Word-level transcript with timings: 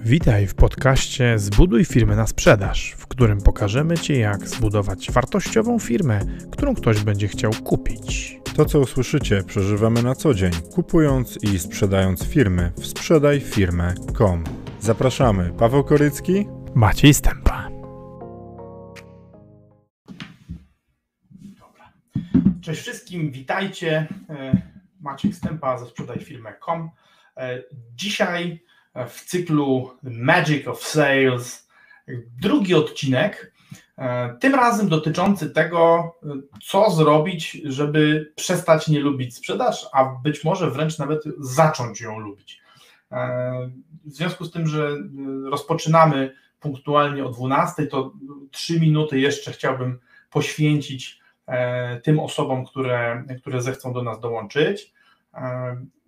Witaj 0.00 0.46
w 0.46 0.54
podcaście 0.54 1.38
Zbuduj 1.38 1.84
firmę 1.84 2.16
na 2.16 2.26
sprzedaż, 2.26 2.94
w 2.98 3.06
którym 3.06 3.40
pokażemy 3.40 3.98
Ci, 3.98 4.18
jak 4.18 4.48
zbudować 4.48 5.10
wartościową 5.10 5.78
firmę, 5.78 6.20
którą 6.52 6.74
ktoś 6.74 7.04
będzie 7.04 7.28
chciał 7.28 7.52
kupić. 7.64 8.38
To, 8.56 8.64
co 8.64 8.80
usłyszycie, 8.80 9.42
przeżywamy 9.42 10.02
na 10.02 10.14
co 10.14 10.34
dzień, 10.34 10.52
kupując 10.74 11.38
i 11.42 11.58
sprzedając 11.58 12.24
firmy 12.24 12.72
w 12.76 12.86
sprzedajfirmę.com. 12.86 14.44
Zapraszamy, 14.80 15.52
Paweł 15.58 15.84
Korycki, 15.84 16.46
Maciej 16.74 17.14
Stępa. 17.14 17.68
Dobra. 21.40 21.92
Cześć 22.60 22.80
wszystkim, 22.80 23.30
witajcie. 23.30 24.06
E, 24.30 24.62
Maciej 25.00 25.32
Stępa 25.32 25.78
ze 25.78 25.86
sprzedajfirmę.com. 25.86 26.90
E, 27.36 27.62
dzisiaj 27.94 28.67
w 29.08 29.24
cyklu 29.24 29.90
Magic 30.02 30.68
of 30.68 30.82
Sales. 30.82 31.68
Drugi 32.42 32.74
odcinek, 32.74 33.52
e, 33.98 34.36
tym 34.40 34.54
razem 34.54 34.88
dotyczący 34.88 35.50
tego, 35.50 36.12
co 36.64 36.90
zrobić, 36.90 37.62
żeby 37.64 38.32
przestać 38.36 38.88
nie 38.88 39.00
lubić 39.00 39.36
sprzedaż, 39.36 39.86
a 39.92 40.04
być 40.04 40.44
może 40.44 40.70
wręcz 40.70 40.98
nawet 40.98 41.22
zacząć 41.38 42.00
ją 42.00 42.18
lubić. 42.18 42.60
E, 43.12 43.70
w 44.04 44.12
związku 44.12 44.44
z 44.44 44.52
tym, 44.52 44.66
że 44.66 44.96
rozpoczynamy 45.50 46.34
punktualnie 46.60 47.24
o 47.24 47.30
12, 47.30 47.86
to 47.86 48.12
3 48.50 48.80
minuty 48.80 49.20
jeszcze 49.20 49.52
chciałbym 49.52 49.98
poświęcić 50.30 51.20
e, 51.46 52.00
tym 52.00 52.20
osobom, 52.20 52.66
które, 52.66 53.24
które 53.40 53.62
zechcą 53.62 53.92
do 53.92 54.02
nas 54.02 54.20
dołączyć. 54.20 54.92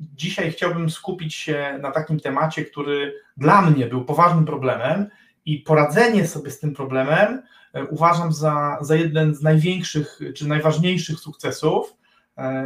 Dzisiaj 0.00 0.52
chciałbym 0.52 0.90
skupić 0.90 1.34
się 1.34 1.78
na 1.82 1.90
takim 1.90 2.20
temacie, 2.20 2.64
który 2.64 3.14
dla 3.36 3.62
mnie 3.62 3.86
był 3.86 4.04
poważnym 4.04 4.44
problemem 4.44 5.06
i 5.44 5.58
poradzenie 5.58 6.26
sobie 6.26 6.50
z 6.50 6.60
tym 6.60 6.74
problemem 6.74 7.42
e, 7.72 7.84
uważam 7.84 8.32
za, 8.32 8.78
za 8.80 8.96
jeden 8.96 9.34
z 9.34 9.42
największych 9.42 10.20
czy 10.36 10.48
najważniejszych 10.48 11.18
sukcesów 11.18 11.96
e, 12.38 12.64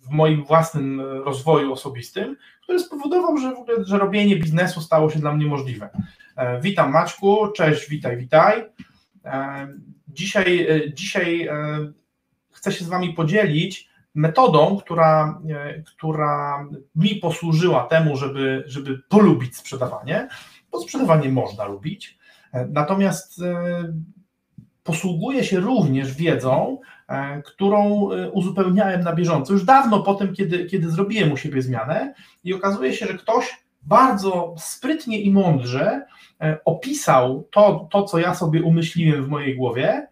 w 0.00 0.10
moim 0.10 0.44
własnym 0.44 1.00
rozwoju 1.00 1.72
osobistym, 1.72 2.36
który 2.62 2.78
spowodował, 2.78 3.38
że, 3.38 3.54
w 3.54 3.58
ogóle, 3.58 3.84
że 3.84 3.98
robienie 3.98 4.36
biznesu 4.36 4.80
stało 4.80 5.10
się 5.10 5.18
dla 5.18 5.32
mnie 5.32 5.46
możliwe. 5.46 5.90
E, 6.36 6.60
witam 6.60 6.92
Maćku, 6.92 7.48
cześć, 7.56 7.88
witaj, 7.88 8.16
witaj. 8.16 8.64
Dzisiaj, 10.08 10.68
dzisiaj 10.94 11.48
chcę 12.50 12.72
się 12.72 12.84
z 12.84 12.88
Wami 12.88 13.12
podzielić 13.14 13.89
metodą, 14.14 14.76
która, 14.76 15.40
e, 15.50 15.82
która 15.82 16.66
mi 16.96 17.16
posłużyła 17.16 17.84
temu, 17.84 18.16
żeby, 18.16 18.64
żeby 18.66 18.98
polubić 19.08 19.56
sprzedawanie, 19.56 20.28
bo 20.70 20.80
sprzedawanie 20.80 21.28
można 21.28 21.64
lubić, 21.64 22.18
e, 22.52 22.66
natomiast 22.66 23.42
e, 23.42 23.92
posługuję 24.84 25.44
się 25.44 25.60
również 25.60 26.14
wiedzą, 26.14 26.78
którą 27.44 28.08
uzupełniałem 28.32 29.00
na 29.00 29.14
bieżąco, 29.14 29.52
już 29.52 29.64
dawno 29.64 30.02
po 30.02 30.14
tym, 30.14 30.34
kiedy, 30.34 30.64
kiedy 30.64 30.90
zrobiłem 30.90 31.32
u 31.32 31.36
siebie 31.36 31.62
zmianę 31.62 32.14
i 32.44 32.54
okazuje 32.54 32.92
się, 32.92 33.06
że 33.06 33.14
ktoś 33.14 33.64
bardzo 33.82 34.54
sprytnie 34.58 35.20
i 35.20 35.30
mądrze 35.32 36.06
opisał 36.64 37.48
to, 37.50 37.88
to 37.90 38.04
co 38.04 38.18
ja 38.18 38.34
sobie 38.34 38.62
umyśliłem 38.62 39.24
w 39.24 39.28
mojej 39.28 39.56
głowie, 39.56 40.08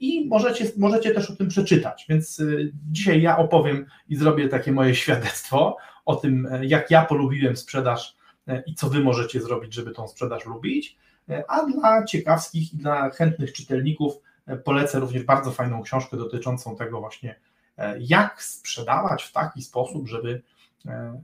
i 0.00 0.28
możecie, 0.28 0.64
możecie 0.76 1.14
też 1.14 1.30
o 1.30 1.36
tym 1.36 1.48
przeczytać. 1.48 2.06
Więc 2.08 2.40
e, 2.40 2.44
dzisiaj 2.90 3.22
ja 3.22 3.38
opowiem 3.38 3.86
i 4.08 4.16
zrobię 4.16 4.48
takie 4.48 4.72
moje 4.72 4.94
świadectwo 4.94 5.76
o 6.04 6.16
tym, 6.16 6.46
e, 6.46 6.66
jak 6.66 6.90
ja 6.90 7.04
polubiłem 7.04 7.56
sprzedaż 7.56 8.16
i 8.66 8.74
co 8.74 8.88
wy 8.88 9.00
możecie 9.00 9.40
zrobić, 9.40 9.74
żeby 9.74 9.90
tą 9.90 10.08
sprzedaż 10.08 10.46
lubić. 10.46 10.96
A 11.48 11.66
dla 11.66 12.04
ciekawskich 12.04 12.74
i 12.74 12.76
dla 12.76 13.10
chętnych 13.10 13.52
czytelników 13.52 14.14
polecę 14.64 15.00
również 15.00 15.22
bardzo 15.22 15.50
fajną 15.50 15.82
książkę 15.82 16.16
dotyczącą 16.16 16.76
tego 16.76 17.00
właśnie, 17.00 17.40
jak 18.00 18.42
sprzedawać 18.42 19.22
w 19.22 19.32
taki 19.32 19.62
sposób, 19.62 20.08
żeby, 20.08 20.42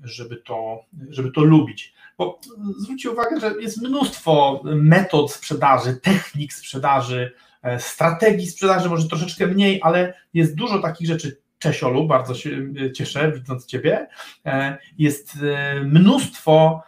żeby, 0.05 0.37
to, 0.37 0.85
żeby 1.09 1.31
to 1.31 1.45
lubić. 1.45 1.95
Bo 2.19 2.41
zwróćcie 2.79 3.11
uwagę, 3.11 3.41
że 3.41 3.55
jest 3.61 3.83
mnóstwo 3.83 4.63
metod 4.65 5.33
sprzedaży, 5.33 5.95
technik 6.03 6.53
sprzedaży, 6.53 7.33
E, 7.33 7.48
strategii 7.79 8.47
sprzedaży, 8.47 8.89
może 8.89 9.09
troszeczkę 9.09 9.47
mniej, 9.47 9.81
ale 9.83 10.15
jest 10.35 10.55
dużo 10.55 10.79
takich 10.79 11.09
rzeczy. 11.09 11.41
Cześć 11.59 11.83
Olu, 11.83 12.07
bardzo 12.07 12.35
się 12.35 12.51
e, 12.87 12.93
cieszę 12.93 13.33
widząc 13.33 13.67
Ciebie. 13.67 14.07
E, 14.47 14.79
jest 14.99 15.39
mnóstwo 15.85 16.83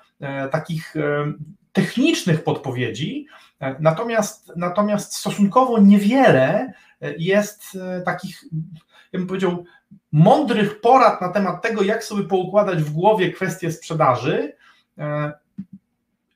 takich 0.50 0.94
technicznych 1.72 2.44
podpowiedzi, 2.44 3.26
natomiast, 3.80 4.52
natomiast 4.56 5.14
stosunkowo 5.14 5.80
niewiele 5.80 6.72
jest 7.18 7.78
takich, 8.04 8.44
ja 9.12 9.18
bym 9.18 9.26
powiedział, 9.26 9.64
mądrych 10.12 10.80
porad 10.80 11.20
na 11.20 11.28
temat 11.28 11.62
tego, 11.62 11.82
jak 11.82 12.04
sobie 12.04 12.24
poukładać 12.24 12.82
w 12.82 12.92
głowie 12.92 13.32
kwestie 13.32 13.72
sprzedaży, 13.72 14.52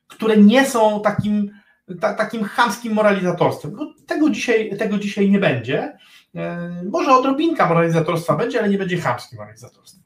które 0.07 0.37
nie 0.37 0.65
są 0.65 1.01
takim 1.01 1.51
ta, 2.01 2.13
takim 2.13 2.43
chamskim 2.43 2.93
moralizatorstwem. 2.93 3.77
Tego, 4.07 4.29
dzisiaj, 4.29 4.77
tego 4.77 4.97
dzisiaj 4.97 5.31
nie 5.31 5.39
będzie. 5.39 5.97
E, 6.35 6.71
może 6.91 7.13
odrobinka 7.13 7.69
moralizatorstwa 7.69 8.35
będzie, 8.35 8.59
ale 8.59 8.69
nie 8.69 8.77
będzie 8.77 8.97
chamskim 8.97 9.39
moralizatorstwem. 9.39 10.03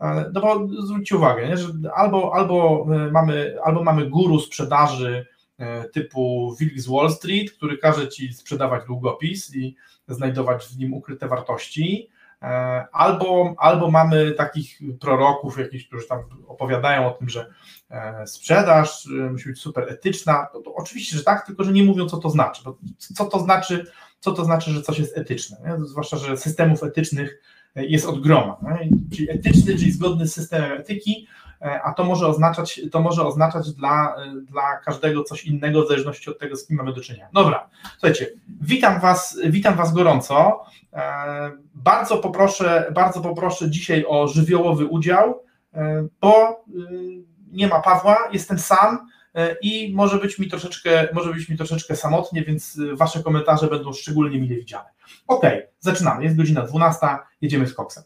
E, 0.00 0.30
no 0.32 0.40
bo 0.40 0.68
zwróćcie 0.86 1.16
uwagę, 1.16 1.48
nie, 1.48 1.56
że 1.56 1.68
albo, 1.94 2.34
albo, 2.34 2.86
e, 2.92 3.10
mamy, 3.10 3.56
albo 3.64 3.84
mamy 3.84 4.10
guru 4.10 4.40
sprzedaży 4.40 5.26
typu 5.92 6.54
Wilk 6.60 6.78
z 6.78 6.88
Wall 6.88 7.10
Street, 7.10 7.52
który 7.52 7.78
każe 7.78 8.08
ci 8.08 8.32
sprzedawać 8.32 8.84
długopis 8.86 9.54
i 9.54 9.76
znajdować 10.08 10.66
w 10.66 10.78
nim 10.78 10.94
ukryte 10.94 11.28
wartości, 11.28 12.08
albo, 12.92 13.54
albo 13.58 13.90
mamy 13.90 14.32
takich 14.32 14.80
proroków, 15.00 15.58
jakichś, 15.58 15.86
którzy 15.86 16.08
tam 16.08 16.18
opowiadają 16.46 17.06
o 17.06 17.10
tym, 17.10 17.28
że 17.28 17.46
e, 17.90 18.26
sprzedaż 18.26 19.06
e, 19.06 19.30
musi 19.30 19.48
być 19.48 19.60
super 19.60 19.84
etyczna. 19.88 20.46
No 20.54 20.60
to 20.60 20.74
oczywiście, 20.74 21.16
że 21.16 21.24
tak, 21.24 21.46
tylko 21.46 21.64
że 21.64 21.72
nie 21.72 21.84
mówią, 21.84 22.06
co 22.06 22.16
to 22.16 22.30
znaczy. 22.30 22.62
Co 22.98 23.24
to 23.24 23.38
znaczy, 23.38 23.86
co 24.20 24.32
to 24.32 24.44
znaczy, 24.44 24.70
że 24.70 24.82
coś 24.82 24.98
jest 24.98 25.18
etyczne? 25.18 25.56
Nie? 25.64 25.86
Zwłaszcza, 25.86 26.16
że 26.16 26.36
systemów 26.36 26.82
etycznych 26.82 27.40
jest 27.76 28.06
od 28.06 28.20
groma. 28.20 28.56
Czyli 29.12 29.30
etyczny, 29.30 29.78
czyli 29.78 29.92
zgodny 29.92 30.26
z 30.26 30.34
systemem 30.34 30.72
etyki, 30.72 31.26
a 31.60 31.92
to 31.92 32.04
może 32.04 32.26
oznaczać, 32.26 32.80
to 32.92 33.00
może 33.00 33.26
oznaczać 33.26 33.72
dla, 33.72 34.16
dla 34.42 34.76
każdego 34.76 35.24
coś 35.24 35.44
innego, 35.44 35.84
w 35.84 35.88
zależności 35.88 36.30
od 36.30 36.38
tego, 36.38 36.56
z 36.56 36.66
kim 36.66 36.76
mamy 36.76 36.92
do 36.92 37.00
czynienia. 37.00 37.28
Dobra, 37.32 37.68
słuchajcie, 37.92 38.26
witam 38.60 39.00
Was, 39.00 39.38
witam 39.46 39.74
Was 39.76 39.92
gorąco. 39.92 40.64
Bardzo 41.74 42.18
poproszę, 42.18 42.92
bardzo 42.94 43.20
poproszę 43.20 43.70
dzisiaj 43.70 44.04
o 44.08 44.28
żywiołowy 44.28 44.86
udział, 44.86 45.42
bo 46.20 46.64
nie 47.52 47.68
ma 47.68 47.80
Pawła, 47.80 48.16
jestem 48.32 48.58
sam 48.58 49.08
i 49.62 49.92
może 49.94 50.18
być 50.18 50.38
mi 50.38 50.48
troszeczkę, 50.48 51.08
może 51.12 51.32
być 51.34 51.48
mi 51.48 51.56
troszeczkę 51.56 51.96
samotnie, 51.96 52.44
więc 52.44 52.80
Wasze 52.92 53.22
komentarze 53.22 53.66
będą 53.66 53.92
szczególnie 53.92 54.40
mile 54.40 54.56
widziane. 54.56 54.88
Ok, 55.26 55.42
zaczynamy, 55.78 56.24
jest 56.24 56.36
godzina 56.36 56.62
12, 56.62 57.06
jedziemy 57.40 57.66
z 57.66 57.74
koksem. 57.74 58.04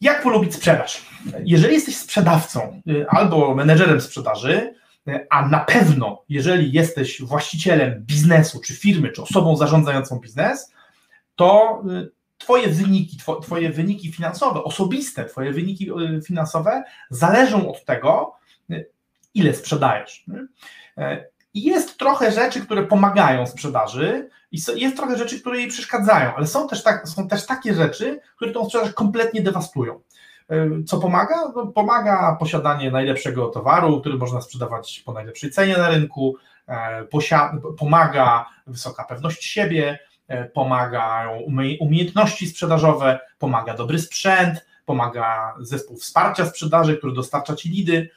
Jak 0.00 0.22
polubić 0.22 0.54
sprzedaż? 0.54 1.06
Jeżeli 1.44 1.74
jesteś 1.74 1.96
sprzedawcą 1.96 2.82
y, 2.88 3.08
albo 3.08 3.54
menedżerem 3.54 4.00
sprzedaży, 4.00 4.74
y, 5.08 5.26
a 5.30 5.48
na 5.48 5.60
pewno, 5.60 6.24
jeżeli 6.28 6.72
jesteś 6.72 7.22
właścicielem 7.22 8.04
biznesu, 8.06 8.60
czy 8.60 8.74
firmy, 8.74 9.12
czy 9.12 9.22
osobą 9.22 9.56
zarządzającą 9.56 10.18
biznes, 10.18 10.72
to 11.36 11.82
y, 11.90 12.10
Twoje 12.38 12.68
wyniki, 12.68 13.18
Twoje 13.42 13.70
wyniki 13.70 14.12
finansowe, 14.12 14.64
osobiste 14.64 15.24
Twoje 15.24 15.52
wyniki 15.52 15.90
finansowe 16.26 16.82
zależą 17.10 17.70
od 17.70 17.84
tego, 17.84 18.32
ile 19.34 19.54
sprzedajesz. 19.54 20.24
I 21.54 21.62
jest 21.62 21.98
trochę 21.98 22.32
rzeczy, 22.32 22.60
które 22.60 22.82
pomagają 22.82 23.46
sprzedaży, 23.46 24.28
i 24.52 24.58
jest 24.76 24.96
trochę 24.96 25.18
rzeczy, 25.18 25.40
które 25.40 25.58
jej 25.58 25.68
przeszkadzają, 25.68 26.34
ale 26.36 26.46
są 26.46 26.68
też, 26.68 26.82
tak, 26.82 27.08
są 27.08 27.28
też 27.28 27.46
takie 27.46 27.74
rzeczy, 27.74 28.20
które 28.36 28.50
tą 28.50 28.64
sprzedaż 28.64 28.92
kompletnie 28.92 29.42
dewastują. 29.42 30.00
E, 30.50 30.82
co 30.86 30.98
pomaga? 30.98 31.36
No, 31.56 31.66
pomaga 31.66 32.36
posiadanie 32.40 32.90
najlepszego 32.90 33.46
towaru, 33.46 34.00
który 34.00 34.18
można 34.18 34.40
sprzedawać 34.40 35.02
po 35.06 35.12
najlepszej 35.12 35.50
cenie 35.50 35.76
na 35.76 35.88
rynku, 35.88 36.36
e, 36.68 37.04
pomaga 37.78 38.46
wysoka 38.66 39.04
pewność 39.04 39.44
siebie, 39.44 39.98
e, 40.28 40.44
pomagają 40.44 41.40
umiejętności 41.80 42.46
sprzedażowe, 42.46 43.20
pomaga 43.38 43.74
dobry 43.74 43.98
sprzęt, 43.98 44.66
pomaga 44.86 45.54
zespół 45.60 45.96
wsparcia 45.96 46.46
sprzedaży, 46.46 46.96
który 46.96 47.12
dostarcza 47.12 47.56
ci 47.56 47.68
lidy. 47.68 48.10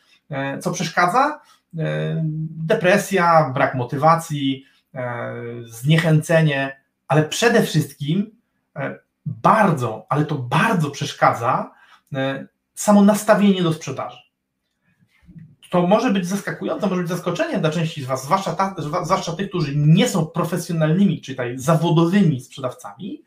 Co 0.61 0.71
przeszkadza? 0.71 1.39
Depresja, 2.49 3.51
brak 3.53 3.75
motywacji, 3.75 4.65
zniechęcenie, 5.65 6.83
ale 7.07 7.23
przede 7.23 7.63
wszystkim 7.63 8.35
e, 8.75 8.99
bardzo, 9.25 10.05
ale 10.09 10.25
to 10.25 10.35
bardzo 10.35 10.89
przeszkadza 10.89 11.71
e, 12.13 12.47
samo 12.73 13.01
nastawienie 13.01 13.63
do 13.63 13.73
sprzedaży. 13.73 14.17
to 15.69 15.87
może 15.87 16.11
być 16.11 16.27
zaskakujące, 16.27 16.87
może 16.87 17.01
być 17.01 17.09
zaskoczenie 17.09 17.59
dla 17.59 17.69
części 17.69 18.03
z 18.03 18.05
Was, 18.05 18.23
zwłaszcza, 18.23 18.53
ta, 18.53 18.75
zwłaszcza 19.03 19.33
tych, 19.33 19.49
którzy 19.49 19.75
nie 19.75 20.09
są 20.09 20.25
profesjonalnymi, 20.25 21.21
czy 21.21 21.31
tutaj 21.31 21.57
zawodowymi 21.57 22.41
sprzedawcami, 22.41 23.23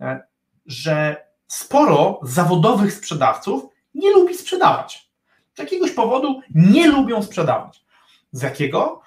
e, 0.00 0.26
że 0.66 1.26
sporo 1.46 2.20
zawodowych 2.22 2.92
sprzedawców 2.92 3.64
nie 3.94 4.10
lubi 4.10 4.34
sprzedawać. 4.34 5.10
Z 5.54 5.58
jakiegoś 5.58 5.90
powodu 5.90 6.40
nie 6.54 6.88
lubią 6.88 7.22
sprzedawać. 7.22 7.84
Z 8.32 8.42
jakiego? 8.42 9.05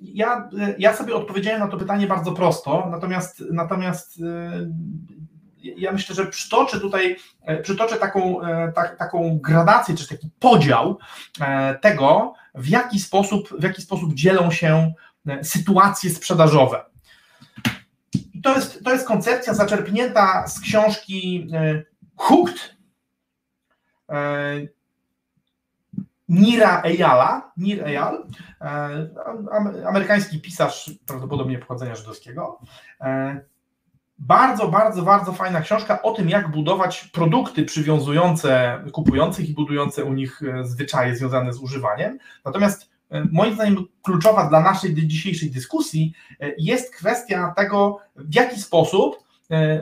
Ja, 0.00 0.48
ja 0.78 0.96
sobie 0.96 1.14
odpowiedziałem 1.14 1.60
na 1.60 1.68
to 1.68 1.76
pytanie 1.76 2.06
bardzo 2.06 2.32
prosto, 2.32 2.88
natomiast, 2.90 3.44
natomiast 3.52 4.20
ja 5.76 5.92
myślę, 5.92 6.14
że 6.14 6.26
przytoczę 6.26 6.80
tutaj, 6.80 7.16
przytoczę 7.62 7.96
taką, 7.96 8.40
tak, 8.74 8.98
taką 8.98 9.38
gradację, 9.42 9.96
czy 9.96 10.08
taki 10.08 10.30
podział 10.38 10.98
e, 11.40 11.78
tego, 11.78 12.34
w 12.54 12.68
jaki 12.68 13.00
sposób, 13.00 13.48
w 13.58 13.62
jaki 13.62 13.82
sposób 13.82 14.14
dzielą 14.14 14.50
się 14.50 14.92
e, 15.28 15.44
sytuacje 15.44 16.10
sprzedażowe. 16.10 16.84
I 18.34 18.42
to 18.42 18.54
jest, 18.54 18.84
to 18.84 18.92
jest 18.92 19.06
koncepcja 19.06 19.54
zaczerpnięta 19.54 20.46
z 20.46 20.60
książki 20.60 21.48
e, 21.52 21.82
Hooked 22.16 22.74
Nira 26.28 26.82
Eyala, 26.82 27.52
Nir 27.56 27.84
Eyal, 27.84 28.26
amerykański 29.86 30.40
pisarz, 30.40 30.90
prawdopodobnie 31.06 31.58
pochodzenia 31.58 31.94
żydowskiego. 31.94 32.58
Bardzo, 34.18 34.68
bardzo, 34.68 35.02
bardzo 35.02 35.32
fajna 35.32 35.60
książka 35.60 36.02
o 36.02 36.12
tym, 36.12 36.28
jak 36.28 36.50
budować 36.50 37.04
produkty 37.12 37.64
przywiązujące 37.64 38.80
kupujących 38.92 39.48
i 39.48 39.54
budujące 39.54 40.04
u 40.04 40.12
nich 40.12 40.42
e, 40.42 40.64
zwyczaje 40.64 41.16
związane 41.16 41.52
z 41.52 41.58
używaniem. 41.58 42.18
Natomiast 42.44 42.90
e, 43.10 43.24
moim 43.32 43.54
zdaniem 43.54 43.84
kluczowa 44.02 44.48
dla 44.48 44.60
naszej 44.60 44.94
dzisiejszej 44.94 45.50
dyskusji 45.50 46.14
e, 46.40 46.52
jest 46.58 46.94
kwestia 46.94 47.52
tego, 47.56 47.98
w 48.16 48.34
jaki 48.34 48.60
sposób, 48.60 49.24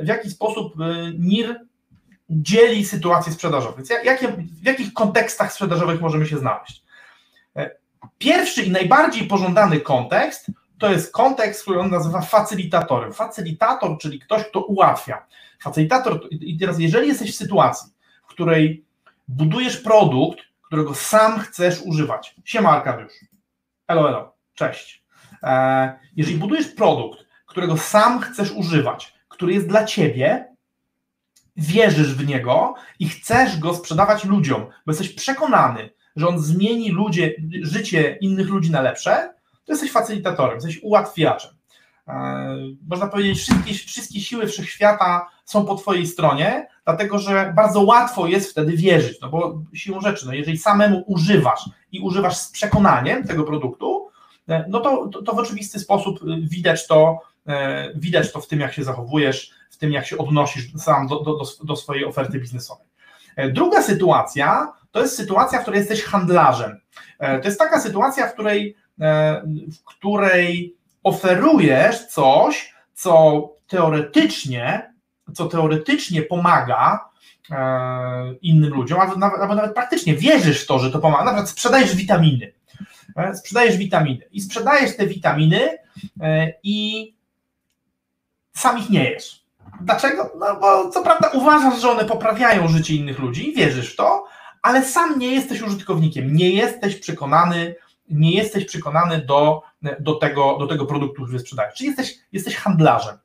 w 0.02 0.06
jaki 0.06 0.30
sposób 0.30 0.74
NIR 1.18 1.60
dzieli 2.32 2.84
sytuację 2.84 3.32
sprzedażową. 3.32 3.76
Więc 3.76 3.90
jakie, 4.04 4.28
w 4.62 4.66
jakich 4.66 4.92
kontekstach 4.92 5.52
sprzedażowych 5.52 6.00
możemy 6.00 6.26
się 6.26 6.38
znaleźć? 6.38 6.82
Pierwszy 8.18 8.62
i 8.62 8.70
najbardziej 8.70 9.26
pożądany 9.26 9.80
kontekst 9.80 10.46
to 10.78 10.90
jest 10.90 11.12
kontekst, 11.12 11.62
który 11.62 11.80
on 11.80 11.90
nazywa 11.90 12.20
facylitatorem. 12.20 13.12
Facylitator, 13.12 13.98
czyli 13.98 14.20
ktoś, 14.20 14.44
kto 14.44 14.60
ułatwia. 14.60 15.26
Facylitator, 15.62 16.28
i 16.30 16.58
teraz 16.58 16.78
jeżeli 16.78 17.08
jesteś 17.08 17.34
w 17.34 17.38
sytuacji, 17.38 17.92
w 18.22 18.26
której 18.26 18.84
budujesz 19.28 19.76
produkt, 19.76 20.38
którego 20.66 20.94
sam 20.94 21.38
chcesz 21.38 21.82
używać. 21.82 22.34
Siema 22.44 22.70
Arkadiusz. 22.70 23.12
Elo, 23.88 24.08
elo. 24.08 24.34
Cześć. 24.54 25.04
E, 25.42 25.98
jeżeli 26.16 26.38
budujesz 26.38 26.68
produkt, 26.68 27.26
którego 27.46 27.76
sam 27.76 28.20
chcesz 28.20 28.52
używać, 28.52 29.14
który 29.28 29.52
jest 29.52 29.68
dla 29.68 29.84
ciebie, 29.84 30.51
wierzysz 31.56 32.14
w 32.14 32.26
niego 32.26 32.74
i 32.98 33.08
chcesz 33.08 33.58
go 33.58 33.74
sprzedawać 33.74 34.24
ludziom, 34.24 34.66
bo 34.86 34.92
jesteś 34.92 35.08
przekonany, 35.08 35.90
że 36.16 36.28
on 36.28 36.38
zmieni 36.38 36.90
ludzie, 36.90 37.34
życie 37.62 38.18
innych 38.20 38.48
ludzi 38.48 38.70
na 38.70 38.80
lepsze, 38.80 39.34
to 39.64 39.72
jesteś 39.72 39.92
facylitatorem, 39.92 40.54
jesteś 40.54 40.80
ułatwiaczem. 40.82 41.50
E, 42.08 42.56
można 42.88 43.06
powiedzieć, 43.06 43.38
wszystkie, 43.38 43.74
wszystkie 43.74 44.20
siły 44.20 44.46
wszechświata 44.46 45.26
są 45.44 45.66
po 45.66 45.74
Twojej 45.74 46.06
stronie, 46.06 46.68
dlatego 46.84 47.18
że 47.18 47.52
bardzo 47.56 47.80
łatwo 47.80 48.26
jest 48.26 48.50
wtedy 48.50 48.72
wierzyć, 48.72 49.20
no 49.20 49.28
bo 49.28 49.62
siłą 49.74 50.00
rzeczy, 50.00 50.26
no 50.26 50.32
jeżeli 50.32 50.58
samemu 50.58 51.04
używasz 51.06 51.70
i 51.92 52.00
używasz 52.00 52.36
z 52.36 52.50
przekonaniem 52.50 53.26
tego 53.26 53.44
produktu, 53.44 54.08
e, 54.48 54.64
no 54.68 54.80
to, 54.80 55.08
to, 55.08 55.22
to 55.22 55.34
w 55.34 55.38
oczywisty 55.38 55.78
sposób 55.78 56.20
widać 56.42 56.86
to, 56.86 57.20
e, 57.46 57.92
widać 57.94 58.32
to 58.32 58.40
w 58.40 58.46
tym, 58.46 58.60
jak 58.60 58.72
się 58.72 58.84
zachowujesz, 58.84 59.50
tym, 59.82 59.92
jak 59.92 60.06
się 60.06 60.18
odnosisz 60.18 60.72
sam 60.76 61.06
do, 61.06 61.20
do, 61.20 61.42
do 61.64 61.76
swojej 61.76 62.04
oferty 62.04 62.38
biznesowej. 62.38 62.86
Druga 63.52 63.82
sytuacja 63.82 64.72
to 64.90 65.00
jest 65.00 65.16
sytuacja, 65.16 65.58
w 65.58 65.62
której 65.62 65.78
jesteś 65.78 66.02
handlarzem. 66.02 66.80
To 67.18 67.44
jest 67.44 67.58
taka 67.58 67.80
sytuacja, 67.80 68.28
w 68.28 68.32
której 68.32 68.76
E, 69.00 69.42
w 69.72 69.84
której 69.84 70.76
oferujesz 71.02 72.06
coś, 72.06 72.74
co 72.94 73.48
teoretycznie, 73.66 74.92
co 75.34 75.46
teoretycznie 75.46 76.22
pomaga 76.22 77.08
e, 77.50 78.34
innym 78.42 78.74
ludziom, 78.74 79.00
albo 79.00 79.16
nawet, 79.16 79.40
albo 79.40 79.54
nawet 79.54 79.74
praktycznie 79.74 80.14
wierzysz 80.14 80.64
w 80.64 80.66
to, 80.66 80.78
że 80.78 80.90
to 80.90 80.98
pomaga. 80.98 81.24
Na 81.24 81.30
przykład 81.30 81.48
sprzedajesz 81.48 81.96
witaminy. 81.96 82.52
E, 83.16 83.34
sprzedajesz 83.34 83.76
witaminy 83.76 84.28
i 84.32 84.40
sprzedajesz 84.40 84.96
te 84.96 85.06
witaminy 85.06 85.78
i 86.62 87.08
sam 88.54 88.78
ich 88.78 88.90
nie 88.90 89.10
jesz. 89.10 89.41
Dlaczego? 89.80 90.30
No 90.38 90.56
bo 90.60 90.90
co 90.90 91.02
prawda 91.02 91.28
uważasz, 91.28 91.80
że 91.80 91.90
one 91.90 92.04
poprawiają 92.04 92.68
życie 92.68 92.94
innych 92.94 93.18
ludzi 93.18 93.52
wierzysz 93.56 93.92
w 93.92 93.96
to, 93.96 94.24
ale 94.62 94.84
sam 94.84 95.18
nie 95.18 95.34
jesteś 95.34 95.62
użytkownikiem, 95.62 96.36
nie 96.36 96.50
jesteś 96.50 96.96
przekonany, 96.96 97.74
nie 98.08 98.32
jesteś 98.32 98.64
przekonany 98.64 99.18
do, 99.18 99.62
do, 100.00 100.14
tego, 100.14 100.56
do 100.58 100.66
tego 100.66 100.86
produktu, 100.86 101.24
który 101.24 101.38
sprzedajesz. 101.38 101.74
Czyli 101.74 101.86
jesteś, 101.86 102.14
jesteś 102.32 102.56
handlarzem. 102.56 103.18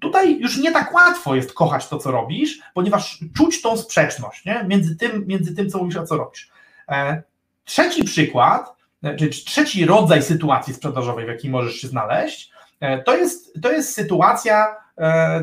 Tutaj 0.00 0.38
już 0.38 0.58
nie 0.58 0.72
tak 0.72 0.94
łatwo 0.94 1.34
jest 1.34 1.52
kochać 1.52 1.88
to, 1.88 1.98
co 1.98 2.10
robisz, 2.10 2.60
ponieważ 2.74 3.24
czuć 3.36 3.62
tą 3.62 3.76
sprzeczność 3.76 4.44
nie? 4.44 4.64
Między, 4.68 4.96
tym, 4.96 5.24
między 5.26 5.54
tym, 5.54 5.70
co 5.70 5.78
mówisz, 5.78 5.96
a 5.96 6.06
co 6.06 6.16
robisz. 6.16 6.50
E, 6.88 7.22
trzeci 7.64 8.04
przykład, 8.04 8.76
e, 9.02 9.16
czy 9.16 9.28
trzeci 9.28 9.86
rodzaj 9.86 10.22
sytuacji 10.22 10.74
sprzedażowej, 10.74 11.24
w 11.24 11.28
jakiej 11.28 11.50
możesz 11.50 11.74
się 11.74 11.88
znaleźć, 11.88 12.50
e, 12.80 13.02
to 13.02 13.16
jest, 13.16 13.60
to 13.62 13.72
jest 13.72 13.94
sytuacja 13.94 14.76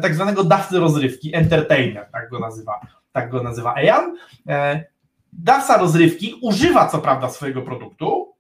tak 0.02 0.16
zwanego 0.16 0.44
dawcy 0.44 0.80
rozrywki, 0.80 1.36
entertainer, 1.36 2.10
tak 2.12 2.30
go 2.30 2.40
nazywa, 2.40 2.80
tak 3.12 3.30
go 3.30 3.44
nazywa 3.44 3.76
Ejan. 3.76 4.18
Dawca 5.34 5.78
rozrywki 5.78 6.40
używa 6.42 6.88
co 6.88 7.00
prawda 7.00 7.30
swojego 7.30 7.62
produktu, 7.62 8.34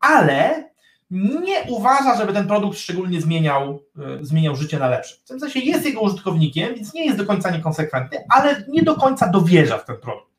ale 0.00 0.68
nie 1.10 1.62
uważa, 1.68 2.16
żeby 2.16 2.32
ten 2.32 2.46
produkt 2.46 2.78
szczególnie 2.78 3.20
zmieniał, 3.20 3.82
e, 3.98 4.24
zmieniał 4.24 4.56
życie 4.56 4.78
na 4.78 4.88
lepsze. 4.88 5.16
W 5.24 5.28
tym 5.28 5.40
sensie 5.40 5.60
jest 5.60 5.86
jego 5.86 6.00
użytkownikiem, 6.00 6.74
więc 6.74 6.94
nie 6.94 7.06
jest 7.06 7.18
do 7.18 7.26
końca 7.26 7.50
niekonsekwentny, 7.50 8.18
ale 8.28 8.64
nie 8.68 8.82
do 8.82 8.94
końca 8.94 9.28
dowierza 9.28 9.78
w 9.78 9.84
ten 9.84 9.96
produkt. 9.96 10.32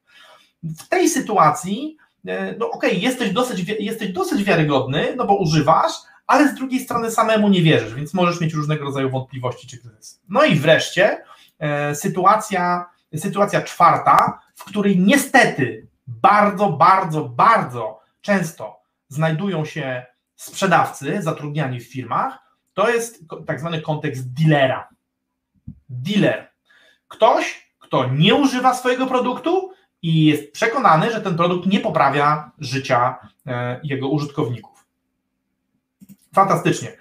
W 0.64 0.88
tej 0.88 1.10
sytuacji, 1.10 1.98
e, 2.28 2.56
no 2.58 2.72
okej, 2.72 2.90
okay, 2.90 3.02
jesteś, 3.02 3.34
dosyć, 3.34 3.70
jesteś 3.80 4.14
dosyć 4.14 4.44
wiarygodny, 4.44 5.14
no 5.16 5.26
bo 5.26 5.38
używasz, 5.38 5.94
ale 6.30 6.48
z 6.48 6.56
drugiej 6.56 6.80
strony 6.80 7.12
samemu 7.12 7.50
nie 7.50 7.62
wierzysz, 7.62 7.94
więc 7.94 8.14
możesz 8.14 8.42
mieć 8.42 8.54
różnego 8.54 8.86
rodzaju 8.86 9.10
wątpliwości 9.10 9.68
czy 9.68 9.78
kryzysy. 9.78 10.20
No 10.30 10.44
i 10.44 10.56
wreszcie 10.56 11.24
e, 11.60 11.96
sytuacja, 11.96 12.86
sytuacja 13.16 13.62
czwarta, 13.62 14.40
w 14.56 14.64
której 14.64 15.00
niestety 15.00 15.88
bardzo, 16.08 16.70
bardzo, 16.70 17.30
bardzo 17.30 18.00
często 18.22 18.80
znajdują 19.08 19.66
się 19.66 20.06
sprzedawcy 20.36 21.22
zatrudniani 21.22 21.80
w 21.80 21.92
firmach, 21.92 22.40
to 22.74 22.90
jest 22.90 23.24
tak 23.48 23.60
zwany 23.60 23.82
kontekst 23.82 24.34
dealera. 24.34 24.90
Dealer. 25.90 26.52
Ktoś, 27.08 27.74
kto 27.80 28.10
nie 28.10 28.36
używa 28.36 28.74
swojego 28.74 29.08
produktu 29.08 29.72
i 30.02 30.26
jest 30.26 30.52
przekonany, 30.52 31.12
że 31.12 31.22
ten 31.22 31.38
produkt 31.38 31.66
nie 31.66 31.80
poprawia 31.80 32.52
życia 32.60 33.18
e, 33.48 33.80
jego 33.84 34.10
użytkowników. 34.10 34.79
Fantastycznie. 36.36 36.98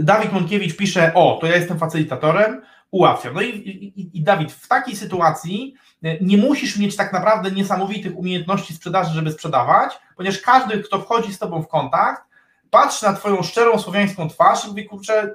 Dawid 0.00 0.32
Monkiewicz 0.32 0.76
pisze: 0.76 1.12
O, 1.14 1.38
to 1.40 1.46
ja 1.46 1.56
jestem 1.56 1.78
facylitatorem, 1.78 2.62
ułatwiam. 2.90 3.34
No 3.34 3.40
i, 3.40 3.48
i, 3.48 4.18
i 4.18 4.22
Dawid, 4.22 4.52
w 4.52 4.68
takiej 4.68 4.96
sytuacji 4.96 5.74
e, 6.02 6.20
nie 6.20 6.36
musisz 6.36 6.78
mieć 6.78 6.96
tak 6.96 7.12
naprawdę 7.12 7.50
niesamowitych 7.50 8.18
umiejętności 8.18 8.74
sprzedaży, 8.74 9.14
żeby 9.14 9.32
sprzedawać, 9.32 9.98
ponieważ 10.16 10.40
każdy, 10.40 10.82
kto 10.82 11.00
wchodzi 11.00 11.34
z 11.34 11.38
Tobą 11.38 11.62
w 11.62 11.68
kontakt, 11.68 12.22
patrzy 12.70 13.04
na 13.04 13.12
Twoją 13.12 13.42
szczerą 13.42 13.78
słowiańską 13.78 14.28
twarz 14.28 14.64
i 14.64 14.68
mówi, 14.68 14.84
kurczę, 14.84 15.34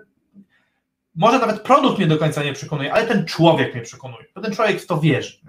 może 1.15 1.39
nawet 1.39 1.61
produkt 1.61 1.97
mnie 1.97 2.07
do 2.07 2.17
końca 2.17 2.43
nie 2.43 2.53
przekonuje, 2.53 2.93
ale 2.93 3.07
ten 3.07 3.25
człowiek 3.25 3.73
mnie 3.73 3.83
przekonuje, 3.83 4.25
bo 4.35 4.41
ten 4.41 4.53
człowiek 4.53 4.81
w 4.81 4.87
to 4.87 4.99
wierzy. 4.99 5.39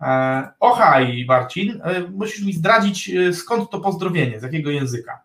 E, 0.00 0.52
Ochaj, 0.60 1.24
Marcin, 1.28 1.80
e, 1.84 2.00
musisz 2.00 2.44
mi 2.44 2.52
zdradzić, 2.52 3.10
skąd 3.32 3.70
to 3.70 3.80
pozdrowienie, 3.80 4.40
z 4.40 4.42
jakiego 4.42 4.70
języka. 4.70 5.22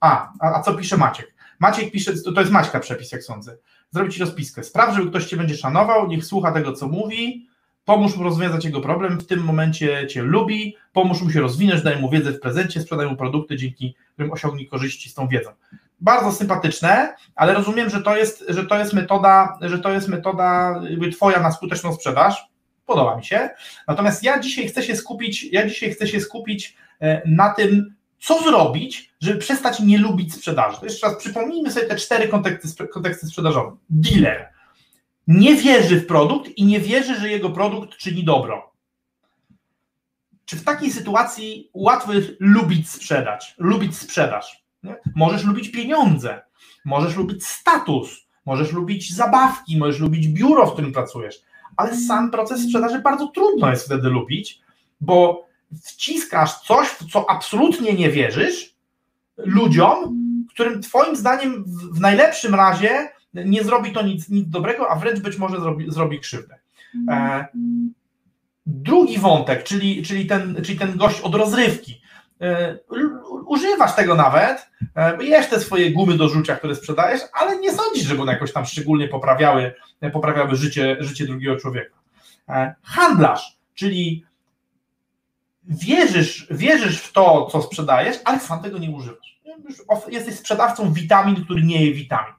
A, 0.00 0.32
a, 0.40 0.62
co 0.62 0.74
pisze 0.74 0.96
Maciek? 0.96 1.34
Maciek 1.58 1.92
pisze, 1.92 2.12
to 2.34 2.40
jest 2.40 2.52
Maćka 2.52 2.80
przepis, 2.80 3.12
jak 3.12 3.22
sądzę 3.22 3.56
zrobić 3.90 4.18
rozpiskę. 4.18 4.64
Spraw, 4.64 4.94
żeby 4.94 5.10
ktoś 5.10 5.26
Cię 5.26 5.36
będzie 5.36 5.56
szanował, 5.56 6.08
niech 6.08 6.24
słucha 6.24 6.52
tego, 6.52 6.72
co 6.72 6.88
mówi, 6.88 7.48
pomóż 7.84 8.16
mu 8.16 8.24
rozwiązać 8.24 8.64
jego 8.64 8.80
problem, 8.80 9.20
w 9.20 9.26
tym 9.26 9.44
momencie 9.44 10.06
Cię 10.06 10.22
lubi, 10.22 10.76
pomóż 10.92 11.22
mu 11.22 11.30
się 11.30 11.40
rozwinąć, 11.40 11.82
daj 11.82 12.00
mu 12.00 12.10
wiedzę 12.10 12.32
w 12.32 12.40
prezencie, 12.40 12.80
sprzedaj 12.80 13.06
mu 13.06 13.16
produkty, 13.16 13.56
dzięki 13.56 13.94
którym 14.12 14.32
osiągnie 14.32 14.66
korzyści 14.66 15.10
z 15.10 15.14
tą 15.14 15.28
wiedzą. 15.28 15.50
Bardzo 16.00 16.32
sympatyczne, 16.32 17.14
ale 17.34 17.54
rozumiem, 17.54 17.90
że 17.90 18.02
to 18.02 18.16
jest, 18.16 18.44
że 18.48 18.66
to 18.66 18.78
jest 18.78 18.92
metoda, 18.92 19.58
że 19.60 19.78
to 19.78 19.90
jest 19.90 20.08
metoda 20.08 20.80
Twoja 21.12 21.40
na 21.40 21.52
skuteczną 21.52 21.92
sprzedaż. 21.92 22.46
Podoba 22.86 23.16
mi 23.16 23.24
się. 23.24 23.50
Natomiast 23.88 24.22
ja 24.22 24.40
dzisiaj 24.40 24.68
chcę 24.68 24.82
się 24.82 24.96
skupić, 24.96 25.52
ja 25.52 25.68
dzisiaj 25.68 25.90
chcę 25.90 26.08
się 26.08 26.20
skupić 26.20 26.76
na 27.26 27.54
tym, 27.54 27.94
co 28.20 28.42
zrobić, 28.42 29.14
żeby 29.20 29.38
przestać 29.38 29.80
nie 29.80 29.98
lubić 29.98 30.34
sprzedaży. 30.34 30.78
To 30.80 30.86
jeszcze 30.86 31.06
raz 31.06 31.16
przypomnijmy 31.16 31.70
sobie 31.70 31.86
te 31.86 31.96
cztery 31.96 32.28
konteksty, 32.28 32.88
konteksty 32.88 33.26
sprzedażowe. 33.26 33.76
Dealer 33.90 34.58
nie 35.28 35.54
wierzy 35.54 36.00
w 36.00 36.06
produkt 36.06 36.50
i 36.56 36.64
nie 36.64 36.80
wierzy, 36.80 37.20
że 37.20 37.28
jego 37.28 37.50
produkt 37.50 37.96
czyni 37.96 38.24
dobro. 38.24 38.72
Czy 40.44 40.56
w 40.56 40.64
takiej 40.64 40.90
sytuacji 40.90 41.70
łatwo 41.74 42.12
jest 42.12 42.30
lubić 42.40 42.90
sprzedać, 42.90 43.54
lubić 43.58 43.96
sprzedaż? 43.96 44.64
Nie? 44.82 44.96
Możesz 45.16 45.44
lubić 45.44 45.70
pieniądze, 45.70 46.42
możesz 46.84 47.16
lubić 47.16 47.46
status, 47.46 48.28
możesz 48.46 48.72
lubić 48.72 49.14
zabawki, 49.14 49.78
możesz 49.78 50.00
lubić 50.00 50.28
biuro, 50.28 50.66
w 50.66 50.72
którym 50.72 50.92
pracujesz, 50.92 51.36
ale 51.76 51.96
sam 51.96 52.30
proces 52.30 52.62
sprzedaży 52.62 53.00
bardzo 53.00 53.26
trudno 53.26 53.70
jest 53.70 53.84
wtedy 53.84 54.08
lubić, 54.08 54.60
bo 55.00 55.47
wciskasz 55.82 56.60
coś, 56.60 56.88
w 56.88 57.12
co 57.12 57.30
absolutnie 57.30 57.92
nie 57.92 58.10
wierzysz, 58.10 58.74
ludziom, 59.36 60.18
którym 60.58 60.82
Twoim 60.82 61.16
zdaniem 61.16 61.64
w 61.92 62.00
najlepszym 62.00 62.54
razie 62.54 63.08
nie 63.34 63.64
zrobi 63.64 63.92
to 63.92 64.02
nic, 64.02 64.28
nic 64.28 64.48
dobrego, 64.48 64.90
a 64.90 64.96
wręcz 64.96 65.20
być 65.20 65.38
może 65.38 65.60
zrobi, 65.60 65.90
zrobi 65.90 66.20
krzywdę. 66.20 66.56
E, 67.10 67.46
drugi 68.66 69.18
wątek, 69.18 69.64
czyli, 69.64 70.02
czyli, 70.02 70.26
ten, 70.26 70.62
czyli 70.64 70.78
ten 70.78 70.96
gość 70.96 71.20
od 71.20 71.34
rozrywki. 71.34 72.00
E, 72.40 72.78
używasz 73.46 73.94
tego 73.94 74.14
nawet, 74.14 74.70
e, 74.96 75.24
jesz 75.24 75.48
te 75.48 75.60
swoje 75.60 75.92
gumy 75.92 76.16
do 76.16 76.28
rzucia, 76.28 76.56
które 76.56 76.74
sprzedajesz, 76.74 77.20
ale 77.32 77.58
nie 77.58 77.72
sądzisz, 77.72 78.04
żeby 78.04 78.22
one 78.22 78.32
jakoś 78.32 78.52
tam 78.52 78.66
szczególnie 78.66 79.08
poprawiały, 79.08 79.74
poprawiały 80.12 80.56
życie, 80.56 80.96
życie 81.00 81.26
drugiego 81.26 81.56
człowieka. 81.56 81.96
E, 82.48 82.74
handlarz, 82.82 83.58
czyli 83.74 84.24
wierzysz, 85.68 86.46
wierzysz 86.50 87.00
w 87.00 87.12
to, 87.12 87.48
co 87.52 87.62
sprzedajesz, 87.62 88.16
ale 88.24 88.40
sam 88.40 88.62
tego 88.62 88.78
nie 88.78 88.90
używasz. 88.90 89.40
Jesteś 90.08 90.34
sprzedawcą 90.34 90.92
witamin, 90.92 91.44
który 91.44 91.62
nie 91.62 91.84
je 91.84 91.92
witamin. 91.92 92.34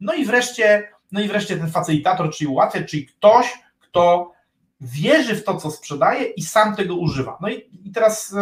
No 0.00 0.14
i 0.14 0.24
wreszcie, 0.24 0.88
no 1.12 1.20
i 1.20 1.28
wreszcie 1.28 1.56
ten 1.56 1.70
facylitator, 1.70 2.30
czyli 2.30 2.48
ułatwiacz, 2.48 2.90
czyli 2.90 3.06
ktoś, 3.06 3.58
kto 3.78 4.32
wierzy 4.80 5.34
w 5.34 5.44
to, 5.44 5.56
co 5.56 5.70
sprzedaje 5.70 6.24
i 6.24 6.42
sam 6.42 6.76
tego 6.76 6.94
używa. 6.94 7.38
No 7.40 7.48
i, 7.48 7.70
i 7.84 7.92
teraz 7.92 8.34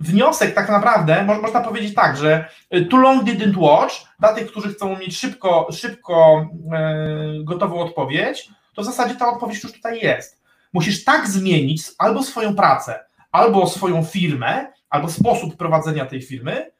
wniosek 0.00 0.54
tak 0.54 0.68
naprawdę, 0.68 1.24
można 1.42 1.60
powiedzieć 1.60 1.94
tak, 1.94 2.16
że 2.16 2.48
y, 2.74 2.86
too 2.86 3.00
long 3.00 3.24
didn't 3.24 3.56
watch, 3.56 3.94
dla 4.18 4.32
tych, 4.32 4.50
którzy 4.50 4.74
chcą 4.74 4.98
mieć 4.98 5.18
szybko, 5.18 5.68
szybko 5.72 6.46
e, 6.72 7.44
gotową 7.44 7.80
odpowiedź, 7.80 8.48
to 8.74 8.82
w 8.82 8.84
zasadzie 8.84 9.14
ta 9.14 9.28
odpowiedź 9.28 9.62
już 9.62 9.72
tutaj 9.72 10.00
jest. 10.00 10.39
Musisz 10.72 11.04
tak 11.04 11.28
zmienić 11.28 11.82
albo 11.98 12.22
swoją 12.22 12.54
pracę, 12.54 13.04
albo 13.32 13.66
swoją 13.66 14.04
firmę, 14.04 14.72
albo 14.90 15.08
sposób 15.08 15.56
prowadzenia 15.56 16.06
tej 16.06 16.22
firmy, 16.22 16.70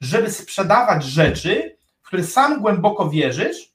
żeby 0.00 0.30
sprzedawać 0.30 1.04
rzeczy, 1.04 1.76
w 2.02 2.06
które 2.06 2.24
sam 2.24 2.60
głęboko 2.60 3.10
wierzysz 3.10 3.72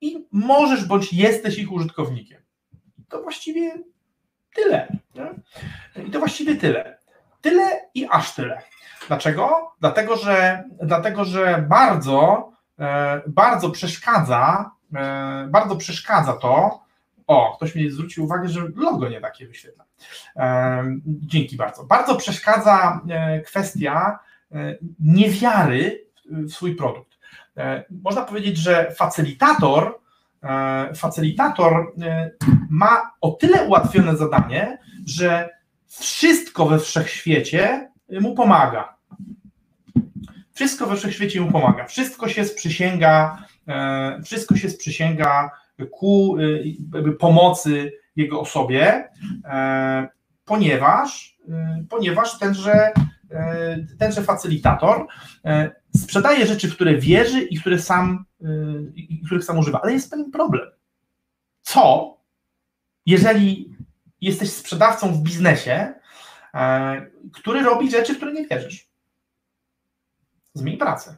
i 0.00 0.26
możesz 0.32 0.84
bądź 0.84 1.12
jesteś 1.12 1.58
ich 1.58 1.72
użytkownikiem. 1.72 2.42
To 3.08 3.22
właściwie 3.22 3.82
tyle. 4.54 4.96
Nie? 5.14 6.04
I 6.04 6.10
to 6.10 6.18
właściwie 6.18 6.56
tyle. 6.56 6.98
Tyle 7.40 7.80
i 7.94 8.06
aż 8.10 8.34
tyle. 8.34 8.62
Dlaczego? 9.08 9.72
Dlatego, 9.80 10.16
że, 10.16 10.64
dlatego, 10.82 11.24
że 11.24 11.64
bardzo, 11.68 12.50
e, 12.78 13.22
bardzo 13.26 13.70
przeszkadza, 13.70 14.70
e, 14.94 15.46
bardzo 15.50 15.76
przeszkadza 15.76 16.32
to, 16.32 16.82
o, 17.30 17.56
ktoś 17.56 17.74
mi 17.74 17.90
zwrócił 17.90 18.24
uwagę, 18.24 18.48
że 18.48 18.60
logo 18.76 19.08
nie 19.08 19.20
takie 19.20 19.46
wyświetla. 19.46 19.84
E, 20.36 20.84
dzięki 21.06 21.56
bardzo. 21.56 21.84
Bardzo 21.84 22.16
przeszkadza 22.16 23.00
kwestia 23.46 24.18
niewiary 25.00 26.06
w 26.30 26.50
swój 26.50 26.76
produkt. 26.76 27.18
Można 27.90 28.22
powiedzieć, 28.22 28.56
że 28.56 28.92
facylitator, 28.96 29.98
facylitator 30.96 31.92
ma 32.70 33.10
o 33.20 33.30
tyle 33.30 33.64
ułatwione 33.64 34.16
zadanie, 34.16 34.78
że 35.06 35.48
wszystko 35.86 36.66
we 36.66 36.78
wszechświecie 36.78 37.90
mu 38.20 38.34
pomaga. 38.34 38.96
Wszystko 40.52 40.86
we 40.86 40.96
wszechświecie 40.96 41.40
mu 41.40 41.52
pomaga. 41.52 41.86
Wszystko 41.86 42.28
się 42.28 42.44
sprzysięga, 42.44 43.44
e, 43.68 44.20
wszystko 44.24 44.56
się 44.56 44.70
sprzysięga 44.70 45.50
ku 45.86 46.36
e, 47.06 47.12
pomocy 47.12 47.92
jego 48.16 48.40
osobie, 48.40 49.08
e, 49.44 50.08
ponieważ, 50.44 51.38
ponieważ 51.90 52.38
tenże, 52.38 52.92
tenże 53.98 54.22
facylitator 54.22 55.06
sprzedaje 55.96 56.46
rzeczy, 56.46 56.68
w 56.68 56.74
które 56.74 56.94
wierzy 56.94 57.42
i 57.42 57.60
które 57.60 57.78
sam, 57.78 58.24
i 58.94 59.22
których 59.26 59.44
sam 59.44 59.58
używa. 59.58 59.80
Ale 59.82 59.92
jest 59.92 60.10
pewien 60.10 60.30
problem. 60.30 60.68
Co, 61.62 62.16
jeżeli 63.06 63.76
jesteś 64.20 64.52
sprzedawcą 64.52 65.12
w 65.12 65.22
biznesie, 65.22 65.94
e, 66.54 67.06
który 67.32 67.62
robi 67.62 67.90
rzeczy, 67.90 68.14
w 68.14 68.16
które 68.16 68.32
nie 68.32 68.46
wierzysz. 68.46 68.88
Zmień 70.54 70.76
pracę. 70.76 71.16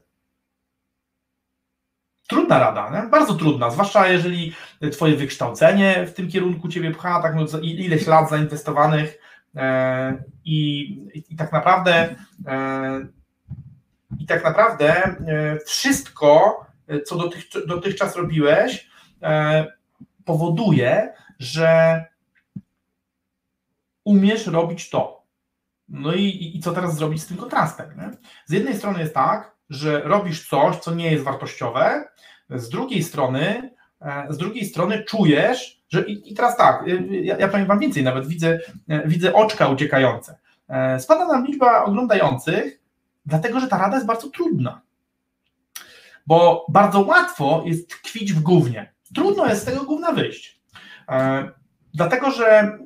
Trudna 2.33 2.59
rada, 2.59 2.91
nie? 2.91 3.09
bardzo 3.09 3.35
trudna, 3.35 3.71
zwłaszcza 3.71 4.09
jeżeli 4.09 4.53
twoje 4.93 5.17
wykształcenie 5.17 6.07
w 6.07 6.15
tym 6.15 6.29
kierunku 6.29 6.69
ciebie 6.69 6.91
pcha, 6.91 7.23
tak 7.23 7.35
no, 7.35 7.59
ileś 7.61 8.07
lat 8.07 8.31
zainwestowanych 8.31 9.19
e, 9.57 10.23
i, 10.45 10.81
i, 11.15 11.25
i, 11.31 11.37
tak 11.37 11.53
naprawdę 11.53 12.15
e, 12.47 13.07
i 14.19 14.27
tak 14.27 14.45
naprawdę 14.45 14.95
e, 14.95 15.59
wszystko, 15.67 16.67
co 17.07 17.17
dotych, 17.17 17.45
dotychczas 17.67 18.17
robiłeś, 18.17 18.89
e, 19.23 19.67
powoduje, 20.25 21.13
że 21.39 22.05
umiesz 24.05 24.47
robić 24.47 24.91
to. 24.91 25.23
No 25.89 26.15
i, 26.15 26.53
i 26.55 26.61
co 26.61 26.73
teraz 26.73 26.97
zrobić 26.97 27.23
z 27.23 27.27
tym 27.27 27.37
kontrastem? 27.37 27.87
Nie? 27.97 28.11
Z 28.47 28.53
jednej 28.53 28.77
strony 28.77 29.01
jest 29.01 29.15
tak, 29.15 29.57
że 29.73 30.01
robisz 30.01 30.49
coś, 30.49 30.77
co 30.77 30.95
nie 30.95 31.13
jest 31.13 31.25
wartościowe, 31.25 32.05
z 32.51 32.69
drugiej 32.69 33.03
strony, 33.03 33.71
e, 34.01 34.27
z 34.31 34.37
drugiej 34.37 34.65
strony 34.65 35.05
czujesz, 35.05 35.83
że 35.89 36.03
i, 36.03 36.33
i 36.33 36.35
teraz 36.35 36.57
tak, 36.57 36.89
e, 36.89 37.17
ja, 37.17 37.39
ja 37.39 37.49
powiem 37.49 37.67
Wam 37.67 37.79
więcej, 37.79 38.03
nawet 38.03 38.27
widzę, 38.27 38.59
e, 38.89 39.09
widzę 39.09 39.35
oczka 39.35 39.69
uciekające. 39.69 40.39
Spada 40.99 41.27
nam 41.27 41.47
liczba 41.47 41.85
oglądających, 41.85 42.81
dlatego 43.27 43.61
że 43.61 43.69
ta 43.69 43.79
rada 43.79 43.95
jest 43.95 44.07
bardzo 44.07 44.31
trudna. 44.31 44.81
Bo 46.27 46.67
bardzo 46.69 47.01
łatwo 47.01 47.63
jest 47.67 47.91
tkwić 47.91 48.33
w 48.33 48.41
gównie. 48.43 48.93
Trudno 49.15 49.47
jest 49.47 49.63
z 49.63 49.65
tego 49.65 49.85
gówna 49.85 50.13
wyjść. 50.13 50.61
Dlatego, 51.95 52.31
że 52.31 52.79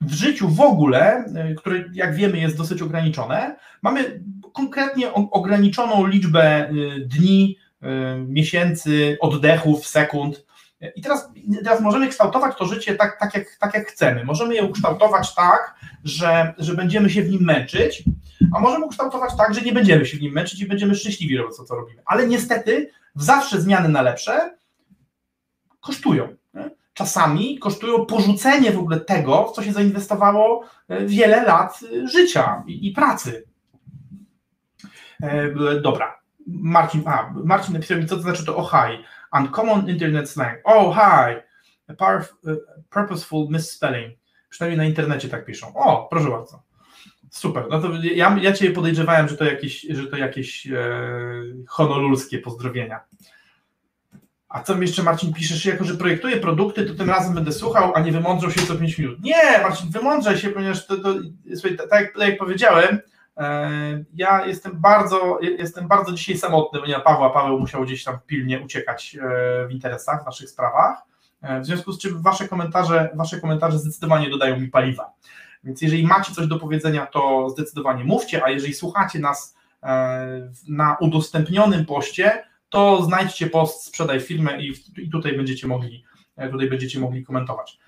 w 0.00 0.12
życiu 0.12 0.48
w 0.48 0.60
ogóle, 0.60 1.24
e, 1.34 1.54
które 1.54 1.84
jak 1.92 2.14
wiemy 2.14 2.38
jest 2.38 2.56
dosyć 2.56 2.82
ograniczone, 2.82 3.56
mamy 3.82 4.20
konkretnie 4.52 5.12
ograniczoną 5.12 6.06
liczbę 6.06 6.42
e, 6.42 6.72
dni, 7.00 7.58
e, 7.82 8.18
miesięcy, 8.18 9.16
oddechów, 9.20 9.86
sekund. 9.86 10.46
I 10.96 11.02
teraz, 11.02 11.30
teraz 11.64 11.80
możemy 11.80 12.08
kształtować 12.08 12.56
to 12.56 12.66
życie 12.66 12.94
tak, 12.94 13.20
tak, 13.20 13.34
jak, 13.34 13.56
tak 13.60 13.74
jak 13.74 13.86
chcemy. 13.86 14.24
Możemy 14.24 14.54
je 14.54 14.62
ukształtować 14.62 15.34
tak, 15.34 15.74
że, 16.04 16.54
że 16.58 16.74
będziemy 16.74 17.10
się 17.10 17.22
w 17.22 17.30
nim 17.30 17.42
męczyć, 17.42 18.04
a 18.54 18.60
możemy 18.60 18.84
ukształtować 18.84 19.36
tak, 19.38 19.54
że 19.54 19.60
nie 19.60 19.72
będziemy 19.72 20.06
się 20.06 20.16
w 20.16 20.20
nim 20.20 20.32
męczyć 20.32 20.60
i 20.60 20.66
będziemy 20.66 20.94
szczęśliwi 20.94 21.36
robić 21.36 21.56
to, 21.56 21.64
co 21.64 21.74
robimy. 21.74 22.02
Ale 22.06 22.26
niestety 22.26 22.90
zawsze 23.14 23.60
zmiany 23.60 23.88
na 23.88 24.02
lepsze 24.02 24.56
kosztują. 25.80 26.36
Nie? 26.54 26.70
Czasami 26.96 27.58
kosztują 27.58 28.06
porzucenie 28.06 28.72
w 28.72 28.78
ogóle 28.78 29.00
tego, 29.00 29.44
w 29.44 29.52
co 29.52 29.62
się 29.62 29.72
zainwestowało 29.72 30.64
e, 30.88 31.06
wiele 31.06 31.44
lat 31.44 31.80
e, 31.82 32.08
życia 32.08 32.62
i, 32.66 32.92
pracy. 32.92 33.44
E, 35.22 35.50
dobra. 35.80 36.18
Marcin, 36.46 37.02
a, 37.06 37.32
Marcin 37.44 37.74
napisał 37.74 37.98
mi, 37.98 38.06
co 38.06 38.16
to 38.16 38.22
znaczy 38.22 38.46
to 38.46 38.56
oh 38.56 38.70
hi. 38.70 39.04
Uncommon 39.40 39.90
internet 39.90 40.30
slang. 40.30 40.58
Oh 40.64 40.94
hi. 40.94 41.36
Purposeful 42.90 43.48
misspelling. 43.50 44.18
Przynajmniej 44.48 44.78
na 44.78 44.84
internecie 44.84 45.28
tak 45.28 45.44
piszą. 45.44 45.74
O, 45.74 46.06
proszę 46.10 46.30
bardzo. 46.30 46.62
Super. 47.30 47.64
No 47.70 47.80
to 47.80 47.88
ja, 48.02 48.36
ja 48.42 48.52
Cię 48.52 48.70
podejrzewałem, 48.70 49.28
że 49.28 49.36
to 49.36 49.44
jakieś, 49.44 49.86
że 49.90 50.06
to 50.06 50.16
jakieś 50.16 50.66
e, 50.66 51.02
honolulskie 51.68 52.38
pozdrowienia. 52.38 53.00
A 54.56 54.62
co 54.62 54.74
mi 54.74 54.80
jeszcze 54.80 55.02
Marcin 55.02 55.32
piszesz, 55.32 55.64
jako 55.66 55.84
że 55.84 55.94
projektuję 55.94 56.36
produkty, 56.36 56.84
to 56.84 56.94
tym 56.94 57.10
razem 57.10 57.34
będę 57.34 57.52
słuchał, 57.52 57.92
a 57.94 58.00
nie 58.00 58.12
wymądrzał 58.12 58.50
się 58.50 58.66
co 58.66 58.76
5 58.76 58.98
minut. 58.98 59.18
Nie, 59.22 59.58
Marcin, 59.62 59.90
wymądrzaj 59.90 60.38
się, 60.38 60.48
ponieważ 60.48 60.86
to, 60.86 60.96
to 60.96 61.14
tak, 61.90 62.12
tak 62.18 62.28
jak 62.28 62.38
powiedziałem, 62.38 62.98
e, 63.36 63.70
ja 64.14 64.46
jestem 64.46 64.72
bardzo, 64.80 65.38
jestem 65.58 65.88
bardzo 65.88 66.12
dzisiaj 66.12 66.36
samotny, 66.36 66.80
bo 66.80 66.86
nie 66.86 67.00
Pawła, 67.00 67.30
Paweł 67.30 67.58
musiał 67.58 67.84
gdzieś 67.84 68.04
tam 68.04 68.18
pilnie 68.26 68.60
uciekać 68.60 69.16
e, 69.20 69.66
w 69.66 69.72
interesach, 69.72 70.22
w 70.22 70.26
naszych 70.26 70.50
sprawach, 70.50 71.02
e, 71.42 71.60
w 71.60 71.66
związku 71.66 71.92
z 71.92 71.98
czym 71.98 72.22
wasze 72.22 72.48
komentarze, 72.48 73.10
wasze 73.14 73.40
komentarze 73.40 73.78
zdecydowanie 73.78 74.30
dodają 74.30 74.60
mi 74.60 74.68
paliwa. 74.68 75.12
Więc 75.64 75.82
jeżeli 75.82 76.06
macie 76.06 76.34
coś 76.34 76.46
do 76.46 76.58
powiedzenia, 76.58 77.06
to 77.06 77.50
zdecydowanie 77.50 78.04
mówcie, 78.04 78.44
a 78.44 78.50
jeżeli 78.50 78.74
słuchacie 78.74 79.18
nas 79.18 79.56
na 80.68 80.96
udostępnionym 81.00 81.86
poście, 81.86 82.44
to 82.76 83.02
znajdźcie 83.02 83.46
post, 83.46 83.84
sprzedaj 83.84 84.20
firmę 84.20 84.62
i, 84.62 84.74
i 84.98 85.10
tutaj 85.10 85.36
będziecie 85.36 85.66
mogli 85.66 86.04
tutaj 86.52 86.68
będziecie 86.68 87.00
mogli 87.00 87.24
komentować. 87.24 87.78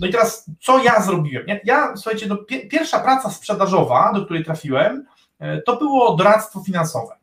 No 0.00 0.06
i 0.06 0.10
teraz, 0.10 0.50
co 0.60 0.84
ja 0.84 1.02
zrobiłem? 1.02 1.46
Ja, 1.46 1.56
ja 1.64 1.96
słuchajcie, 1.96 2.26
no, 2.26 2.36
pierwsza 2.70 3.00
praca 3.00 3.30
sprzedażowa, 3.30 4.12
do 4.12 4.24
której 4.24 4.44
trafiłem, 4.44 5.06
to 5.66 5.76
było 5.76 6.16
doradztwo 6.16 6.60
finansowe. 6.60 7.20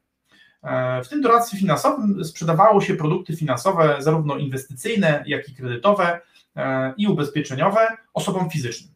E, 0.63 1.03
w 1.03 1.09
tym 1.09 1.21
doradztwie 1.21 1.57
finansowym 1.57 2.25
sprzedawało 2.25 2.81
się 2.81 2.95
produkty 2.95 3.35
finansowe, 3.35 3.95
zarówno 3.99 4.37
inwestycyjne, 4.37 5.23
jak 5.27 5.49
i 5.49 5.55
kredytowe 5.55 6.21
e, 6.55 6.93
i 6.97 7.07
ubezpieczeniowe 7.07 7.97
osobom 8.13 8.49
fizycznym. 8.49 8.93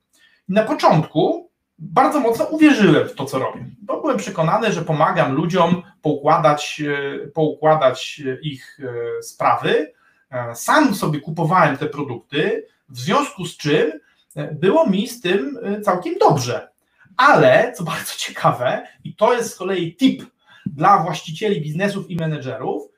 na 0.49 0.63
początku 0.63 1.50
bardzo 1.81 2.19
mocno 2.19 2.45
uwierzyłem 2.45 3.09
w 3.09 3.15
to, 3.15 3.25
co 3.25 3.39
robię, 3.39 3.65
bo 3.81 4.01
byłem 4.01 4.17
przekonany, 4.17 4.71
że 4.71 4.81
pomagam 4.81 5.33
ludziom 5.33 5.83
poukładać, 6.01 6.81
e, 6.87 7.27
poukładać 7.27 8.21
ich 8.41 8.79
sprawy. 9.21 9.93
Sam 10.53 10.95
sobie 10.95 11.19
kupowałem 11.19 11.77
te 11.77 11.85
produkty, 11.85 12.67
w 12.89 12.99
związku 12.99 13.45
z 13.45 13.57
czym 13.57 13.91
było 14.51 14.87
mi 14.87 15.07
z 15.07 15.21
tym 15.21 15.59
całkiem 15.83 16.15
dobrze. 16.17 16.71
Ale, 17.17 17.73
co 17.75 17.83
bardzo 17.91 18.13
ciekawe, 18.17 18.87
i 19.03 19.15
to 19.15 19.33
jest 19.33 19.53
z 19.53 19.55
kolei 19.55 19.95
tip 19.95 20.23
dla 20.65 21.03
właścicieli 21.03 21.61
biznesów 21.61 22.09
i 22.09 22.15
menedżerów, 22.15 22.91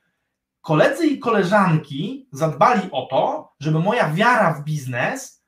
koledzy 0.62 1.08
i 1.08 1.20
koleżanki 1.20 2.28
zadbali 2.32 2.82
o 2.92 3.06
to, 3.06 3.54
żeby 3.60 3.80
moja 3.80 4.10
wiara 4.14 4.54
w 4.54 4.64
biznes 4.64 5.43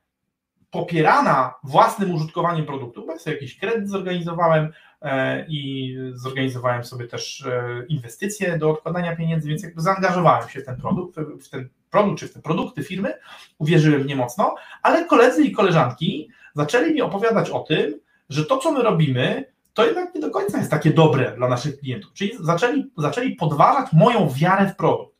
popierana 0.75 1.53
własnym 1.63 2.15
użytkowaniem 2.15 2.65
produktu, 2.65 3.05
bo 3.05 3.11
ja 3.11 3.19
sobie 3.19 3.35
jakiś 3.35 3.59
kredyt 3.59 3.89
zorganizowałem 3.89 4.73
e, 5.01 5.45
i 5.47 5.95
zorganizowałem 6.13 6.83
sobie 6.83 7.07
też 7.07 7.45
e, 7.45 7.85
inwestycje 7.87 8.57
do 8.57 8.71
odkładania 8.71 9.15
pieniędzy, 9.15 9.49
więc 9.49 9.63
jakby 9.63 9.81
zaangażowałem 9.81 10.49
się 10.49 10.61
w 10.61 10.65
ten 10.65 10.77
produkt, 10.77 11.19
w 11.19 11.49
ten 11.49 11.69
produkt 11.91 12.19
czy 12.19 12.27
w 12.27 12.33
te 12.33 12.41
produkty 12.41 12.83
firmy, 12.83 13.13
uwierzyłem 13.57 14.03
w 14.03 14.05
nie 14.05 14.15
mocno, 14.15 14.55
ale 14.83 15.05
koledzy 15.05 15.43
i 15.43 15.51
koleżanki 15.51 16.29
zaczęli 16.55 16.93
mi 16.93 17.01
opowiadać 17.01 17.49
o 17.49 17.59
tym, 17.59 17.99
że 18.29 18.45
to, 18.45 18.57
co 18.57 18.71
my 18.71 18.83
robimy, 18.83 19.45
to 19.73 19.85
jednak 19.85 20.15
nie 20.15 20.21
do 20.21 20.29
końca 20.29 20.57
jest 20.57 20.71
takie 20.71 20.91
dobre 20.91 21.35
dla 21.37 21.47
naszych 21.47 21.79
klientów. 21.79 22.13
Czyli 22.13 22.31
zaczęli, 22.39 22.91
zaczęli 22.97 23.35
podważać 23.35 23.93
moją 23.93 24.29
wiarę 24.29 24.67
w 24.67 24.75
produkt. 24.75 25.15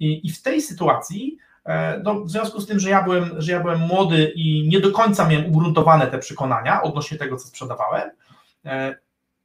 I, 0.00 0.26
i 0.26 0.32
w 0.32 0.42
tej 0.42 0.62
sytuacji, 0.62 1.38
no, 2.02 2.20
w 2.20 2.30
związku 2.30 2.60
z 2.60 2.66
tym, 2.66 2.78
że 2.78 2.90
ja, 2.90 3.02
byłem, 3.02 3.30
że 3.38 3.52
ja 3.52 3.60
byłem 3.60 3.80
młody 3.80 4.32
i 4.34 4.68
nie 4.68 4.80
do 4.80 4.92
końca 4.92 5.28
miałem 5.28 5.46
ugruntowane 5.46 6.06
te 6.06 6.18
przekonania 6.18 6.82
odnośnie 6.82 7.18
tego, 7.18 7.36
co 7.36 7.48
sprzedawałem, 7.48 8.10
e, 8.64 8.96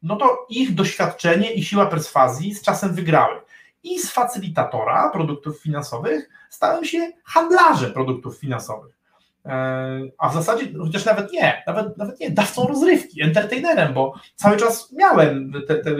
no 0.02 0.16
to 0.16 0.46
ich 0.50 0.76
doświadczenie 0.76 1.54
i 1.54 1.64
siła 1.64 1.86
perswazji 1.86 2.56
z 2.56 2.62
czasem 2.62 2.94
wygrały. 2.94 3.42
I 3.84 4.00
z 4.00 4.12
facylitatora 4.12 5.10
produktów 5.10 5.62
finansowych 5.62 6.30
stałem 6.50 6.86
się 6.86 7.12
handlarzem 7.24 7.94
produktów 7.94 8.38
finansowych. 8.38 8.98
E, 9.46 10.02
a 10.18 10.30
w 10.30 10.34
zasadzie, 10.34 10.66
chociaż 10.80 11.06
nawet 11.06 11.32
nie, 11.32 11.64
nawet, 11.68 11.98
nawet 11.98 12.20
nie, 12.20 12.32
dawcą 12.32 12.68
rozrywki, 12.68 13.22
entertainerem, 13.22 13.94
bo 13.94 14.14
cały 14.36 14.58
czas 14.58 14.92
miałem 14.92 15.52
te, 15.68 15.76
te, 15.76 15.96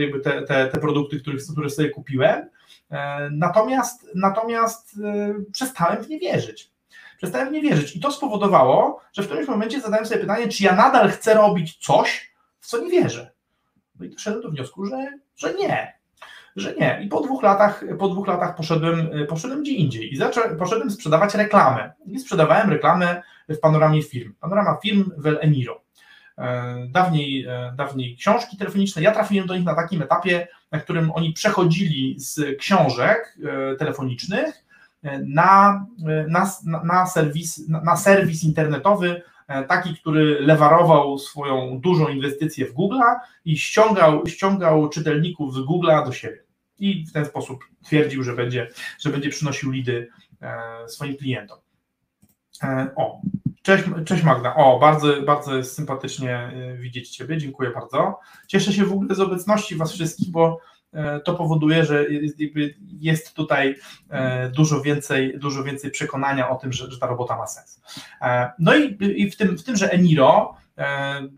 te, 0.48 0.68
te, 0.68 0.80
produkty, 0.80 1.20
których, 1.20 1.42
które 1.52 1.70
sobie 1.70 1.90
kupiłem, 1.90 2.40
e, 2.40 2.50
natomiast, 3.32 4.08
natomiast 4.16 5.00
e, 5.04 5.34
przestałem 5.52 6.04
w 6.04 6.10
nie 6.10 6.20
wierzyć. 6.20 6.72
Przestałem 7.18 7.50
w 7.50 7.52
nie 7.52 7.62
wierzyć 7.62 7.96
i 7.96 8.00
to 8.00 8.12
spowodowało, 8.12 9.02
że 9.14 9.24
w 9.24 9.26
którymś 9.26 9.48
momencie 9.48 9.82
zadałem 9.82 10.06
sobie 10.06 10.22
pytanie, 10.22 10.48
czy 10.48 10.64
ja 10.64 10.76
nadal 10.76 11.10
chcę 11.10 11.34
robić 11.34 11.78
coś, 11.78 12.34
w 12.60 12.68
co 12.68 12.78
nie 12.78 12.90
wierzę. 12.90 13.32
No 14.00 14.06
i 14.06 14.10
doszedłem 14.10 14.44
do 14.44 14.50
wniosku, 14.50 14.86
że, 14.86 15.20
że 15.36 15.54
nie, 15.54 16.00
że 16.56 16.76
nie. 16.76 17.02
I 17.04 17.08
po 17.08 17.22
dwóch 17.22 17.44
latach, 17.44 17.84
po 18.00 18.10
dwóch 18.10 18.28
latach 18.28 18.56
poszedłem, 18.56 19.10
poszedłem 19.30 19.62
gdzie 19.62 19.72
indziej 19.72 20.14
i 20.14 20.18
zacząłem, 20.18 20.58
poszedłem 20.58 20.92
sprzedawać 20.92 21.36
reklamę. 21.36 21.92
I 22.06 22.20
sprzedawałem 22.20 22.70
reklamę 22.70 23.22
w 23.50 23.60
panoramie 23.60 24.04
film. 24.04 24.36
Panorama 24.40 24.78
film 24.84 25.12
Vel 25.18 25.38
Eniro. 25.42 25.82
E, 26.40 26.88
dawniej, 26.88 27.46
e, 27.46 27.74
dawniej 27.76 28.16
książki 28.18 28.58
telefoniczne. 28.58 29.02
Ja 29.02 29.12
trafiłem 29.12 29.48
do 29.48 29.56
nich 29.56 29.66
na 29.66 29.76
takim 29.76 30.02
etapie, 30.02 30.48
na 30.72 30.80
którym 30.80 31.12
oni 31.12 31.34
przechodzili 31.34 32.16
z 32.20 32.60
książek 32.60 33.38
e, 33.44 33.76
telefonicznych 33.76 34.66
na, 35.26 35.86
na, 36.28 36.52
na, 36.84 37.06
serwis, 37.06 37.68
na 37.68 37.98
serwis 37.98 38.44
internetowy, 38.44 39.22
taki, 39.68 39.96
który 39.96 40.40
lewarował 40.40 41.20
swoją 41.20 41.80
dużą 41.80 42.08
inwestycję 42.08 42.66
w 42.66 42.74
Google 42.74 43.00
i 43.46 43.58
ściągał, 43.58 44.28
ściągał 44.28 44.90
czytelników 44.90 45.54
z 45.54 45.58
Google'a 45.58 46.06
do 46.06 46.12
siebie. 46.12 46.44
I 46.80 47.06
w 47.06 47.12
ten 47.12 47.26
sposób 47.26 47.60
twierdził, 47.84 48.24
że 48.24 48.34
będzie, 48.34 48.68
że 49.00 49.10
będzie 49.10 49.30
przynosił 49.30 49.72
lidy 49.72 50.10
swoim 50.88 51.18
klientom. 51.18 51.60
O, 52.96 53.22
Cześć, 53.70 53.84
cześć 54.06 54.24
Magda. 54.24 54.56
O, 54.56 54.80
bardzo, 54.80 55.22
bardzo 55.22 55.64
sympatycznie 55.64 56.52
y, 56.74 56.78
widzieć 56.78 57.10
Ciebie. 57.10 57.38
Dziękuję 57.38 57.70
bardzo. 57.70 58.20
Cieszę 58.48 58.74
się 58.74 58.86
w 58.86 58.94
ogóle 58.94 59.16
z 59.16 59.20
obecności 59.20 59.76
Was 59.76 59.94
wszystkich, 59.94 60.32
bo 60.32 60.60
e, 60.94 61.20
to 61.20 61.36
powoduje, 61.36 61.86
że 61.86 62.06
jest 63.00 63.34
tutaj 63.34 63.76
e, 64.10 64.50
dużo 64.50 64.82
więcej, 64.82 65.40
dużo 65.40 65.64
więcej 65.64 65.92
przekonania 65.92 66.50
o 66.50 66.56
tym, 66.56 66.74
że, 66.74 66.92
że 66.92 67.00
ta 67.00 67.08
robota 67.08 67.38
ma 67.38 67.48
sens. 67.48 67.82
E, 68.22 68.52
no 68.60 68.76
i, 68.76 68.98
i 69.16 69.32
w, 69.32 69.38
tym, 69.38 69.58
w 69.58 69.64
tym, 69.64 69.76
że 69.76 69.92
Eniro 69.92 70.56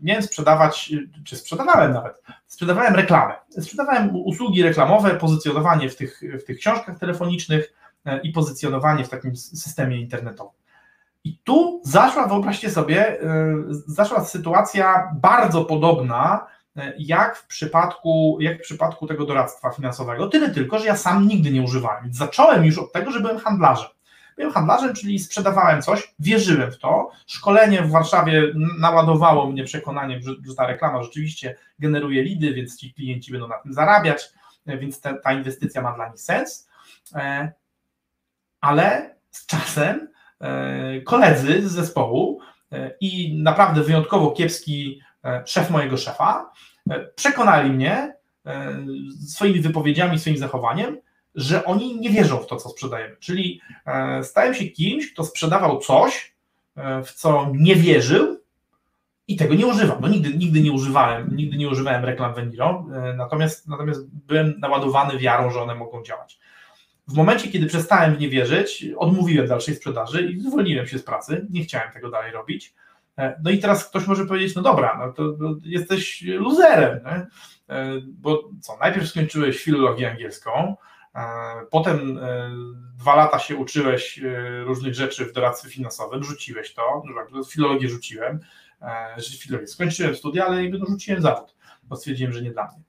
miałem 0.02 0.22
sprzedawać, 0.22 0.92
czy 1.24 1.36
sprzedawałem 1.36 1.92
nawet, 1.92 2.22
sprzedawałem 2.46 2.94
reklamę. 2.94 3.34
Sprzedawałem 3.60 4.16
usługi 4.16 4.62
reklamowe, 4.62 5.14
pozycjonowanie 5.14 5.88
w 5.88 5.96
tych, 5.96 6.20
w 6.40 6.44
tych 6.44 6.58
książkach 6.58 6.98
telefonicznych 6.98 7.74
i 8.22 8.32
pozycjonowanie 8.32 9.04
w 9.04 9.08
takim 9.08 9.36
systemie 9.36 10.00
internetowym. 10.00 10.61
I 11.24 11.38
tu 11.38 11.80
zaszła, 11.84 12.26
wyobraźcie 12.26 12.70
sobie, 12.70 13.22
y, 13.22 13.26
zaszła 13.68 14.24
sytuacja 14.24 15.12
bardzo 15.14 15.64
podobna 15.64 16.46
y, 16.76 16.80
jak 16.98 17.36
w 17.36 17.46
przypadku, 17.46 18.38
jak 18.40 18.58
w 18.58 18.62
przypadku 18.62 19.06
tego 19.06 19.26
doradztwa 19.26 19.70
finansowego, 19.70 20.28
tyle 20.28 20.50
tylko, 20.50 20.78
że 20.78 20.86
ja 20.86 20.96
sam 20.96 21.28
nigdy 21.28 21.50
nie 21.50 21.62
używałem. 21.62 22.12
Zacząłem 22.12 22.64
już 22.64 22.78
od 22.78 22.92
tego, 22.92 23.10
że 23.10 23.20
byłem 23.20 23.38
handlarzem. 23.38 23.88
Byłem 24.36 24.52
handlarzem, 24.52 24.94
czyli 24.94 25.18
sprzedawałem 25.18 25.82
coś, 25.82 26.14
wierzyłem 26.18 26.72
w 26.72 26.78
to. 26.78 27.10
Szkolenie 27.26 27.82
w 27.82 27.90
Warszawie 27.90 28.42
naładowało 28.78 29.50
mnie 29.50 29.64
przekonaniem, 29.64 30.20
że, 30.22 30.54
ta 30.56 30.66
reklama 30.66 31.02
rzeczywiście 31.02 31.56
generuje 31.78 32.22
lidy, 32.22 32.54
więc 32.54 32.76
ci 32.76 32.94
klienci 32.94 33.32
będą 33.32 33.48
na 33.48 33.58
tym 33.58 33.72
zarabiać, 33.72 34.28
y, 34.68 34.78
więc 34.78 35.00
ta 35.00 35.32
inwestycja 35.32 35.82
ma 35.82 35.92
dla 35.92 36.08
nich 36.08 36.20
sens. 36.20 36.68
Ale 38.60 39.14
z 39.30 39.46
czasem 39.46 40.11
E, 40.11 40.11
koledzy 41.04 41.68
z 41.68 41.72
zespołu 41.72 42.40
e, 42.72 42.90
i 43.00 43.42
naprawdę 43.42 43.82
wyjątkowo 43.82 44.30
kiepski 44.30 45.00
e, 45.24 45.42
szef 45.46 45.70
mojego 45.70 45.96
szefa 45.96 46.52
przekonali 47.14 47.70
mnie 47.70 48.14
swoimi 49.26 49.60
wypowiedziami, 49.60 50.18
swoim 50.18 50.36
zachowaniem, 50.36 50.98
że 51.34 51.64
oni 51.64 52.00
nie 52.00 52.10
wierzą 52.10 52.36
w 52.36 52.46
to, 52.46 52.56
co 52.56 52.68
sprzedajemy. 52.68 53.16
Czyli 53.16 53.60
stałem 54.22 54.54
się 54.54 54.64
kimś, 54.64 55.12
kto 55.12 55.24
sprzedawał 55.24 55.78
coś, 55.78 56.34
w 57.04 57.12
co 57.12 57.50
nie 57.54 57.76
wierzył 57.76 58.40
i 59.28 59.36
tego 59.36 59.54
nie 59.54 59.66
używam. 59.66 59.98
No 60.00 60.08
nigdy, 60.08 60.38
nigdy 60.38 60.60
nie 60.60 60.72
używałem, 60.72 61.36
nigdy 61.36 61.56
nie 61.56 61.68
używałem 61.68 62.04
reklam 62.04 62.34
Veniro, 62.34 62.86
natomiast, 63.16 63.68
natomiast 63.68 64.00
byłem 64.10 64.54
naładowany 64.60 65.18
wiarą, 65.18 65.50
że 65.50 65.62
one 65.62 65.74
mogą 65.74 66.02
działać. 66.02 66.38
W 67.12 67.16
momencie, 67.16 67.48
kiedy 67.48 67.66
przestałem 67.66 68.16
w 68.16 68.20
nie 68.20 68.28
wierzyć, 68.28 68.86
odmówiłem 68.96 69.46
dalszej 69.46 69.74
sprzedaży 69.74 70.22
i 70.22 70.40
zwolniłem 70.40 70.86
się 70.86 70.98
z 70.98 71.02
pracy. 71.02 71.46
Nie 71.50 71.62
chciałem 71.64 71.92
tego 71.92 72.10
dalej 72.10 72.32
robić. 72.32 72.74
E, 73.18 73.40
no 73.44 73.50
i 73.50 73.58
teraz 73.58 73.88
ktoś 73.88 74.06
może 74.06 74.26
powiedzieć, 74.26 74.54
no 74.54 74.62
dobra, 74.62 74.98
no 74.98 75.12
to, 75.12 75.32
to 75.32 75.54
jesteś 75.64 76.22
luzerem, 76.22 77.00
nie? 77.04 77.26
E, 77.74 78.00
bo 78.04 78.50
co, 78.60 78.76
najpierw 78.80 79.08
skończyłeś 79.08 79.62
filologię 79.62 80.10
angielską, 80.10 80.76
e, 81.14 81.20
potem 81.70 82.20
dwa 82.98 83.16
lata 83.16 83.38
się 83.38 83.56
uczyłeś 83.56 84.20
różnych 84.64 84.94
rzeczy 84.94 85.24
w 85.24 85.32
doradztwie 85.32 85.70
finansowym, 85.70 86.24
rzuciłeś 86.24 86.74
to, 86.74 87.02
no 87.32 87.44
filologię 87.44 87.88
rzuciłem, 87.88 88.40
filologię. 89.38 89.66
skończyłem 89.66 90.14
studia, 90.14 90.46
ale 90.46 90.68
no, 90.68 90.86
rzuciłem 90.86 91.22
zawód, 91.22 91.54
bo 91.82 91.96
stwierdziłem, 91.96 92.32
że 92.32 92.42
nie 92.42 92.50
dla 92.50 92.64
mnie 92.64 92.82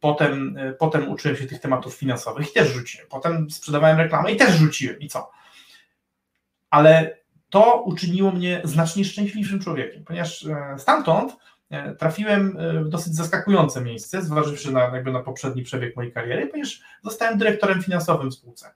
Potem, 0.00 0.56
e, 0.58 0.72
potem 0.72 1.08
uczyłem 1.08 1.36
się 1.36 1.46
tych 1.46 1.60
tematów 1.60 1.94
finansowych 1.94 2.50
i 2.50 2.52
też 2.52 2.68
rzuciłem. 2.68 3.06
Potem 3.10 3.50
sprzedawałem 3.50 3.98
reklamę 3.98 4.32
i 4.32 4.36
też 4.36 4.54
rzuciłem. 4.54 4.98
I 4.98 5.08
co? 5.08 5.30
Ale 6.70 7.18
to 7.50 7.82
uczyniło 7.82 8.32
mnie 8.32 8.60
znacznie 8.64 9.04
szczęśliwszym 9.04 9.60
człowiekiem, 9.60 10.04
ponieważ 10.04 10.46
e, 10.46 10.78
stamtąd 10.78 11.36
e, 11.70 11.94
trafiłem 11.94 12.58
w 12.84 12.88
dosyć 12.88 13.14
zaskakujące 13.14 13.80
miejsce, 13.80 14.22
zważywszy 14.22 14.72
na, 14.72 14.80
jakby 14.80 15.12
na 15.12 15.22
poprzedni 15.22 15.62
przebieg 15.62 15.96
mojej 15.96 16.12
kariery, 16.12 16.46
ponieważ 16.46 16.80
zostałem 17.04 17.38
dyrektorem 17.38 17.82
finansowym 17.82 18.30
w 18.30 18.34
spółce. 18.34 18.74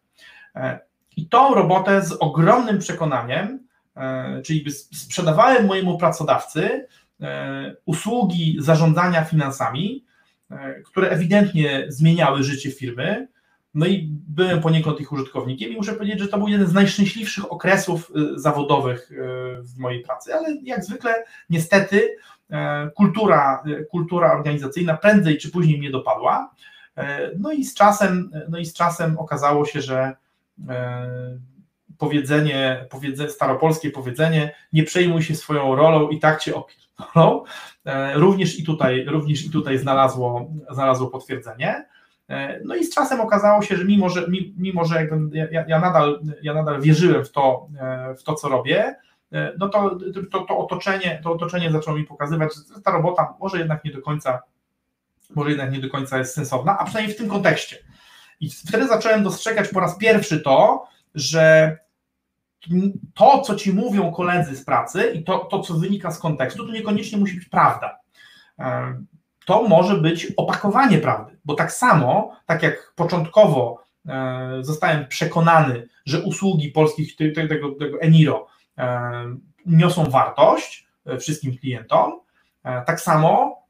I 1.17 1.29
tą 1.29 1.55
robotę 1.55 2.03
z 2.03 2.13
ogromnym 2.13 2.79
przekonaniem 2.79 3.67
czyli 4.45 4.71
sprzedawałem 4.73 5.67
mojemu 5.67 5.99
pracodawcy 5.99 6.87
usługi 7.85 8.57
zarządzania 8.61 9.25
finansami, 9.25 10.05
które 10.85 11.11
ewidentnie 11.11 11.87
zmieniały 11.89 12.43
życie 12.43 12.71
firmy, 12.71 13.29
no 13.75 13.87
i 13.87 14.09
byłem 14.29 14.61
poniekąd 14.61 15.01
ich 15.01 15.13
użytkownikiem 15.13 15.73
i 15.73 15.77
muszę 15.77 15.93
powiedzieć, 15.93 16.19
że 16.19 16.29
to 16.29 16.39
był 16.39 16.49
jeden 16.49 16.67
z 16.67 16.73
najszczęśliwszych 16.73 17.53
okresów 17.53 18.13
y, 18.17 18.41
zawodowych 18.41 19.13
y, 19.13 19.17
w 19.63 19.79
mojej 19.79 20.03
pracy, 20.03 20.35
ale 20.35 20.57
jak 20.63 20.85
zwykle 20.85 21.25
niestety 21.51 22.17
e, 22.51 22.91
kultura, 22.95 23.65
kultura 23.91 24.33
organizacyjna 24.33 24.97
prędzej 24.97 25.39
czy 25.39 25.51
później 25.51 25.79
mnie 25.79 25.91
dopadła. 25.91 26.55
E, 26.97 27.31
no 27.39 27.53
i 27.53 27.65
z 27.65 27.75
czasem, 27.75 28.31
no 28.49 28.59
i 28.59 28.67
z 28.67 28.75
czasem 28.75 29.19
okazało 29.19 29.67
się, 29.67 29.81
że 29.81 30.17
e, 30.69 31.39
powiedzenie, 31.99 32.87
powiedzenie, 32.91 33.31
staropolskie 33.31 33.91
powiedzenie, 33.91 34.55
nie 34.73 34.83
przejmuj 34.83 35.23
się 35.23 35.35
swoją 35.35 35.77
rolą 35.77 36.09
i 36.09 36.19
tak 36.19 36.41
cię 36.41 36.55
opierdolą, 37.03 37.45
również 38.15 38.59
i 38.59 38.65
tutaj, 38.65 39.05
również 39.05 39.45
i 39.45 39.51
tutaj 39.51 39.79
znalazło, 39.79 40.51
znalazło 40.71 41.07
potwierdzenie. 41.07 41.85
E, 42.29 42.61
no 42.65 42.75
i 42.75 42.85
z 42.85 42.95
czasem 42.95 43.21
okazało 43.21 43.63
się, 43.63 43.77
że 43.77 43.85
mimo, 43.85 44.09
że, 44.09 44.27
mimo, 44.57 44.85
że 44.85 45.09
ja, 45.33 45.65
ja, 45.69 45.81
nadal, 45.81 46.21
ja 46.43 46.55
nadal 46.55 46.81
wierzyłem 46.81 47.25
w 47.25 47.33
to, 47.33 47.69
e, 47.81 48.15
w 48.15 48.23
to 48.23 48.35
co 48.35 48.49
robię, 48.49 48.97
e, 49.33 49.53
no 49.59 49.69
to, 49.69 49.99
to, 50.31 50.41
to, 50.41 50.59
otoczenie, 50.59 51.21
to 51.23 51.33
otoczenie 51.33 51.73
zaczęło 51.73 51.97
mi 51.97 52.05
pokazywać, 52.05 52.51
że 52.55 52.81
ta 52.81 52.91
robota 52.91 53.35
może 53.41 53.59
jednak 53.59 53.85
nie 53.85 53.93
do 53.93 54.03
końca, 54.03 54.43
może 55.35 55.51
jednak 55.51 55.73
nie 55.73 55.81
do 55.81 55.91
końca 55.91 56.19
jest 56.19 56.35
sensowna, 56.35 56.79
a 56.79 56.85
przynajmniej 56.85 57.15
w 57.15 57.19
tym 57.19 57.29
kontekście. 57.29 57.77
I 58.41 58.51
wtedy 58.51 58.87
zacząłem 58.87 59.23
dostrzegać 59.23 59.69
po 59.69 59.81
raz 59.81 59.99
pierwszy 59.99 60.41
to, 60.41 60.87
że 61.15 61.77
to, 63.15 63.41
co 63.41 63.55
ci 63.55 63.73
mówią 63.73 64.13
koledzy 64.13 64.57
z 64.57 64.65
pracy 64.65 65.13
i 65.15 65.25
to, 65.25 65.39
to 65.39 65.61
co 65.61 65.75
wynika 65.75 66.11
z 66.11 66.19
kontekstu, 66.19 66.67
to 66.67 66.73
niekoniecznie 66.73 67.19
musi 67.19 67.35
być 67.37 67.49
prawda. 67.49 67.99
To 69.47 69.63
może 69.63 69.97
być 69.97 70.33
opakowanie 70.37 70.99
prawdy, 70.99 71.39
bo 71.45 71.55
tak 71.55 71.73
samo, 71.73 72.37
tak 72.47 72.63
jak 72.63 72.93
początkowo 72.97 73.83
e, 74.09 74.59
zostałem 74.61 75.09
przekonany, 75.09 75.89
że 76.07 76.23
usługi 76.23 76.69
polskich 76.69 77.17
tego, 77.17 77.75
tego 77.75 78.01
Eniro 78.01 78.47
e, 78.79 79.37
niosą 79.67 80.05
wartość 80.05 80.87
e, 81.07 81.19
wszystkim 81.19 81.59
klientom, 81.59 82.13
tak 82.87 83.01
samo, 83.01 83.63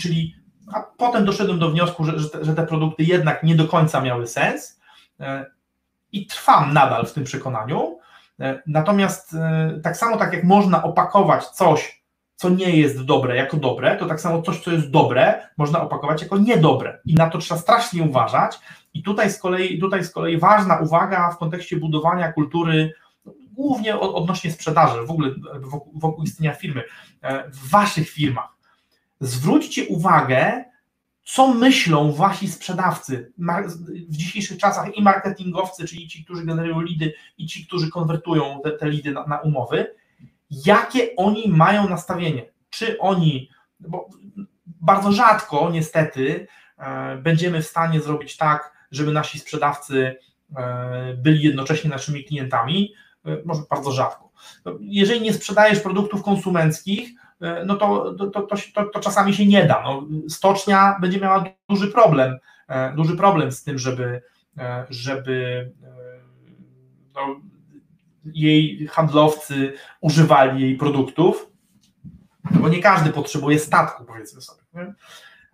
czyli 0.00 0.34
a 0.74 0.82
potem 0.82 1.24
doszedłem 1.24 1.58
do 1.58 1.70
wniosku, 1.70 2.04
że, 2.04 2.18
że 2.42 2.54
te 2.54 2.66
produkty 2.66 3.02
jednak 3.02 3.42
nie 3.42 3.54
do 3.54 3.68
końca 3.68 4.00
miały 4.00 4.26
sens 4.26 4.80
i 6.12 6.26
trwam 6.26 6.72
nadal 6.72 7.06
w 7.06 7.12
tym 7.12 7.24
przekonaniu. 7.24 7.98
Natomiast 8.66 9.36
tak 9.82 9.96
samo 9.96 10.16
tak 10.16 10.32
jak 10.32 10.44
można 10.44 10.82
opakować 10.82 11.46
coś 11.46 11.98
co 12.38 12.48
nie 12.48 12.76
jest 12.76 13.04
dobre 13.04 13.36
jako 13.36 13.56
dobre, 13.56 13.96
to 13.96 14.06
tak 14.06 14.20
samo 14.20 14.42
coś, 14.42 14.60
co 14.60 14.72
jest 14.72 14.90
dobre, 14.90 15.48
można 15.56 15.82
opakować 15.82 16.22
jako 16.22 16.38
niedobre. 16.38 17.00
I 17.04 17.14
na 17.14 17.30
to 17.30 17.38
trzeba 17.38 17.60
strasznie 17.60 18.02
uważać. 18.02 18.58
I 18.94 19.02
tutaj 19.02 19.30
z 19.30 19.38
kolei, 19.38 19.80
tutaj 19.80 20.04
z 20.04 20.10
kolei 20.10 20.38
ważna 20.38 20.76
uwaga 20.76 21.30
w 21.30 21.38
kontekście 21.38 21.76
budowania 21.76 22.32
kultury, 22.32 22.92
głównie 23.52 23.98
odnośnie 23.98 24.52
sprzedaży, 24.52 25.06
w 25.06 25.10
ogóle 25.10 25.30
wokół, 25.60 25.92
wokół 25.98 26.24
istnienia 26.24 26.54
firmy, 26.54 26.82
e, 27.22 27.50
w 27.50 27.70
waszych 27.70 28.10
firmach. 28.10 28.56
Zwróćcie 29.20 29.86
uwagę, 29.86 30.64
co 31.30 31.54
myślą 31.54 32.12
wasi 32.12 32.48
sprzedawcy 32.48 33.32
w 34.08 34.16
dzisiejszych 34.16 34.58
czasach 34.58 34.96
i 34.96 35.02
marketingowcy, 35.02 35.84
czyli 35.84 36.08
ci, 36.08 36.24
którzy 36.24 36.44
generują 36.44 36.80
lidy 36.80 37.14
i 37.38 37.46
ci, 37.46 37.66
którzy 37.66 37.90
konwertują 37.90 38.60
te, 38.64 38.70
te 38.70 38.88
lidy 38.88 39.12
na, 39.12 39.26
na 39.26 39.38
umowy, 39.38 39.94
jakie 40.50 41.16
oni 41.16 41.48
mają 41.48 41.88
nastawienie. 41.88 42.46
Czy 42.70 42.98
oni, 42.98 43.50
bo 43.80 44.08
bardzo 44.66 45.12
rzadko 45.12 45.70
niestety 45.72 46.46
e, 46.78 47.16
będziemy 47.16 47.62
w 47.62 47.66
stanie 47.66 48.00
zrobić 48.00 48.36
tak, 48.36 48.72
żeby 48.90 49.12
nasi 49.12 49.38
sprzedawcy 49.38 50.16
e, 50.56 51.14
byli 51.14 51.42
jednocześnie 51.42 51.90
naszymi 51.90 52.24
klientami, 52.24 52.94
e, 53.24 53.36
może 53.44 53.62
bardzo 53.70 53.92
rzadko. 53.92 54.30
Jeżeli 54.80 55.20
nie 55.20 55.32
sprzedajesz 55.32 55.80
produktów 55.80 56.22
konsumenckich, 56.22 57.10
no 57.66 57.76
to, 57.76 58.14
to, 58.14 58.26
to, 58.26 58.56
to, 58.92 59.00
czasami 59.00 59.34
się 59.34 59.46
nie 59.46 59.64
da. 59.64 59.82
No, 59.82 60.06
stocznia 60.28 60.98
będzie 61.00 61.20
miała 61.20 61.44
duży 61.68 61.88
problem, 61.88 62.38
duży 62.96 63.16
problem 63.16 63.52
z 63.52 63.64
tym, 63.64 63.78
żeby, 63.78 64.22
żeby 64.90 65.72
no, 67.14 67.40
jej 68.24 68.86
handlowcy 68.86 69.72
używali 70.00 70.62
jej 70.62 70.76
produktów, 70.76 71.50
no 72.50 72.60
bo 72.60 72.68
nie 72.68 72.82
każdy 72.82 73.10
potrzebuje 73.10 73.58
statku, 73.58 74.04
powiedzmy 74.04 74.40
sobie. 74.40 74.62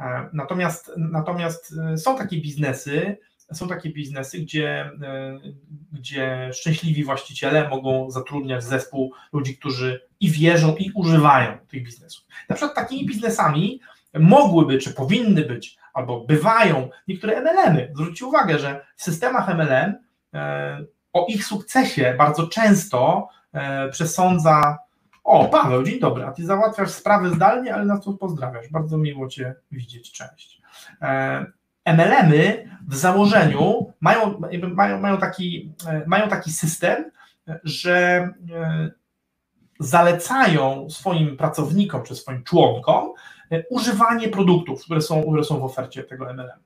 E, 0.01 0.29
natomiast, 0.33 0.93
natomiast 0.97 1.75
e, 1.93 1.99
są 1.99 2.19
takie 2.19 2.41
biznesy, 2.41 3.19
są 3.53 3.69
takie 3.69 3.91
biznesy, 3.91 4.39
gdzie, 4.39 4.91
e, 5.03 5.41
gdzie 5.93 6.51
szczęśliwi 6.53 7.05
właściciele 7.05 7.69
mogą 7.69 8.11
zatrudniać 8.11 8.65
zespół 8.65 9.13
ludzi, 9.33 9.57
którzy 9.57 10.01
i 10.21 10.31
wierzą, 10.31 10.77
i 10.77 10.91
używają 10.95 11.59
tych 11.69 11.83
biznesów. 11.83 12.25
Na 12.49 12.57
przykład 12.57 12.77
takimi 12.77 13.07
biznesami 13.07 13.81
mogłyby, 14.15 14.79
czy 14.79 14.95
powinny 14.95 15.45
być, 15.45 15.77
albo 15.95 16.21
bywają 16.21 16.91
niektóre 17.09 17.41
MLM-y. 17.41 17.93
Zwróćcie 17.95 18.27
uwagę, 18.27 18.59
że 18.59 18.87
w 18.97 19.03
systemach 19.03 19.49
MLM 19.49 19.95
o 21.13 21.27
ich 21.29 21.45
sukcesie 21.45 22.15
bardzo 22.19 22.49
często 22.49 23.29
e, 23.53 23.89
przesądza 23.89 24.79
o, 25.25 25.49
Paweł, 25.49 25.83
dzień 25.83 26.01
dobry, 26.01 26.25
a 26.25 26.33
ty 26.33 26.45
załatwiasz 26.45 26.91
sprawy 26.91 27.31
zdalnie, 27.31 27.75
ale 27.75 27.85
nas 27.85 28.05
tu 28.05 28.17
pozdrawiasz. 28.17 28.69
Bardzo 28.71 28.99
miło 28.99 29.29
cię 29.29 29.55
widzieć, 29.73 30.13
cześć. 30.13 30.63
E, 31.85 31.95
MLM-y 31.95 32.69
w 32.89 32.95
założeniu 32.95 33.93
mają, 34.01 34.41
mają, 34.75 35.01
mają, 35.01 35.19
taki, 35.19 35.73
e, 35.89 36.03
mają 36.07 36.29
taki 36.29 36.53
system, 36.53 37.11
że 37.65 38.29
zalecają 39.81 40.91
swoim 40.91 41.37
pracownikom 41.37 42.03
czy 42.03 42.15
swoim 42.15 42.45
członkom 42.45 43.13
używanie 43.71 44.29
produktów, 44.29 44.85
które 44.85 45.03
są, 45.03 45.23
które 45.23 45.45
są 45.45 45.59
w 45.59 45.65
ofercie 45.65 46.05
tego 46.05 46.35
MLM. 46.35 46.61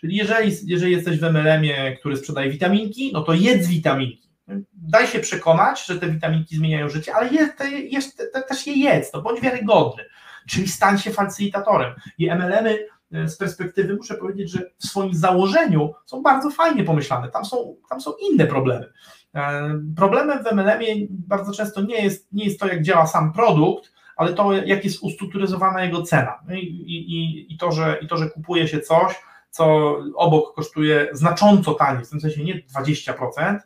Czyli 0.00 0.16
jeżeli, 0.16 0.52
jeżeli 0.64 0.92
jesteś 0.92 1.18
w 1.18 1.22
MLM-ie, 1.22 1.96
który 1.96 2.16
sprzedaje 2.16 2.50
witaminki, 2.50 3.10
no 3.12 3.20
to 3.20 3.34
jedz 3.34 3.66
witaminki. 3.66 4.28
Daj 4.72 5.06
się 5.06 5.20
przekonać, 5.20 5.86
że 5.86 5.98
te 5.98 6.08
witaminki 6.08 6.56
zmieniają 6.56 6.88
życie, 6.88 7.14
ale 7.14 7.28
je, 7.28 7.48
te, 7.48 7.70
je, 7.70 7.98
te, 8.32 8.42
też 8.42 8.66
je 8.66 8.72
jedz, 8.72 9.10
to 9.10 9.22
bądź 9.22 9.40
wiarygodny. 9.40 10.04
Czyli 10.48 10.68
stań 10.68 10.98
się 10.98 11.10
facylitatorem. 11.10 11.94
I 12.18 12.30
MLM-y 12.30 12.70
e, 12.70 12.78
z 13.10 13.36
perspektywy 13.36 13.96
muszę 13.96 14.14
powiedzieć, 14.14 14.50
że 14.50 14.70
w 14.78 14.86
swoim 14.86 15.14
założeniu 15.14 15.94
są 16.06 16.22
bardzo 16.22 16.50
fajnie 16.50 16.84
pomyślane. 16.84 17.30
Tam 17.30 17.44
są, 17.44 17.76
tam 17.88 18.00
są 18.00 18.12
inne 18.30 18.46
problemy. 18.46 18.92
E, 19.34 19.70
problemem 19.96 20.44
w 20.44 20.52
MLM-ie 20.52 21.06
bardzo 21.10 21.52
często 21.52 21.82
nie 21.82 22.04
jest, 22.04 22.32
nie 22.32 22.44
jest 22.44 22.60
to, 22.60 22.66
jak 22.66 22.82
działa 22.82 23.06
sam 23.06 23.32
produkt, 23.32 23.92
ale 24.16 24.32
to, 24.32 24.52
jak 24.52 24.84
jest 24.84 25.02
ustrukturyzowana 25.02 25.84
jego 25.84 26.02
cena. 26.02 26.38
No 26.48 26.54
I, 26.54 26.60
i, 26.60 27.54
i, 27.54 27.58
to, 27.58 27.72
że, 27.72 27.98
I 28.02 28.08
to, 28.08 28.16
że 28.16 28.30
kupuje 28.30 28.68
się 28.68 28.80
coś, 28.80 29.14
co 29.50 29.96
obok 30.14 30.54
kosztuje 30.54 31.08
znacząco 31.12 31.74
taniej, 31.74 32.04
w 32.04 32.10
tym 32.10 32.20
sensie 32.20 32.44
nie 32.44 32.62
20%, 32.62 33.58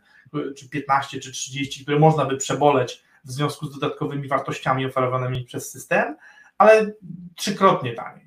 czy 0.57 0.69
15, 0.69 1.21
czy 1.21 1.33
30, 1.33 1.83
które 1.83 1.99
można 1.99 2.25
by 2.25 2.37
przeboleć 2.37 3.03
w 3.25 3.31
związku 3.31 3.67
z 3.67 3.79
dodatkowymi 3.79 4.29
wartościami 4.29 4.87
oferowanymi 4.87 5.45
przez 5.45 5.71
system, 5.71 6.17
ale 6.59 6.93
trzykrotnie 7.37 7.95
taniej. 7.95 8.25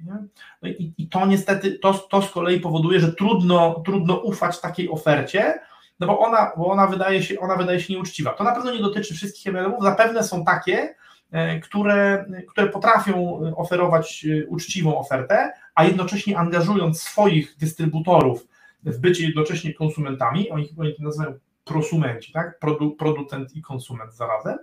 No 0.62 0.70
i, 0.70 0.94
i, 0.98 1.10
to 1.10 1.26
niestety, 1.26 1.80
to, 1.80 1.94
to 1.94 2.22
z 2.22 2.32
kolei 2.32 2.60
powoduje, 2.60 3.00
że 3.00 3.13
trudno, 3.13 3.82
trudno 3.86 4.15
ufać 4.15 4.62
takiej 4.62 4.89
ofercie, 4.89 5.60
no 6.00 6.08
bo 6.08 6.20
ona, 6.20 6.52
bo 6.58 6.67
ona 6.67 6.88
wydaje 6.88 7.24
się, 7.24 7.39
ona 7.39 7.56
wydaje 7.56 7.80
się 7.80 7.94
nieuczciwa. 7.94 8.34
To 8.34 8.44
na 8.44 8.56
pewno 8.56 8.74
nie 8.74 8.82
dotyczy 8.82 9.13
wszystkich 9.13 9.54
MLM-ów, 9.54 9.84
zapewne 9.84 10.24
są 10.24 10.46
takie, 10.46 10.96
E, 11.32 11.60
które, 11.60 12.26
które 12.48 12.67
potrafią 12.67 13.39
oferować 13.56 14.26
e, 14.26 14.48
uczciwą 14.48 15.00
ofertę, 15.00 15.52
a 15.76 15.84
jednocześnie 15.84 16.38
angażując 16.38 17.02
swoich 17.02 17.58
dystrybutorów 17.58 18.48
w 18.84 19.00
bycie 19.00 19.26
jednocześnie 19.26 19.74
konsumentami, 19.74 20.50
oni, 20.50 20.70
oni 20.80 20.96
to 20.96 21.04
nazywają 21.04 21.39
prosumenci, 21.63 22.32
tak? 22.32 22.60
Produ, 22.60 22.91
producent 22.91 23.56
i 23.56 23.62
konsument 23.62 24.13
zarazem, 24.13 24.54
e, 24.54 24.60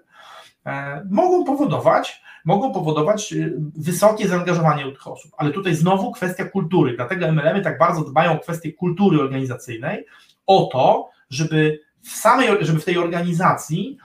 mogą 1.10 1.44
powodować, 1.44 2.22
mogą 2.44 2.72
powodować 2.72 3.34
wysokie 3.76 4.28
zaangażowanie 4.28 4.92
tych 4.92 5.08
osób. 5.08 5.32
Ale 5.36 5.50
tutaj 5.50 5.74
znowu 5.74 6.12
kwestia 6.12 6.44
kultury, 6.44 6.96
dlatego 6.96 7.32
MLM-y 7.32 7.62
tak 7.62 7.78
bardzo 7.78 8.04
dbają 8.04 8.32
o 8.32 8.38
kwestię 8.38 8.72
kultury 8.72 9.20
organizacyjnej, 9.20 10.04
o 10.46 10.68
to, 10.72 11.10
żeby 11.30 11.80
w 12.02 12.10
samej, 12.10 12.48
żeby 12.60 12.80
w 12.80 12.84
tej 12.84 12.98
organizacji 12.98 13.98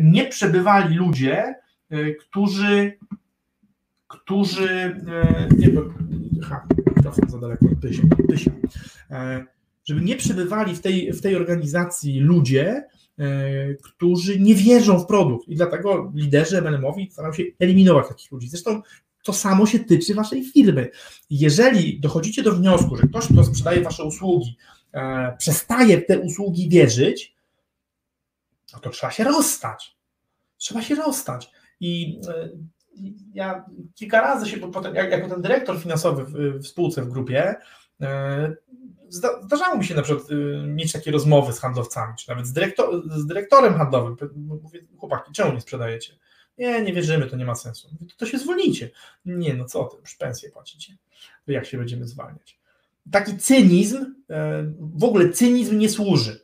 nie 0.00 0.24
przebywali 0.24 0.94
ludzie, 0.94 1.54
E, 1.90 2.14
którzy, 2.14 2.98
którzy, 4.06 4.68
e, 5.08 5.48
nie 5.58 5.68
ha, 6.42 6.66
za 7.28 7.38
daleko, 7.38 7.66
pysia, 7.80 8.02
pysia, 8.28 8.50
e, 9.10 9.44
żeby 9.84 10.00
nie 10.00 10.16
przebywali 10.16 10.76
w 10.76 10.80
tej, 10.80 11.12
w 11.12 11.22
tej 11.22 11.36
organizacji 11.36 12.20
ludzie, 12.20 12.84
którzy 13.82 14.40
nie 14.40 14.54
wierzą 14.54 14.98
w 14.98 15.06
produkt 15.06 15.48
i 15.48 15.56
dlatego 15.56 16.12
liderzy 16.14 16.62
MLM-owi 16.62 17.10
starają 17.10 17.34
się 17.34 17.42
eliminować 17.58 18.08
takich 18.08 18.32
ludzi. 18.32 18.48
Zresztą 18.48 18.82
to 19.26 19.32
samo 19.32 19.66
się 19.66 19.78
tyczy 19.78 20.14
waszej 20.14 20.44
firmy. 20.44 20.90
Jeżeli 21.30 22.00
dochodzicie 22.00 22.42
do 22.42 22.52
wniosku, 22.52 22.96
że 22.96 23.02
ktoś, 23.02 23.24
kto 23.32 23.44
sprzedaje 23.44 23.80
wasze 23.80 24.04
usługi, 24.04 24.56
e, 24.92 25.36
przestaje 25.38 26.00
w 26.00 26.06
te 26.06 26.18
usługi 26.18 26.68
wierzyć, 26.68 27.36
no 28.72 28.78
to 28.78 28.90
trzeba 28.90 29.12
się 29.12 29.24
rozstać. 29.24 29.96
Trzeba 30.56 30.82
się 30.82 30.94
rozstać. 30.94 31.50
I 31.80 32.20
e, 32.28 32.48
ja 33.34 33.64
kilka 33.94 34.20
razy 34.20 34.50
się 34.50 34.56
potem, 34.56 34.94
jak, 34.94 35.10
jako 35.10 35.28
ten 35.28 35.42
dyrektor 35.42 35.80
finansowy 35.80 36.24
w, 36.24 36.62
w 36.62 36.66
spółce, 36.66 37.02
w 37.02 37.08
grupie, 37.08 37.54
e, 38.00 38.56
zdarzało 39.08 39.78
mi 39.78 39.84
się 39.84 39.94
na 39.94 40.02
przykład 40.02 40.30
y, 40.30 40.34
mieć 40.66 40.92
takie 40.92 41.10
rozmowy 41.10 41.52
z 41.52 41.60
handlowcami, 41.60 42.14
czy 42.18 42.28
nawet 42.28 42.46
z, 42.46 42.52
dyrektor, 42.52 43.02
z 43.10 43.26
dyrektorem 43.26 43.74
handlowym. 43.74 44.16
Mówię, 44.36 44.80
chłopaki, 44.98 45.32
czemu 45.32 45.52
nie 45.52 45.60
sprzedajecie? 45.60 46.12
Nie, 46.58 46.82
nie 46.82 46.92
wierzymy, 46.92 47.26
to 47.26 47.36
nie 47.36 47.44
ma 47.44 47.54
sensu. 47.54 47.88
Mówię, 47.92 48.06
to, 48.06 48.16
to 48.16 48.26
się 48.26 48.38
zwolnijcie. 48.38 48.90
Nie, 49.24 49.54
no 49.54 49.64
co 49.64 49.84
ty, 49.84 49.96
już 50.00 50.14
pensję 50.14 50.50
płacicie. 50.50 50.96
Jak 51.46 51.66
się 51.66 51.78
będziemy 51.78 52.06
zwalniać? 52.06 52.58
Taki 53.12 53.38
cynizm, 53.38 54.14
e, 54.30 54.64
w 54.78 55.04
ogóle 55.04 55.30
cynizm 55.30 55.78
nie 55.78 55.88
służy. 55.88 56.40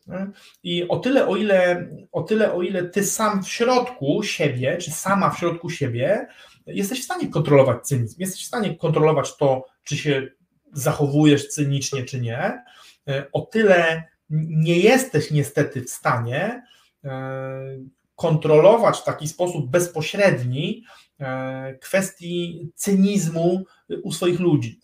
I 0.63 0.89
o 0.89 0.99
tyle, 0.99 1.27
o 1.27 1.37
ile, 1.37 1.89
o 2.13 2.23
tyle, 2.23 2.53
o 2.53 2.63
ile 2.63 2.85
ty 2.85 3.05
sam 3.05 3.43
w 3.43 3.49
środku 3.49 4.23
siebie, 4.23 4.77
czy 4.77 4.91
sama 4.91 5.31
w 5.31 5.39
środku 5.39 5.71
siebie, 5.71 6.27
jesteś 6.67 7.01
w 7.01 7.05
stanie 7.05 7.29
kontrolować 7.29 7.87
cynizm, 7.87 8.21
jesteś 8.21 8.45
w 8.45 8.47
stanie 8.47 8.77
kontrolować 8.77 9.37
to, 9.37 9.65
czy 9.85 9.97
się 9.97 10.29
zachowujesz 10.73 11.49
cynicznie, 11.49 12.05
czy 12.05 12.21
nie, 12.21 12.65
e, 13.09 13.27
o 13.33 13.41
tyle 13.41 14.05
nie 14.31 14.79
jesteś 14.79 15.31
niestety 15.31 15.83
w 15.83 15.91
stanie 15.91 16.67
e, 17.05 17.79
kontrolować 18.17 18.99
w 18.99 19.05
taki 19.05 19.29
sposób 19.29 19.71
bezpośredni 19.71 20.85
e, 21.21 21.79
kwestii 21.81 22.71
cynizmu 22.75 23.65
u 24.03 24.13
swoich 24.13 24.41
ludzi. 24.41 24.81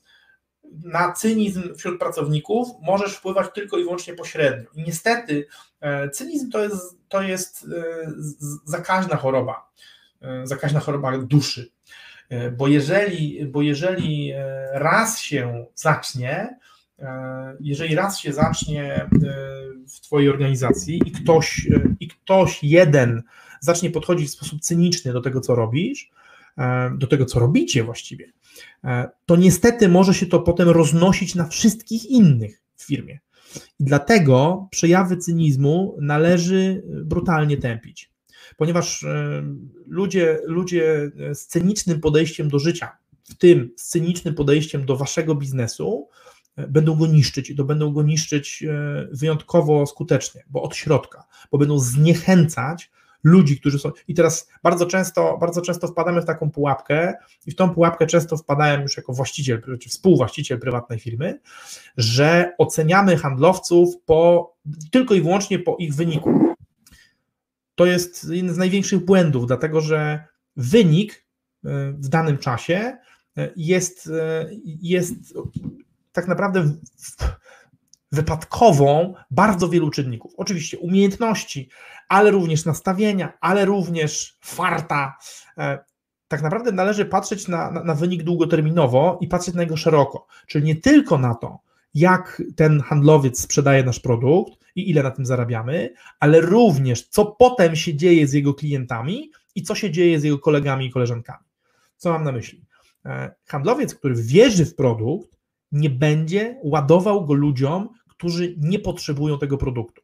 Na 0.85 1.12
cynizm 1.12 1.74
wśród 1.74 1.98
pracowników 1.98 2.68
możesz 2.83 3.14
wpływać 3.14 3.46
tylko 3.55 3.79
i 3.79 3.83
wyłącznie 3.83 4.14
pośrednio. 4.14 4.70
I 4.74 4.83
niestety 4.83 5.46
cynizm 6.12 6.51
to 6.51 6.62
jest, 6.62 6.98
to 7.09 7.22
jest 7.22 7.66
zakaźna 8.64 9.16
choroba, 9.16 9.70
zakaźna 10.44 10.81
choroba 10.81 11.18
duszy. 11.18 11.70
E, 12.29 12.51
bo 12.51 12.69
jeżeli, 12.69 13.47
bo 13.47 13.62
jeżeli 13.62 14.33
e, 14.33 14.71
raz 14.73 15.21
się 15.21 15.67
zacznie, 15.75 16.59
e, 16.99 17.57
jeżeli 17.61 17.95
raz 17.95 18.19
się 18.19 18.33
zacznie 18.33 19.09
w 19.88 20.01
Twojej 20.01 20.29
organizacji 20.29 21.01
i 21.07 21.12
ktoś, 21.12 21.69
i 22.01 22.09
ktoś 22.09 22.64
jeden 22.64 23.23
zacznie 23.61 23.91
podchodzić 23.91 24.29
w 24.29 24.33
sposób 24.33 24.61
cyniczny 24.61 25.12
do 25.12 25.21
tego, 25.21 25.41
co 25.41 25.55
robisz, 25.55 26.11
do 26.99 27.07
tego, 27.07 27.25
co 27.25 27.38
robicie 27.38 27.85
właściwie, 27.85 28.33
to 29.27 29.37
niestety 29.37 29.88
może 29.88 30.14
się 30.14 30.27
to 30.27 30.41
potem 30.41 30.69
roznosić 30.69 31.35
na 31.35 31.47
wszystkich 31.47 32.07
innych 32.11 32.62
w 32.77 32.83
firmie. 32.83 33.19
I 33.81 33.85
dlatego 33.85 34.69
przejawy 34.71 35.17
cynizmu 35.17 35.97
należy 36.01 36.83
brutalnie 37.05 37.57
tępić 37.57 38.11
ponieważ 38.59 39.03
e, 39.03 39.42
ludzie, 39.87 40.38
ludzie 40.44 41.11
z 41.35 41.47
cynicznym 41.47 42.01
podejściem 42.01 42.49
do 42.49 42.59
życia, 42.59 42.97
w 43.25 43.35
tym 43.35 43.71
z 43.77 43.88
cynicznym 43.88 44.35
podejściem 44.35 44.87
do 44.87 44.97
waszego 44.97 45.35
biznesu, 45.35 46.09
e, 46.57 46.68
będą 46.68 46.97
go 46.97 47.07
niszczyć 47.07 47.51
i 47.51 47.57
to 47.57 47.64
będą 47.64 47.92
go 47.92 48.03
niszczyć 48.03 48.62
e, 48.62 49.09
wyjątkowo 49.12 49.87
skutecznie, 49.87 50.44
bo 50.51 50.62
od 50.62 50.77
środka, 50.77 51.25
bo 51.53 51.59
będą 51.59 51.79
zniechęcać 51.79 52.90
ludzi, 53.25 53.61
którzy 53.61 53.79
są. 53.79 53.90
I 54.09 54.14
teraz 54.14 54.49
bardzo 54.62 54.87
często, 54.87 55.38
bardzo 55.40 55.62
często 55.62 55.88
wpadamy 55.88 56.23
w 56.23 56.25
taką 56.25 56.51
pułapkę, 56.51 57.14
i 57.47 57.51
w 57.51 57.57
tą 57.57 57.71
pułapkę 57.71 58.07
często 58.07 58.37
wpadałem 58.37 58.83
już 58.83 58.97
jako 58.97 59.12
właściciel, 59.12 59.62
czy 59.81 59.88
współwłaściciel 59.88 60.61
prywatnej 60.61 60.99
firmy, 60.99 61.40
że 61.97 62.53
oceniamy 62.59 63.16
handlowców 63.16 63.94
po, 64.07 64.53
tylko 64.90 65.14
i 65.14 65.21
wyłącznie 65.21 65.59
po 65.59 65.77
ich 65.77 65.94
wyniku 65.94 66.49
to 67.79 67.87
jest 67.87 68.31
jeden 68.31 68.55
z 68.55 68.59
największych 68.59 69.05
błędów, 69.05 69.47
dlatego 69.47 69.81
że 69.81 70.25
wynik 70.57 71.12
e, 71.14 71.93
w 71.93 72.09
danym 72.09 72.38
czasie 72.38 72.99
e, 73.37 73.51
jest, 73.57 74.07
e, 74.07 74.51
jest 74.64 75.14
tak 76.12 76.29
naprawdę 76.29 76.73
wypadkową 78.12 79.14
bardzo 79.31 79.69
wielu 79.69 79.91
czynników. 79.91 80.33
Oczywiście 80.37 80.79
umiejętności, 80.79 81.69
ale 82.09 82.31
również 82.31 82.64
nastawienia, 82.64 83.33
ale 83.41 83.64
również 83.64 84.38
farta. 84.41 85.19
Tak 86.29 86.43
naprawdę 86.43 86.73
należy 86.73 87.05
patrzeć 87.05 87.49
na, 87.49 87.71
na, 87.71 87.85
na 87.85 87.95
wynik 87.95 88.23
długoterminowo 88.23 89.19
i 89.21 89.29
patrzeć 89.29 89.55
na 89.55 89.62
niego 89.62 89.77
szeroko, 89.77 90.27
czyli 90.47 90.64
nie 90.64 90.77
tylko 90.77 91.19
na 91.19 91.35
to, 91.35 91.61
jak 91.94 92.42
ten 92.57 92.81
handlowiec 92.81 93.40
sprzedaje 93.40 93.85
nasz 93.85 94.01
produkt 94.01 94.53
i 94.77 94.90
ile 94.90 95.03
na 95.03 95.11
tym 95.11 95.27
zarabiamy, 95.27 95.94
ale 96.20 96.40
również 96.40 97.09
co 97.09 97.27
potem 97.27 97.77
się 97.77 97.94
dzieje 97.94 98.27
z 98.27 98.33
jego 98.33 98.55
klientami 98.55 99.31
i 99.55 99.62
co 99.62 99.74
się 99.74 99.90
dzieje 99.90 100.20
z 100.20 100.24
jego 100.24 100.38
kolegami 100.38 100.87
i 100.87 100.90
koleżankami. 100.90 101.44
Co 101.96 102.12
mam 102.12 102.24
na 102.24 102.33
myśli? 102.33 102.64
E, 103.07 103.35
handlowiec, 103.46 103.94
który 103.94 104.14
wierzy 104.14 104.66
w 104.66 104.74
produkt, 104.74 105.38
nie 105.72 105.90
będzie 105.90 106.61
ładował 106.62 107.27
go 107.27 107.35
ludziom, 107.35 107.88
którzy 108.09 108.55
nie 108.59 108.79
potrzebują 108.79 109.38
tego 109.38 109.59
produktu. 109.59 110.03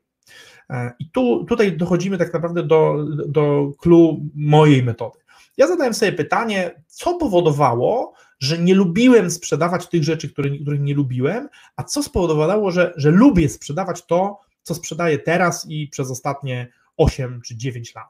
E, 0.71 0.93
I 0.99 1.11
tu, 1.11 1.45
tutaj 1.45 1.77
dochodzimy 1.77 2.19
tak 2.19 2.33
naprawdę 2.33 2.63
do, 2.63 3.07
do 3.29 3.73
clue 3.79 4.21
mojej 4.35 4.83
metody. 4.83 5.19
Ja 5.57 5.67
zadałem 5.67 5.95
sobie 5.95 6.13
pytanie, 6.13 6.83
co 6.87 7.15
powodowało, 7.15 8.13
że 8.45 8.59
nie 8.59 8.75
lubiłem 8.75 9.31
sprzedawać 9.31 9.89
tych 9.89 10.05
rzeczy, 10.05 10.33
których 10.33 10.81
nie 10.81 10.95
lubiłem, 10.95 11.49
a 11.77 11.85
co 11.85 12.03
spowodowało, 12.03 12.71
że, 12.71 12.93
że 12.97 13.11
lubię 13.11 13.49
sprzedawać 13.49 14.07
to, 14.07 14.41
co 14.63 14.75
sprzedaję 14.75 15.19
teraz 15.19 15.67
i 15.69 15.89
przez 15.89 16.11
ostatnie 16.11 16.73
8 16.97 17.41
czy 17.45 17.57
9 17.57 17.95
lat. 17.95 18.09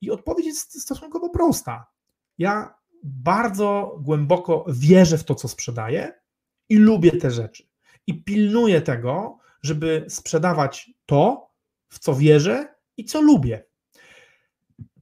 I 0.00 0.10
odpowiedź 0.10 0.46
jest 0.46 0.82
stosunkowo 0.82 1.30
prosta. 1.30 1.86
Ja 2.38 2.74
bardzo 3.02 3.98
głęboko 4.00 4.64
wierzę 4.68 5.18
w 5.18 5.24
to, 5.24 5.34
co 5.34 5.48
sprzedaję 5.48 6.12
i 6.68 6.76
lubię 6.76 7.12
te 7.12 7.30
rzeczy. 7.30 7.64
I 8.06 8.24
pilnuję 8.24 8.80
tego, 8.80 9.38
żeby 9.62 10.04
sprzedawać 10.08 10.90
to, 11.06 11.50
w 11.88 11.98
co 11.98 12.14
wierzę 12.14 12.74
i 12.96 13.04
co 13.04 13.20
lubię. 13.20 13.64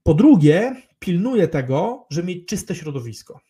Po 0.02 0.14
drugie, 0.14 0.82
pilnuję 0.98 1.48
tego, 1.48 2.06
żeby 2.10 2.28
mieć 2.28 2.48
czyste 2.48 2.74
środowisko. 2.74 3.40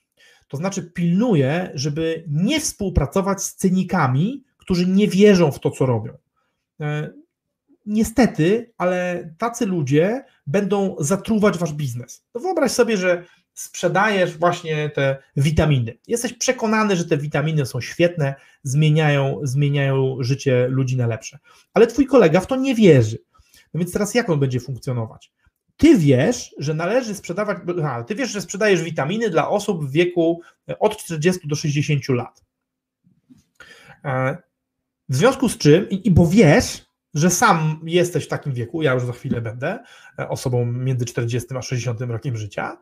To 0.51 0.57
znaczy, 0.57 0.83
pilnuję, 0.83 1.71
żeby 1.75 2.25
nie 2.29 2.61
współpracować 2.61 3.43
z 3.43 3.55
cynikami, 3.55 4.45
którzy 4.57 4.87
nie 4.87 5.09
wierzą 5.09 5.53
w 5.53 5.61
to, 5.61 5.71
co 5.71 5.87
robią. 5.87 6.13
E, 6.81 7.11
niestety, 7.87 8.73
ale 8.79 9.31
tacy 9.39 9.67
ludzie 9.67 10.25
będą 10.47 10.97
zatruwać 10.99 11.59
wasz 11.59 11.73
biznes. 11.73 12.25
No 12.35 12.41
wyobraź 12.41 12.71
sobie, 12.71 12.97
że 12.97 13.25
sprzedajesz 13.55 14.39
właśnie 14.39 14.91
te 14.91 15.17
witaminy. 15.37 15.99
Jesteś 16.07 16.33
przekonany, 16.33 16.97
że 16.97 17.05
te 17.05 17.17
witaminy 17.17 17.67
są 17.67 17.81
świetne, 17.81 18.35
zmieniają, 18.63 19.41
zmieniają 19.43 20.17
życie 20.21 20.69
ludzi 20.69 20.97
na 20.97 21.07
lepsze. 21.07 21.39
Ale 21.75 21.87
twój 21.87 22.07
kolega 22.07 22.41
w 22.41 22.47
to 22.47 22.57
nie 22.57 22.75
wierzy. 22.75 23.19
No 23.75 23.79
więc 23.79 23.93
teraz 23.93 24.15
jak 24.15 24.31
on 24.31 24.41
będzie 24.41 24.61
funkcjonować? 24.61 25.33
Ty 25.81 25.99
wiesz, 25.99 26.55
że 26.59 26.75
należy 26.75 27.15
sprzedawać, 27.15 27.59
a, 27.85 28.03
ty 28.03 28.15
wiesz, 28.15 28.31
że 28.31 28.41
sprzedajesz 28.41 28.83
witaminy 28.83 29.31
dla 29.31 29.49
osób 29.49 29.85
w 29.85 29.93
wieku 29.93 30.41
e, 30.69 30.79
od 30.79 30.97
40 30.97 31.49
do 31.49 31.57
60 31.57 32.09
lat. 32.09 32.45
E, 34.05 34.37
w 35.09 35.17
związku 35.17 35.49
z 35.49 35.59
czym, 35.59 35.91
i, 35.91 36.09
i 36.09 36.11
bo 36.11 36.27
wiesz, 36.27 36.87
że 37.15 37.31
sam 37.31 37.81
jesteś 37.85 38.25
w 38.25 38.29
takim 38.29 38.53
wieku, 38.53 38.83
ja 38.83 38.93
już 38.93 39.05
za 39.05 39.13
chwilę 39.13 39.41
będę 39.41 39.79
e, 40.19 40.29
osobą 40.29 40.67
między 40.67 41.05
40 41.05 41.57
a 41.57 41.63
60 41.63 42.01
rokiem 42.01 42.37
życia, 42.37 42.79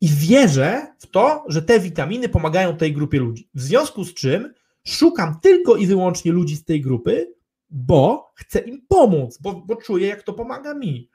i 0.00 0.08
wierzę 0.08 0.86
w 0.98 1.06
to, 1.06 1.44
że 1.48 1.62
te 1.62 1.80
witaminy 1.80 2.28
pomagają 2.28 2.76
tej 2.76 2.92
grupie 2.92 3.18
ludzi. 3.18 3.48
W 3.54 3.60
związku 3.60 4.04
z 4.04 4.14
czym 4.14 4.54
szukam 4.86 5.40
tylko 5.40 5.76
i 5.76 5.86
wyłącznie 5.86 6.32
ludzi 6.32 6.56
z 6.56 6.64
tej 6.64 6.80
grupy, 6.80 7.34
bo 7.70 8.32
chcę 8.36 8.58
im 8.58 8.86
pomóc, 8.88 9.38
bo, 9.38 9.54
bo 9.54 9.76
czuję, 9.76 10.08
jak 10.08 10.22
to 10.22 10.32
pomaga 10.32 10.74
mi. 10.74 11.10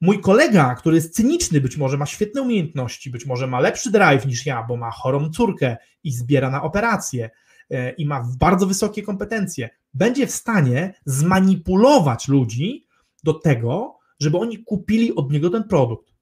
Mój 0.00 0.20
kolega, 0.20 0.74
który 0.74 0.96
jest 0.96 1.14
cyniczny, 1.14 1.60
być 1.60 1.76
może 1.76 1.96
ma 1.96 2.06
świetne 2.06 2.42
umiejętności, 2.42 3.10
być 3.10 3.26
może 3.26 3.46
ma 3.46 3.60
lepszy 3.60 3.90
drive 3.90 4.26
niż 4.26 4.46
ja, 4.46 4.62
bo 4.68 4.76
ma 4.76 4.90
chorą 4.90 5.30
córkę 5.30 5.76
i 6.04 6.12
zbiera 6.12 6.50
na 6.50 6.62
operacje 6.62 7.30
e, 7.70 7.90
i 7.90 8.06
ma 8.06 8.26
bardzo 8.38 8.66
wysokie 8.66 9.02
kompetencje, 9.02 9.70
będzie 9.94 10.26
w 10.26 10.30
stanie 10.30 10.94
zmanipulować 11.04 12.28
ludzi 12.28 12.86
do 13.24 13.34
tego, 13.34 13.98
żeby 14.20 14.38
oni 14.38 14.64
kupili 14.64 15.14
od 15.14 15.32
niego 15.32 15.50
ten 15.50 15.64
produkt. 15.64 16.14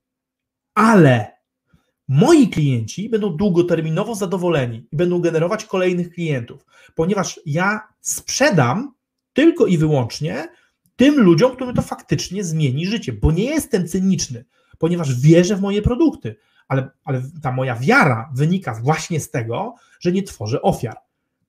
Ale 0.74 1.36
moi 2.08 2.48
klienci 2.48 3.08
będą 3.08 3.36
długoterminowo 3.36 4.14
zadowoleni 4.14 4.88
i 4.92 4.96
będą 4.96 5.20
generować 5.20 5.64
kolejnych 5.64 6.10
klientów, 6.10 6.66
ponieważ 6.94 7.40
ja 7.46 7.88
sprzedam 8.00 8.94
tylko 9.32 9.66
i 9.66 9.78
wyłącznie 9.78 10.48
tym 10.96 11.20
ludziom, 11.20 11.52
którym 11.52 11.74
to 11.74 11.82
faktycznie 11.82 12.44
zmieni 12.44 12.86
życie, 12.86 13.12
bo 13.12 13.32
nie 13.32 13.44
jestem 13.44 13.88
cyniczny, 13.88 14.44
ponieważ 14.78 15.20
wierzę 15.20 15.56
w 15.56 15.60
moje 15.60 15.82
produkty, 15.82 16.36
ale, 16.68 16.90
ale 17.04 17.22
ta 17.42 17.52
moja 17.52 17.76
wiara 17.76 18.30
wynika 18.34 18.74
właśnie 18.74 19.20
z 19.20 19.30
tego, 19.30 19.74
że 20.00 20.12
nie 20.12 20.22
tworzę 20.22 20.62
ofiar. 20.62 20.96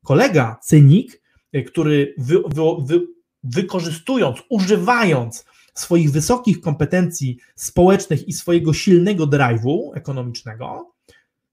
Kolega, 0.04 0.58
cynik, 0.62 1.22
y, 1.56 1.64
który 1.64 2.14
wy, 2.18 2.36
wy, 2.48 2.62
wy, 2.86 3.08
wykorzystując, 3.44 4.38
używając 4.50 5.46
swoich 5.74 6.12
wysokich 6.12 6.62
kompetencji 6.62 7.38
społecznych 7.56 8.28
i 8.28 8.34
swojego 8.34 8.74
silnego 8.74 9.28
drive'u 9.28 9.78
ekonomicznego, 9.96 10.94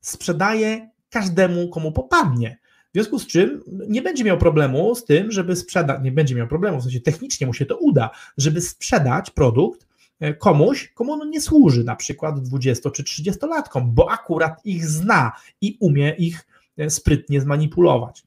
sprzedaje 0.01 0.91
każdemu, 1.11 1.69
komu 1.69 1.93
popadnie. 1.93 2.59
W 2.95 2.97
związku 2.97 3.19
z 3.19 3.27
czym 3.27 3.63
nie 3.89 4.03
będzie 4.03 4.25
miał 4.25 4.39
problemu 4.39 4.95
z 4.95 5.05
tym, 5.05 5.33
żeby 5.33 5.57
sprzedać, 5.57 6.03
nie 6.03 6.13
będzie 6.13 6.35
miał 6.35 6.49
problemu, 6.49 6.81
w 6.81 6.83
sensie 6.83 7.01
technicznie 7.01 7.47
mu 7.47 7.55
się 7.55 7.67
to 7.67 7.77
uda, 7.77 8.11
żeby 8.37 8.61
sprzedać 8.61 9.31
produkt 9.31 9.87
e, 10.21 10.35
komuś, 10.35 10.93
komu 10.95 11.13
on 11.13 11.31
nie 11.31 11.41
służy, 11.41 11.85
na 11.85 11.97
przykład 11.97 12.41
20 12.41 12.91
czy 12.91 13.03
30-latkom, 13.03 13.83
bo 13.85 14.11
akurat 14.11 14.67
ich 14.67 14.87
zna 14.87 15.33
i 15.61 15.77
umie 15.81 16.15
ich 16.19 16.47
e, 16.79 16.91
sprytnie 16.91 17.41
zmanipulować. 17.41 18.25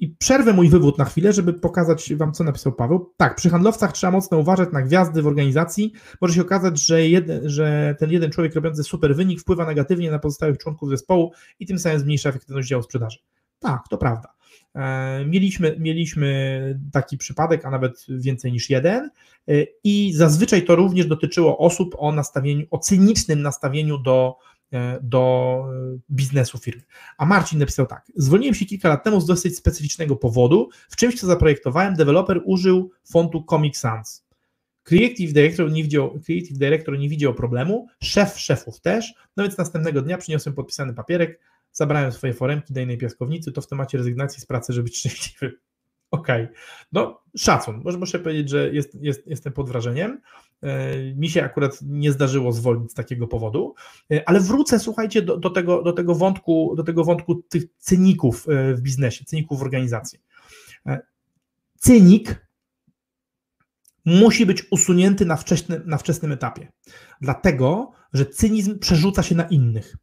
I 0.00 0.08
przerwę 0.08 0.52
mój 0.52 0.68
wywód 0.68 0.98
na 0.98 1.04
chwilę, 1.04 1.32
żeby 1.32 1.52
pokazać 1.52 2.14
Wam, 2.14 2.32
co 2.32 2.44
napisał 2.44 2.72
Paweł. 2.72 3.12
Tak, 3.16 3.36
przy 3.36 3.50
handlowcach 3.50 3.92
trzeba 3.92 4.10
mocno 4.10 4.38
uważać 4.38 4.72
na 4.72 4.82
gwiazdy 4.82 5.22
w 5.22 5.26
organizacji. 5.26 5.92
Może 6.20 6.34
się 6.34 6.40
okazać, 6.42 6.86
że, 6.86 6.98
że 7.44 7.96
ten 7.98 8.10
jeden 8.10 8.30
człowiek 8.30 8.54
robiący 8.54 8.84
super 8.84 9.16
wynik 9.16 9.40
wpływa 9.40 9.66
negatywnie 9.66 10.10
na 10.10 10.18
pozostałych 10.18 10.58
członków 10.58 10.88
zespołu 10.88 11.32
i 11.60 11.66
tym 11.66 11.78
samym 11.78 11.98
zmniejsza 11.98 12.28
efektywność 12.28 12.68
działu 12.68 12.82
sprzedaży. 12.82 13.18
Tak, 13.58 13.88
to 13.90 13.98
prawda. 13.98 14.34
E, 14.74 15.24
mieliśmy, 15.24 15.76
mieliśmy 15.78 16.80
taki 16.92 17.18
przypadek, 17.18 17.64
a 17.64 17.70
nawet 17.70 18.06
więcej 18.08 18.52
niż 18.52 18.70
jeden, 18.70 19.10
e, 19.48 19.52
i 19.84 20.12
zazwyczaj 20.14 20.64
to 20.64 20.76
również 20.76 21.06
dotyczyło 21.06 21.58
osób 21.58 21.94
o 21.98 22.12
nastawieniu, 22.12 22.66
o 22.70 22.78
cynicznym 22.78 23.42
nastawieniu 23.42 23.98
do, 23.98 24.36
do 25.02 25.64
e, 25.94 25.98
biznesu 26.10 26.58
firmy. 26.58 26.82
A 27.18 27.26
Marcin 27.26 27.58
napisał 27.58 27.86
tak: 27.86 28.06
Zwolniłem 28.16 28.54
się 28.54 28.66
kilka 28.66 28.88
lat 28.88 29.04
temu 29.04 29.20
z 29.20 29.26
dosyć 29.26 29.56
specyficznego 29.56 30.16
powodu. 30.16 30.68
W 30.88 30.96
czymś, 30.96 31.20
co 31.20 31.26
zaprojektowałem, 31.26 31.94
deweloper 31.94 32.40
użył 32.44 32.90
fontu 33.04 33.44
Comic 33.50 33.78
Sans. 33.78 34.26
Creative 34.82 35.32
Director, 35.32 35.72
nie 35.72 35.82
widział, 35.82 36.20
Creative 36.26 36.58
Director 36.58 36.98
nie 36.98 37.08
widział 37.08 37.34
problemu, 37.34 37.86
szef 38.02 38.38
szefów 38.38 38.80
też, 38.80 39.14
no 39.36 39.44
więc 39.44 39.58
następnego 39.58 40.02
dnia 40.02 40.18
przyniosłem 40.18 40.54
podpisany 40.54 40.94
papierek, 40.94 41.40
zabrałem 41.72 42.12
swoje 42.12 42.34
foremki 42.34 42.72
do 42.72 42.80
innej 42.80 42.98
piaskownicy, 42.98 43.52
to 43.52 43.60
w 43.60 43.66
temacie 43.66 43.98
rezygnacji 43.98 44.40
z 44.40 44.46
pracy, 44.46 44.72
żeby 44.72 44.84
być 44.84 44.98
szczęśliwy. 45.00 45.58
Okej, 46.10 46.44
okay. 46.44 46.56
no 46.92 47.22
szacun, 47.36 47.80
może 47.84 47.98
muszę 47.98 48.18
powiedzieć, 48.18 48.50
że 48.50 48.74
jest, 48.74 48.94
jest, 48.94 49.26
jestem 49.26 49.52
pod 49.52 49.68
wrażeniem. 49.68 50.20
E, 50.62 50.96
mi 51.14 51.28
się 51.28 51.44
akurat 51.44 51.78
nie 51.82 52.12
zdarzyło 52.12 52.52
zwolnić 52.52 52.90
z 52.90 52.94
takiego 52.94 53.26
powodu, 53.26 53.74
e, 54.12 54.28
ale 54.28 54.40
wrócę, 54.40 54.78
słuchajcie, 54.78 55.22
do, 55.22 55.36
do, 55.36 55.50
tego, 55.50 55.82
do, 55.82 55.92
tego, 55.92 56.14
wątku, 56.14 56.74
do 56.76 56.82
tego 56.82 57.04
wątku 57.04 57.34
tych 57.34 57.62
cyników 57.78 58.48
e, 58.48 58.74
w 58.74 58.80
biznesie, 58.80 59.24
cyników 59.24 59.58
w 59.58 59.62
organizacji. 59.62 60.18
Cynik 61.78 62.46
musi 64.04 64.46
być 64.46 64.66
usunięty 64.70 65.26
na 65.26 65.36
wczesnym, 65.36 65.82
na 65.86 65.98
wczesnym 65.98 66.32
etapie, 66.32 66.72
dlatego 67.20 67.92
że 68.12 68.26
cynizm 68.26 68.78
przerzuca 68.78 69.22
się 69.22 69.34
na 69.34 69.44
innych. 69.44 69.96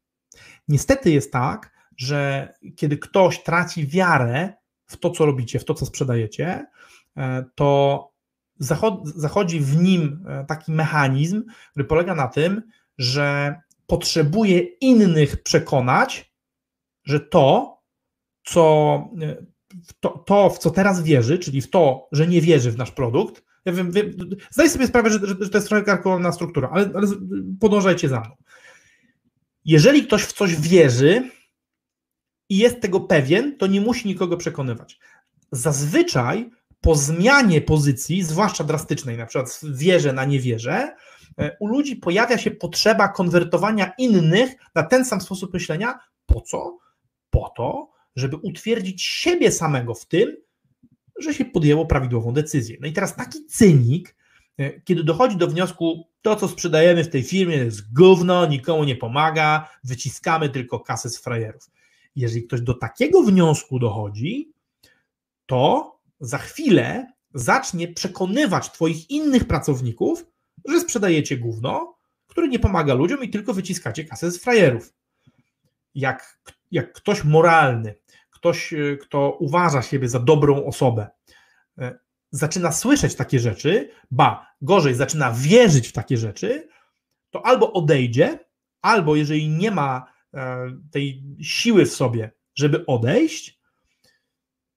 Niestety 0.67 1.11
jest 1.11 1.31
tak, 1.31 1.71
że 1.97 2.53
kiedy 2.75 2.97
ktoś 2.97 3.43
traci 3.43 3.87
wiarę 3.87 4.53
w 4.85 4.97
to, 4.97 5.09
co 5.09 5.25
robicie, 5.25 5.59
w 5.59 5.65
to, 5.65 5.73
co 5.73 5.85
sprzedajecie, 5.85 6.65
to 7.55 8.12
zachodzi 9.15 9.59
w 9.59 9.77
nim 9.77 10.25
e, 10.27 10.45
taki 10.45 10.71
mechanizm, 10.71 11.43
który 11.71 11.85
polega 11.85 12.15
na 12.15 12.27
tym, 12.27 12.61
że 12.97 13.55
potrzebuje 13.87 14.59
innych 14.59 15.43
przekonać, 15.43 16.33
że 17.03 17.19
to, 17.19 17.77
co, 18.43 18.95
e, 19.21 19.45
to, 19.99 20.09
to, 20.09 20.49
w 20.49 20.59
co 20.59 20.71
teraz 20.71 21.03
wierzy, 21.03 21.39
czyli 21.39 21.61
w 21.61 21.69
to, 21.69 22.07
że 22.11 22.27
nie 22.27 22.41
wierzy 22.41 22.71
w 22.71 22.77
nasz 22.77 22.91
produkt, 22.91 23.43
ja 23.65 23.73
wiem, 23.73 23.91
wiem, 23.91 24.13
sobie 24.51 24.87
sprawę, 24.87 25.09
że, 25.09 25.19
że, 25.39 25.49
to 25.49 25.57
jest 25.57 25.67
trochę 25.67 25.83
karkowana 25.83 26.31
struktura, 26.31 26.69
ale, 26.71 26.91
ale 26.95 27.07
podążajcie 27.59 28.09
za 28.09 28.19
mną. 28.19 28.35
Jeżeli 29.65 30.07
ktoś 30.07 30.23
w 30.23 30.33
coś 30.33 30.55
wierzy 30.55 31.29
i 32.49 32.57
jest 32.57 32.81
tego 32.81 32.99
pewien, 32.99 33.57
to 33.57 33.67
nie 33.67 33.81
musi 33.81 34.07
nikogo 34.07 34.37
przekonywać. 34.37 34.99
Zazwyczaj 35.51 36.49
po 36.83 36.95
zmianie 36.95 37.61
pozycji, 37.61 38.23
zwłaszcza 38.23 38.63
drastycznej, 38.63 39.17
na 39.17 39.25
przykład 39.25 39.51
z 39.51 39.77
wierze 39.77 40.13
na 40.13 40.25
niewierze, 40.25 40.95
e, 41.37 41.57
u 41.59 41.67
ludzi 41.67 41.95
pojawia 41.95 42.37
się 42.37 42.51
potrzeba 42.51 43.07
konwertowania 43.07 43.91
innych 43.97 44.51
na 44.75 44.83
ten 44.83 45.05
sam 45.05 45.21
sposób 45.21 45.53
myślenia. 45.53 45.99
Po 46.25 46.41
co? 46.41 46.77
Po 47.29 47.53
to, 47.55 47.89
żeby 48.15 48.35
utwierdzić 48.35 49.03
siebie 49.03 49.51
samego 49.51 49.93
w 49.93 50.05
tym, 50.05 50.37
że 51.19 51.33
się 51.33 51.45
podjęło 51.45 51.85
prawidłową 51.85 52.33
decyzję. 52.33 52.77
No 52.81 52.87
i 52.87 52.93
teraz 52.93 53.15
taki 53.15 53.45
cynik, 53.45 54.15
e, 54.57 54.81
kiedy 54.81 55.03
dochodzi 55.03 55.37
do 55.37 55.47
wniosku, 55.47 56.07
to 56.21 56.35
co 56.35 56.47
sprzedajemy 56.47 57.03
w 57.03 57.09
tej 57.09 57.23
firmie 57.23 57.55
jest 57.55 57.93
gówno, 57.93 58.45
nikomu 58.45 58.83
nie 58.83 58.95
pomaga, 58.95 59.69
wyciskamy 59.83 60.49
tylko 60.49 60.79
kasę 60.79 61.09
z 61.09 61.17
frajerów. 61.17 61.69
Jeżeli 62.15 62.43
ktoś 62.43 62.61
do 62.61 62.73
takiego 62.73 63.23
wniosku 63.23 63.79
dochodzi, 63.79 64.51
to 65.45 65.93
za 66.23 66.37
chwilę 66.37 67.13
zacznie 67.33 67.87
przekonywać 67.87 68.71
Twoich 68.71 69.09
innych 69.09 69.45
pracowników, 69.45 70.25
że 70.69 70.79
sprzedajecie 70.79 71.37
gówno, 71.37 71.97
które 72.27 72.47
nie 72.47 72.59
pomaga 72.59 72.93
ludziom 72.93 73.23
i 73.23 73.29
tylko 73.29 73.53
wyciskacie 73.53 74.03
kasę 74.03 74.31
z 74.31 74.43
frajerów. 74.43 74.93
Jak, 75.95 76.39
jak 76.71 76.93
ktoś 76.93 77.23
moralny, 77.23 77.95
ktoś, 78.29 78.73
e, 78.73 78.97
kto 78.97 79.37
uważa 79.39 79.81
siebie 79.81 80.09
za 80.09 80.19
dobrą 80.19 80.65
osobę, 80.65 81.07
e, 81.77 81.99
zaczyna 82.31 82.71
słyszeć 82.71 83.15
takie 83.15 83.39
rzeczy, 83.39 83.89
ba, 84.11 84.47
gorzej, 84.61 84.95
zaczyna 84.95 85.31
wierzyć 85.31 85.87
w 85.87 85.93
takie 85.93 86.17
rzeczy, 86.17 86.67
to 87.29 87.45
albo 87.45 87.73
odejdzie, 87.73 88.39
albo 88.81 89.15
jeżeli 89.15 89.49
nie 89.49 89.71
ma 89.71 90.05
e, 90.33 90.71
tej 90.91 91.23
siły 91.41 91.85
w 91.85 91.93
sobie, 91.93 92.31
żeby 92.55 92.85
odejść, 92.85 93.62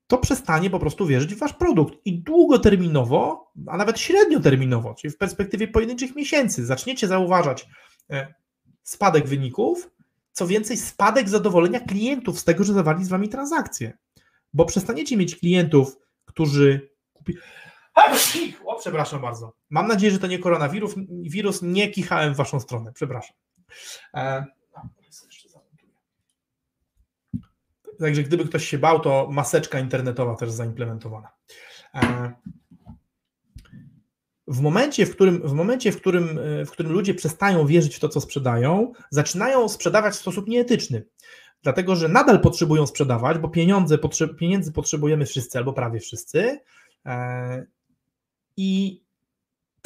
to 0.06 0.18
przestanie 0.18 0.70
po 0.70 0.78
prostu 0.78 1.06
wierzyć 1.06 1.34
w 1.34 1.38
wasz 1.38 1.52
produkt 1.52 1.94
i 2.04 2.18
długoterminowo, 2.18 3.52
a 3.66 3.76
nawet 3.76 4.00
średnioterminowo, 4.00 4.94
czyli 4.94 5.14
w 5.14 5.18
perspektywie 5.18 5.68
pojedynczych 5.68 6.16
miesięcy, 6.16 6.66
zaczniecie 6.66 7.08
zauważać 7.08 7.68
e, 8.10 8.34
spadek 8.82 9.26
wyników, 9.26 9.90
co 10.32 10.46
więcej, 10.46 10.76
spadek 10.76 11.28
zadowolenia 11.28 11.80
klientów 11.80 12.38
z 12.40 12.44
tego, 12.44 12.64
że 12.64 12.72
zawarli 12.72 13.04
z 13.04 13.08
wami 13.08 13.28
transakcje. 13.28 13.98
Bo 14.52 14.64
przestaniecie 14.64 15.16
mieć 15.16 15.36
klientów, 15.36 15.96
którzy 16.24 16.90
kupi. 17.12 17.34
O, 18.64 18.78
przepraszam 18.78 19.20
bardzo. 19.20 19.52
Mam 19.70 19.88
nadzieję, 19.88 20.12
że 20.12 20.18
to 20.18 20.26
nie 20.26 20.38
koronawirus. 20.38 20.94
Wirus 21.08 21.62
nie 21.62 21.90
kichałem 21.90 22.34
w 22.34 22.36
waszą 22.36 22.60
stronę. 22.60 22.92
Przepraszam. 22.92 23.36
E, 24.14 24.44
Także 28.00 28.22
gdyby 28.22 28.44
ktoś 28.44 28.68
się 28.68 28.78
bał, 28.78 29.00
to 29.00 29.28
maseczka 29.30 29.80
internetowa 29.80 30.36
też 30.36 30.50
zaimplementowana. 30.50 31.28
E, 31.94 32.32
w 34.46 34.60
momencie, 34.60 35.06
w 35.06 35.10
którym, 35.10 35.48
w, 35.48 35.52
momencie 35.52 35.92
w, 35.92 36.00
którym, 36.00 36.38
e, 36.38 36.64
w 36.64 36.70
którym 36.70 36.92
ludzie 36.92 37.14
przestają 37.14 37.66
wierzyć 37.66 37.96
w 37.96 38.00
to, 38.00 38.08
co 38.08 38.20
sprzedają, 38.20 38.92
zaczynają 39.10 39.68
sprzedawać 39.68 40.14
w 40.14 40.18
sposób 40.18 40.48
nieetyczny. 40.48 41.04
Dlatego, 41.62 41.96
że 41.96 42.08
nadal 42.08 42.40
potrzebują 42.40 42.86
sprzedawać, 42.86 43.38
bo 43.38 43.48
pieniądze, 43.48 43.98
pieniędzy 44.38 44.72
potrzebujemy 44.72 45.26
wszyscy 45.26 45.58
albo 45.58 45.72
prawie 45.72 46.00
wszyscy. 46.00 46.60
E, 47.06 47.66
I 48.56 49.00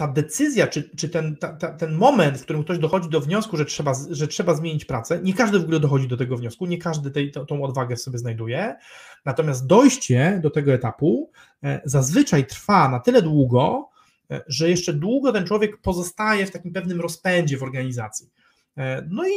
ta 0.01 0.09
decyzja, 0.09 0.67
czy, 0.67 0.91
czy 0.97 1.09
ten, 1.09 1.37
ta, 1.37 1.53
ta, 1.53 1.69
ten 1.69 1.93
moment, 1.93 2.39
w 2.39 2.43
którym 2.43 2.65
ktoś 2.65 2.79
dochodzi 2.79 3.09
do 3.09 3.21
wniosku, 3.21 3.57
że 3.57 3.65
trzeba, 3.65 3.93
że 4.11 4.29
trzeba 4.29 4.55
zmienić 4.55 4.85
pracę, 4.85 5.21
nie 5.23 5.35
każdy 5.35 5.59
w 5.59 5.63
ogóle 5.63 5.81
dochodzi 5.81 6.09
do 6.09 6.17
tego 6.17 6.37
wniosku, 6.37 6.67
nie 6.67 6.79
każdy 6.79 7.11
tej, 7.11 7.33
tą, 7.33 7.47
tą 7.47 7.63
odwagę 7.63 7.97
sobie 7.97 8.19
znajduje. 8.19 8.77
Natomiast 9.25 9.67
dojście 9.67 10.41
do 10.43 10.51
tego 10.51 10.73
etapu 10.73 11.31
e, 11.63 11.81
zazwyczaj 11.85 12.47
trwa 12.47 12.89
na 12.89 13.01
tyle 13.01 13.23
długo, 13.23 13.89
e, 14.31 14.45
że 14.47 14.71
jeszcze 14.71 14.93
długo 14.93 15.33
ten 15.33 15.47
człowiek 15.47 15.81
pozostaje 15.81 16.47
w 16.47 16.51
takim 16.51 16.73
pewnym 16.73 17.01
rozpędzie 17.01 17.59
w 17.59 17.63
organizacji. 17.63 18.31
E, 18.77 19.07
no 19.11 19.29
i 19.29 19.33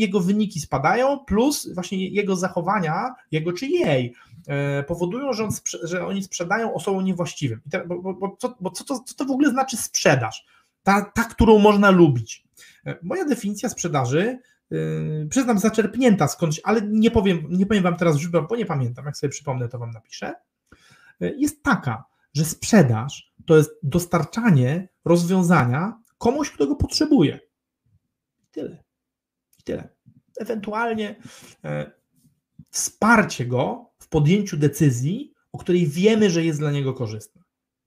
jego 0.00 0.20
wyniki 0.20 0.60
spadają, 0.60 1.18
plus 1.18 1.74
właśnie 1.74 2.08
jego 2.08 2.36
zachowania, 2.36 3.14
jego 3.30 3.52
czy 3.52 3.66
jej, 3.66 4.14
e, 4.48 4.82
powodują, 4.82 5.32
że, 5.32 5.44
on, 5.44 5.50
że 5.82 6.06
oni 6.06 6.22
sprzedają 6.22 6.74
osobom 6.74 7.04
niewłaściwym. 7.04 7.60
Te, 7.70 7.86
bo, 7.86 8.14
bo, 8.14 8.36
co, 8.38 8.56
bo 8.60 8.70
co, 8.70 8.84
to, 8.84 9.00
co 9.06 9.14
to 9.14 9.24
w 9.24 9.30
ogóle 9.30 9.50
znaczy 9.50 9.76
sprzedaż? 9.76 10.46
Ta, 10.82 11.02
ta 11.14 11.24
którą 11.24 11.58
można 11.58 11.90
lubić. 11.90 12.44
E, 12.86 12.98
moja 13.02 13.24
definicja 13.24 13.68
sprzedaży, 13.68 14.38
przyznam, 15.30 15.58
zaczerpnięta 15.58 16.28
skądś, 16.28 16.60
ale 16.64 16.82
nie 16.82 17.10
powiem, 17.10 17.46
nie 17.50 17.66
powiem 17.66 17.82
Wam 17.82 17.96
teraz 17.96 18.16
źródła, 18.16 18.42
bo 18.42 18.56
nie 18.56 18.66
pamiętam. 18.66 19.04
Jak 19.04 19.16
sobie 19.16 19.30
przypomnę, 19.30 19.68
to 19.68 19.78
Wam 19.78 19.90
napiszę. 19.90 20.34
Jest 21.20 21.62
taka, 21.62 22.04
że 22.34 22.44
sprzedaż 22.44 23.32
to 23.46 23.56
jest 23.56 23.70
dostarczanie 23.82 24.88
rozwiązania 25.04 25.98
komuś, 26.18 26.50
kto 26.50 26.66
go 26.66 26.76
potrzebuje. 26.76 27.40
Tyle. 28.50 28.84
Tyle. 29.64 29.88
Ewentualnie 30.38 31.16
e, 31.64 31.90
wsparcie 32.70 33.46
go 33.46 33.90
w 33.98 34.08
podjęciu 34.08 34.56
decyzji, 34.56 35.34
o 35.52 35.58
której 35.58 35.86
wiemy, 35.86 36.30
że 36.30 36.44
jest 36.44 36.58
dla 36.58 36.70
niego 36.70 36.94
korzystna. 36.94 37.42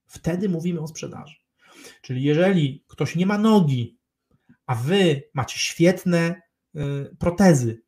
Wtedy 0.05 0.49
mówimy 0.49 0.79
o 0.79 0.87
sprzedaży. 0.87 1.35
Czyli 2.01 2.23
jeżeli 2.23 2.83
ktoś 2.87 3.15
nie 3.15 3.25
ma 3.25 3.37
nogi, 3.37 3.97
a 4.65 4.75
wy 4.75 5.23
macie 5.33 5.59
świetne 5.59 6.41
y, 6.75 6.79
protezy, 7.19 7.81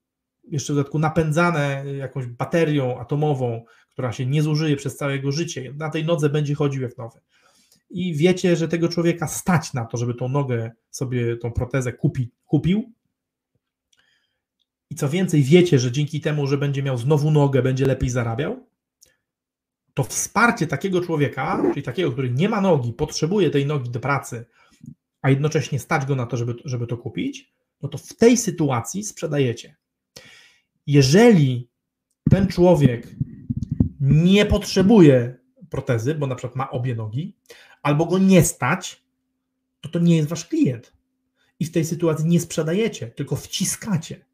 jeszcze 0.44 0.74
w 0.74 0.76
dodatku 0.76 1.00
napędzane 1.00 1.84
jakąś 1.98 2.26
baterią 2.26 3.00
atomową, 3.00 3.66
która 3.90 4.12
się 4.12 4.26
nie 4.26 4.44
zużyje 4.44 4.76
przez 4.76 4.98
całe 4.98 5.14
jego 5.14 5.32
życie, 5.32 5.74
na 5.78 5.90
tej 5.90 6.06
nodze 6.06 6.30
będzie 6.30 6.56
chodził 6.56 6.82
jak 6.82 6.98
nowy. 6.98 7.20
I 7.90 8.16
wiecie, 8.16 8.56
że 8.56 8.68
tego 8.68 8.90
człowieka 8.90 9.28
stać 9.28 9.74
na 9.74 9.86
to, 9.86 9.98
żeby 9.98 10.14
tą 10.14 10.30
nogę 10.30 10.72
sobie, 10.90 11.38
tą 11.38 11.52
protezę 11.52 11.94
kupi, 11.94 12.32
kupił. 12.46 12.92
I 14.90 14.96
co 14.96 15.10
więcej, 15.10 15.44
wiecie, 15.44 15.80
że 15.80 15.92
dzięki 15.92 16.22
temu, 16.22 16.48
że 16.48 16.58
będzie 16.58 16.84
miał 16.84 16.98
znowu 16.98 17.32
nogę, 17.32 17.62
będzie 17.62 17.86
lepiej 17.86 18.10
zarabiał, 18.10 18.68
to 19.94 20.04
wsparcie 20.04 20.68
takiego 20.68 21.02
człowieka, 21.02 21.64
czyli 21.74 21.84
takiego, 21.84 22.12
który 22.12 22.32
nie 22.32 22.50
ma 22.50 22.62
nogi, 22.62 22.94
potrzebuje 22.94 23.50
tej 23.50 23.66
nogi 23.66 23.90
do 23.90 24.00
pracy, 24.00 24.46
a 25.22 25.30
jednocześnie 25.30 25.80
stać 25.80 26.06
go 26.06 26.16
na 26.16 26.26
to, 26.26 26.38
żeby, 26.38 26.56
żeby 26.66 26.88
to 26.88 26.98
kupić, 26.98 27.54
no 27.82 27.90
to 27.90 27.98
w 27.98 28.14
tej 28.14 28.38
sytuacji 28.38 29.04
sprzedajecie. 29.04 29.76
Jeżeli 30.88 31.70
ten 32.30 32.48
człowiek 32.48 33.08
nie 34.00 34.46
potrzebuje 34.46 35.38
protezy, 35.70 36.16
bo 36.16 36.28
na 36.28 36.36
przykład 36.36 36.56
ma 36.56 36.70
obie 36.70 36.96
nogi, 36.96 37.36
albo 37.86 38.06
go 38.06 38.18
nie 38.18 38.44
stać, 38.44 39.04
to 39.82 39.90
to 39.90 40.00
nie 40.00 40.18
jest 40.18 40.30
wasz 40.30 40.46
klient. 40.46 40.94
I 41.60 41.66
w 41.66 41.72
tej 41.72 41.86
sytuacji 41.86 42.26
nie 42.26 42.40
sprzedajecie, 42.40 43.08
tylko 43.08 43.36
wciskacie. 43.36 44.26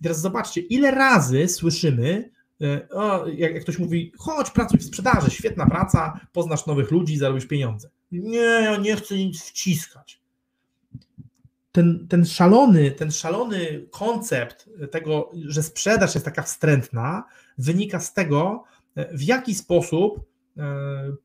I 0.00 0.02
teraz 0.02 0.20
zobaczcie, 0.20 0.60
ile 0.60 0.90
razy 0.90 1.48
słyszymy, 1.48 2.30
e, 2.62 2.88
o, 2.88 3.26
jak, 3.26 3.62
ktoś 3.62 3.78
mówi, 3.78 4.12
chodź, 4.18 4.50
pracuj 4.50 4.80
w 4.80 4.84
sprzedaży, 4.84 5.30
świetna 5.30 5.66
praca, 5.66 6.20
poznasz 6.32 6.66
nowych 6.66 6.90
ludzi, 6.90 7.18
zarobisz 7.18 7.46
pieniądze. 7.46 7.90
Nie, 8.12 8.38
ja 8.38 8.76
nie 8.76 8.96
chcę 8.96 9.16
nic 9.16 9.42
wciskać. 9.42 10.20
Ten, 11.72 12.06
ten, 12.08 12.26
szalony, 12.26 12.90
ten 12.90 13.10
szalony 13.10 13.86
koncept 13.90 14.70
tego, 14.90 15.30
że 15.46 15.62
sprzedaż 15.62 16.14
jest 16.14 16.24
taka 16.24 16.42
wstrętna, 16.42 17.24
wynika 17.58 18.00
z 18.00 18.14
tego, 18.14 18.64
e, 18.94 19.16
w 19.16 19.22
jaki 19.22 19.54
sposób 19.54 20.28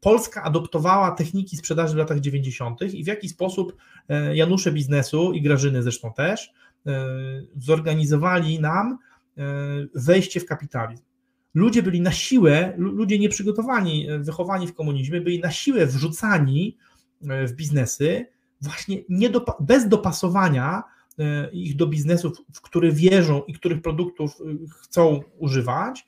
Polska 0.02 0.44
adoptowała 0.44 1.12
techniki 1.12 1.58
sprzedaży 1.58 1.94
w 1.94 1.98
latach 1.98 2.20
90. 2.20 2.82
i 2.82 3.04
w 3.04 3.08
jaki 3.08 3.30
sposób 3.30 3.76
Janusze 4.34 4.72
biznesu 4.72 5.34
i 5.34 5.42
Grażyny 5.42 5.84
zresztą 5.84 6.14
też 6.14 6.54
E, 6.88 7.08
zorganizowali 7.58 8.62
nam 8.62 8.98
e, 9.38 9.44
wejście 9.96 10.40
w 10.40 10.46
kapitalizm. 10.46 11.04
Ludzie 11.54 11.84
byli 11.84 12.02
na 12.02 12.12
siłę, 12.12 12.74
ludzie 12.78 13.20
nieprzygotowani, 13.20 14.10
e, 14.10 14.20
wychowani 14.20 14.68
w 14.68 14.74
komunizmie, 14.74 15.22
byli 15.22 15.40
na 15.40 15.52
siłę 15.52 15.86
wrzucani 15.86 16.78
w 17.22 17.52
biznesy, 17.52 18.26
właśnie 18.62 18.98
nie 19.10 19.30
do, 19.30 19.46
bez 19.60 19.90
dopasowania 19.90 20.84
ich 21.52 21.76
do 21.76 21.88
biznesów, 21.88 22.38
w 22.54 22.62
które 22.62 22.92
wierzą 22.92 23.44
i 23.44 23.54
których 23.54 23.82
produktów 23.82 24.38
chcą 24.82 25.22
używać, 25.38 26.06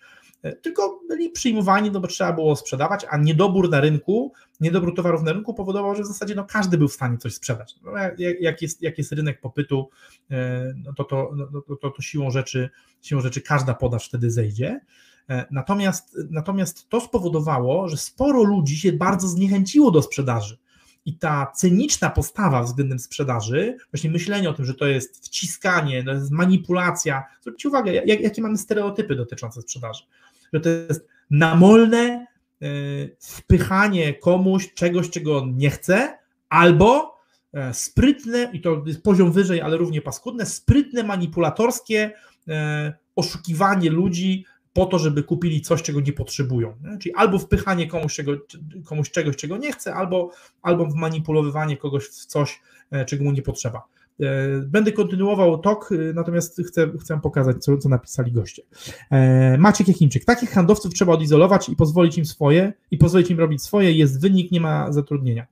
tylko 0.52 1.00
byli 1.08 1.30
przyjmowani, 1.30 1.92
no 1.92 2.00
bo 2.00 2.08
trzeba 2.08 2.34
było 2.34 2.56
sprzedawać, 2.56 3.06
a 3.10 3.18
niedobór 3.18 3.70
na 3.70 3.82
rynku, 3.82 4.34
niedobór 4.60 4.96
towarów 4.96 5.24
na 5.24 5.34
rynku 5.34 5.54
powodował, 5.54 5.96
że 5.96 6.04
w 6.04 6.08
zasadzie 6.08 6.36
no, 6.36 6.46
każdy 6.46 6.78
był 6.78 6.88
w 6.88 6.94
stanie 6.94 7.18
coś 7.18 7.36
sprzedać. 7.36 7.76
No, 7.84 7.92
jak, 8.40 8.62
jest, 8.62 8.82
jak 8.82 8.98
jest 8.98 9.12
rynek 9.12 9.42
popytu, 9.42 9.90
e, 10.32 10.74
no 10.86 10.94
to, 10.94 11.04
to, 11.04 11.32
no, 11.36 11.62
to, 11.62 11.76
to, 11.76 11.90
to 11.90 12.02
siłą, 12.02 12.32
rzeczy, 12.32 12.70
siłą 13.02 13.22
rzeczy 13.22 13.42
każda 13.42 13.74
podaż 13.74 14.08
wtedy 14.08 14.32
zejdzie. 14.32 14.80
E, 15.30 15.46
natomiast, 15.52 16.18
natomiast 16.30 16.90
to 16.90 17.02
spowodowało, 17.02 17.90
że 17.90 17.98
sporo 17.98 18.44
ludzi 18.44 18.78
się 18.78 18.94
bardzo 18.94 19.28
zniechęciło 19.28 19.92
do 19.92 20.02
sprzedaży. 20.02 20.58
I 21.06 21.18
ta 21.18 21.52
cyniczna 21.56 22.10
postawa 22.10 22.64
względem 22.64 23.00
sprzedaży, 23.00 23.78
właśnie 23.94 24.10
myślenie 24.10 24.50
o 24.50 24.54
tym, 24.54 24.66
że 24.66 24.74
to 24.74 24.86
jest 24.86 25.26
wciskanie, 25.26 26.04
to 26.04 26.12
jest 26.12 26.32
manipulacja. 26.32 27.24
Zwróćcie 27.42 27.70
uwagę, 27.70 27.94
jak, 27.94 28.22
jakie 28.22 28.42
mamy 28.42 28.58
stereotypy 28.58 29.16
dotyczące 29.16 29.62
sprzedaży 29.62 30.04
że 30.56 30.62
to 30.62 30.70
jest 30.70 31.08
namolne 31.30 32.00
e, 32.62 32.68
wpychanie 33.20 34.14
komuś 34.14 34.74
czegoś, 34.74 35.10
czego 35.10 35.38
on 35.38 35.58
nie 35.58 35.70
chce, 35.70 36.18
albo 36.50 37.20
e, 37.54 37.74
sprytne, 37.74 38.50
i 38.54 38.62
to 38.62 38.84
jest 38.86 39.04
poziom 39.04 39.32
wyżej, 39.32 39.62
ale 39.62 39.78
równie 39.78 40.02
paskudne, 40.02 40.46
sprytne, 40.46 41.04
manipulatorskie 41.04 42.12
e, 42.48 42.94
oszukiwanie 43.16 43.90
ludzi 43.90 44.46
po 44.74 44.86
to, 44.86 45.00
żeby 45.00 45.24
kupili 45.24 45.62
coś, 45.62 45.82
czego 45.84 46.02
nie 46.02 46.14
potrzebują. 46.14 46.76
Czyli 47.00 47.16
albo 47.16 47.40
wpychanie 47.40 47.88
komuś, 47.88 48.16
czego, 48.16 48.32
komuś 48.86 49.12
czegoś, 49.12 49.36
czego 49.36 49.58
nie 49.58 49.72
chce, 49.72 49.96
albo, 49.96 50.32
albo 50.62 50.86
manipulowywanie 50.96 51.78
kogoś 51.78 52.04
w 52.04 52.26
coś, 52.26 52.62
czego 53.08 53.24
mu 53.24 53.32
nie 53.32 53.42
potrzeba. 53.42 53.88
E, 54.20 54.60
będę 54.68 54.92
kontynuował 54.92 55.58
tok, 55.58 55.92
e, 55.92 56.14
natomiast 56.14 56.62
chcę, 56.68 56.92
chcę 57.02 57.22
pokazać, 57.22 57.64
co, 57.64 57.78
co 57.78 57.90
napisali 57.90 58.32
goście. 58.32 58.64
E, 59.12 59.58
Maciek 59.58 59.88
Jakimczyk. 59.88 60.26
Takich 60.26 60.52
handlowców 60.52 60.94
trzeba 60.94 61.14
odizolować 61.14 61.70
i 61.70 61.76
pozwolić 61.76 62.18
im 62.18 62.26
swoje, 62.26 62.74
i 62.92 62.98
pozwolić 62.98 63.32
im 63.32 63.40
robić 63.40 63.64
swoje. 63.64 63.92
Jest 63.92 64.22
wynik, 64.22 64.52
nie 64.52 64.62
ma 64.62 64.92
zatrudnienia. 64.92 65.48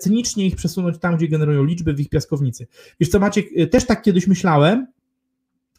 Cynicznie 0.00 0.46
ich 0.46 0.56
przesunąć 0.56 0.98
tam, 0.98 1.16
gdzie 1.16 1.28
generują 1.28 1.64
liczby 1.64 1.94
w 1.94 2.00
ich 2.00 2.08
piaskownicy. 2.08 2.66
Wiesz 3.00 3.08
co, 3.08 3.18
Maciek, 3.18 3.46
też 3.70 3.86
tak 3.86 4.02
kiedyś 4.02 4.26
myślałem, 4.26 4.86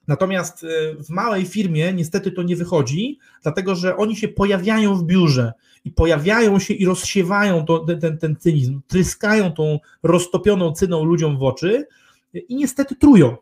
Natomiast 0.07 0.65
w 0.99 1.09
małej 1.09 1.45
firmie 1.45 1.93
niestety 1.93 2.31
to 2.31 2.43
nie 2.43 2.55
wychodzi, 2.55 3.19
dlatego 3.43 3.75
że 3.75 3.97
oni 3.97 4.15
się 4.15 4.27
pojawiają 4.27 4.95
w 4.95 5.03
biurze 5.03 5.53
i 5.85 5.91
pojawiają 5.91 6.59
się 6.59 6.73
i 6.73 6.85
rozsiewają 6.85 7.65
to, 7.65 7.85
ten, 8.01 8.17
ten 8.17 8.35
cynizm, 8.35 8.81
tryskają 8.87 9.51
tą 9.51 9.79
roztopioną 10.03 10.71
cyną 10.71 11.03
ludziom 11.03 11.37
w 11.37 11.43
oczy 11.43 11.87
i 12.33 12.55
niestety 12.55 12.95
trują. 12.95 13.37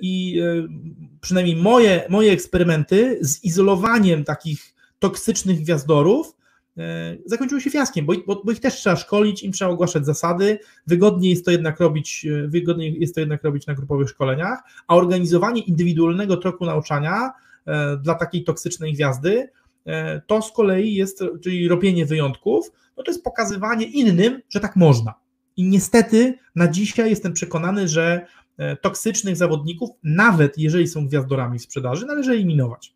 I 0.00 0.40
e, 0.40 0.68
przynajmniej 1.20 1.56
moje, 1.56 2.06
moje 2.08 2.32
eksperymenty 2.32 3.18
z 3.20 3.44
izolowaniem 3.44 4.24
takich 4.24 4.74
toksycznych 4.98 5.60
gwiazdorów 5.60 6.36
zakończyły 7.26 7.60
się 7.60 7.70
fiaskiem, 7.70 8.06
bo, 8.06 8.12
bo, 8.26 8.42
bo, 8.44 8.52
ich 8.52 8.60
też 8.60 8.74
trzeba 8.74 8.96
szkolić, 8.96 9.42
im 9.42 9.52
trzeba 9.52 9.70
ogłaszać 9.70 10.06
zasady, 10.06 10.58
wygodniej 10.86 11.30
jest 11.30 11.44
to 11.44 11.50
jednak 11.50 11.80
robić, 11.80 12.26
e, 12.26 12.48
wygodniej 12.48 13.00
jest 13.00 13.14
to 13.14 13.20
jednak 13.20 13.44
robić 13.44 13.66
na 13.66 13.74
grupowych 13.74 14.08
szkoleniach, 14.08 14.62
a 14.88 14.96
organizowanie 14.96 15.62
indywidualnego 15.62 16.36
troku 16.36 16.64
nauczania 16.64 17.30
dla 18.02 18.14
takiej 18.14 18.44
toksycznej 18.44 18.92
gwiazdy 18.92 19.48
E, 19.86 20.20
to 20.20 20.42
z 20.42 20.52
kolei 20.52 20.94
jest, 20.94 21.24
czyli 21.42 21.68
robienie 21.68 22.06
wyjątków, 22.06 22.72
no 22.96 23.02
to 23.02 23.10
jest 23.10 23.24
pokazywanie 23.24 23.86
innym, 23.86 24.40
że 24.48 24.60
tak 24.60 24.76
można. 24.76 25.14
I 25.56 25.64
niestety 25.64 26.38
na 26.54 26.68
dzisiaj 26.68 27.10
jestem 27.10 27.32
przekonany, 27.32 27.88
że 27.88 28.26
e, 28.58 28.76
toksycznych 28.76 29.36
zawodników, 29.36 29.90
nawet 30.02 30.58
jeżeli 30.58 30.88
są 30.88 31.06
gwiazdorami 31.06 31.58
w 31.58 31.62
sprzedaży, 31.62 32.06
należy 32.06 32.32
eliminować. 32.32 32.94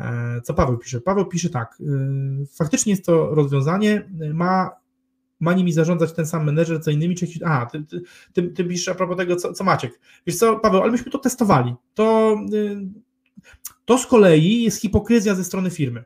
E, 0.00 0.40
co 0.40 0.54
Paweł 0.54 0.78
pisze? 0.78 1.00
Paweł 1.00 1.26
pisze 1.26 1.50
tak, 1.50 1.78
faktycznie 2.54 2.92
jest 2.92 3.06
to 3.06 3.34
rozwiązanie, 3.34 4.10
ma, 4.34 4.70
ma 5.40 5.52
nimi 5.52 5.72
zarządzać 5.72 6.12
ten 6.12 6.26
sam 6.26 6.46
menedżer, 6.46 6.82
co 6.82 6.90
innymi, 6.90 7.16
czy 7.16 7.26
a, 7.44 7.66
ty, 7.66 7.84
ty, 7.84 8.02
ty, 8.32 8.42
ty 8.42 8.64
piszesz 8.64 8.88
a 8.88 8.94
propos 8.94 9.16
tego, 9.16 9.36
co, 9.36 9.52
co 9.52 9.64
Maciek. 9.64 10.00
Wiesz 10.26 10.36
co, 10.36 10.58
Paweł, 10.58 10.82
ale 10.82 10.92
myśmy 10.92 11.10
to 11.10 11.18
testowali. 11.18 11.74
To 11.94 12.36
to 13.84 13.98
z 13.98 14.06
kolei 14.06 14.62
jest 14.62 14.80
hipokryzja 14.80 15.34
ze 15.34 15.44
strony 15.44 15.70
firmy, 15.70 16.04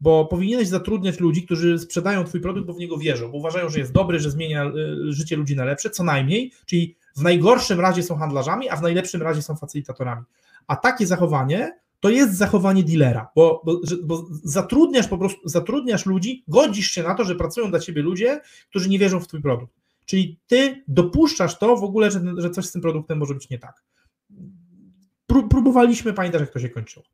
bo 0.00 0.24
powinieneś 0.24 0.68
zatrudniać 0.68 1.20
ludzi, 1.20 1.42
którzy 1.42 1.78
sprzedają 1.78 2.24
Twój 2.24 2.40
produkt, 2.40 2.66
bo 2.66 2.74
w 2.74 2.78
niego 2.78 2.98
wierzą, 2.98 3.30
bo 3.30 3.38
uważają, 3.38 3.68
że 3.68 3.78
jest 3.78 3.92
dobry, 3.92 4.20
że 4.20 4.30
zmienia 4.30 4.66
y, 4.66 5.12
życie 5.12 5.36
ludzi 5.36 5.56
na 5.56 5.64
lepsze, 5.64 5.90
co 5.90 6.04
najmniej, 6.04 6.52
czyli 6.66 6.96
w 7.16 7.22
najgorszym 7.22 7.80
razie 7.80 8.02
są 8.02 8.16
handlarzami, 8.16 8.68
a 8.68 8.76
w 8.76 8.82
najlepszym 8.82 9.22
razie 9.22 9.42
są 9.42 9.56
facylitatorami. 9.56 10.22
A 10.66 10.76
takie 10.76 11.06
zachowanie 11.06 11.78
to 12.00 12.10
jest 12.10 12.34
zachowanie 12.34 12.84
dealera, 12.84 13.28
bo, 13.36 13.62
bo, 13.64 13.80
bo, 14.02 14.26
zatrudniasz 14.42 15.08
po 15.08 15.18
prostu, 15.18 15.48
zatrudniasz 15.48 16.06
ludzi, 16.06 16.44
godzisz 16.48 16.90
się 16.90 17.02
na 17.02 17.14
to, 17.14 17.24
że 17.24 17.34
pracują 17.34 17.70
dla 17.70 17.80
ciebie 17.80 18.02
ludzie, 18.02 18.40
którzy 18.70 18.88
nie 18.88 18.98
wierzą 18.98 19.20
w 19.20 19.28
twój 19.28 19.42
produkt. 19.42 19.74
Czyli 20.04 20.40
ty 20.46 20.84
dopuszczasz 20.88 21.58
to 21.58 21.76
w 21.76 21.84
ogóle, 21.84 22.10
że, 22.10 22.20
że 22.36 22.50
coś 22.50 22.66
z 22.66 22.72
tym 22.72 22.82
produktem 22.82 23.18
może 23.18 23.34
być 23.34 23.50
nie 23.50 23.58
tak 23.58 23.82
próbowaliśmy, 25.50 26.12
pamiętasz 26.12 26.40
jak 26.40 26.50
to 26.50 26.58
się 26.58 26.68
kończyło. 26.68 27.06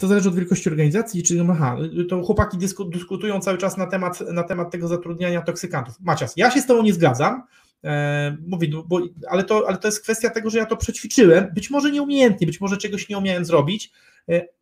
To 0.00 0.08
zależy 0.08 0.28
od 0.28 0.34
wielkości 0.34 0.68
organizacji, 0.68 1.22
czyli 1.22 1.40
aha, 1.50 1.76
to 2.08 2.22
chłopaki 2.22 2.58
dysku, 2.58 2.84
dyskutują 2.84 3.40
cały 3.40 3.58
czas 3.58 3.76
na 3.76 3.86
temat, 3.86 4.20
na 4.20 4.42
temat 4.42 4.70
tego 4.70 4.88
zatrudniania 4.88 5.42
toksykantów. 5.42 6.00
Macias, 6.00 6.36
ja 6.36 6.50
się 6.50 6.60
z 6.60 6.66
tobą 6.66 6.82
nie 6.82 6.92
zgadzam, 6.92 7.42
e, 7.84 8.36
mówię, 8.46 8.68
bo, 8.86 9.00
ale, 9.28 9.44
to, 9.44 9.64
ale 9.68 9.78
to 9.78 9.88
jest 9.88 10.02
kwestia 10.02 10.30
tego, 10.30 10.50
że 10.50 10.58
ja 10.58 10.66
to 10.66 10.76
przećwiczyłem, 10.76 11.54
być 11.54 11.70
może 11.70 11.90
nieumiejętnie, 11.90 12.46
być 12.46 12.60
może 12.60 12.76
czegoś 12.76 13.08
nie 13.08 13.18
umiałem 13.18 13.44
zrobić, 13.44 13.92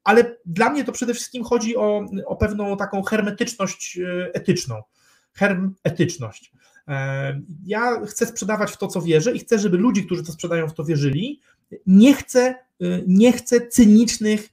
ale 0.05 0.37
dla 0.47 0.71
mnie 0.71 0.85
to 0.85 0.93
przede 0.93 1.15
wszystkim 1.15 1.45
chodzi 1.45 1.77
o, 1.77 2.07
o 2.27 2.37
pewną 2.37 2.77
taką 2.77 3.03
hermetyczność 3.03 3.99
etyczną. 4.33 4.83
Hermetyczność. 5.33 6.53
Ja 7.67 8.07
chcę 8.07 8.27
sprzedawać 8.27 8.71
w 8.71 8.77
to, 8.77 8.89
co 8.89 9.03
wierzę 9.03 9.33
i 9.33 9.39
chcę, 9.39 9.59
żeby 9.59 9.77
ludzie, 9.79 10.03
którzy 10.03 10.25
to 10.25 10.33
sprzedają, 10.33 10.69
w 10.69 10.75
to 10.75 10.85
wierzyli. 10.85 11.41
Nie 11.87 12.15
chcę, 12.15 12.55
nie 13.07 13.33
chcę 13.33 13.67
cynicznych 13.67 14.49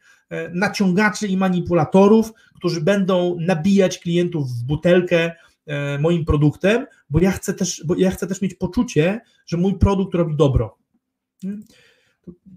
naciągaczy 0.53 1.27
i 1.27 1.37
manipulatorów, 1.37 2.31
którzy 2.55 2.81
będą 2.81 3.37
nabijać 3.39 3.99
klientów 3.99 4.49
w 4.49 4.63
butelkę 4.63 5.31
moim 5.99 6.25
produktem, 6.25 6.85
bo 7.09 7.19
ja 7.19 7.31
chcę 7.31 7.53
też, 7.53 7.83
bo 7.85 7.95
ja 7.95 8.11
chcę 8.11 8.27
też 8.27 8.41
mieć 8.41 8.53
poczucie, 8.53 9.21
że 9.45 9.57
mój 9.57 9.77
produkt 9.77 10.15
robi 10.15 10.35
dobro. 10.35 10.77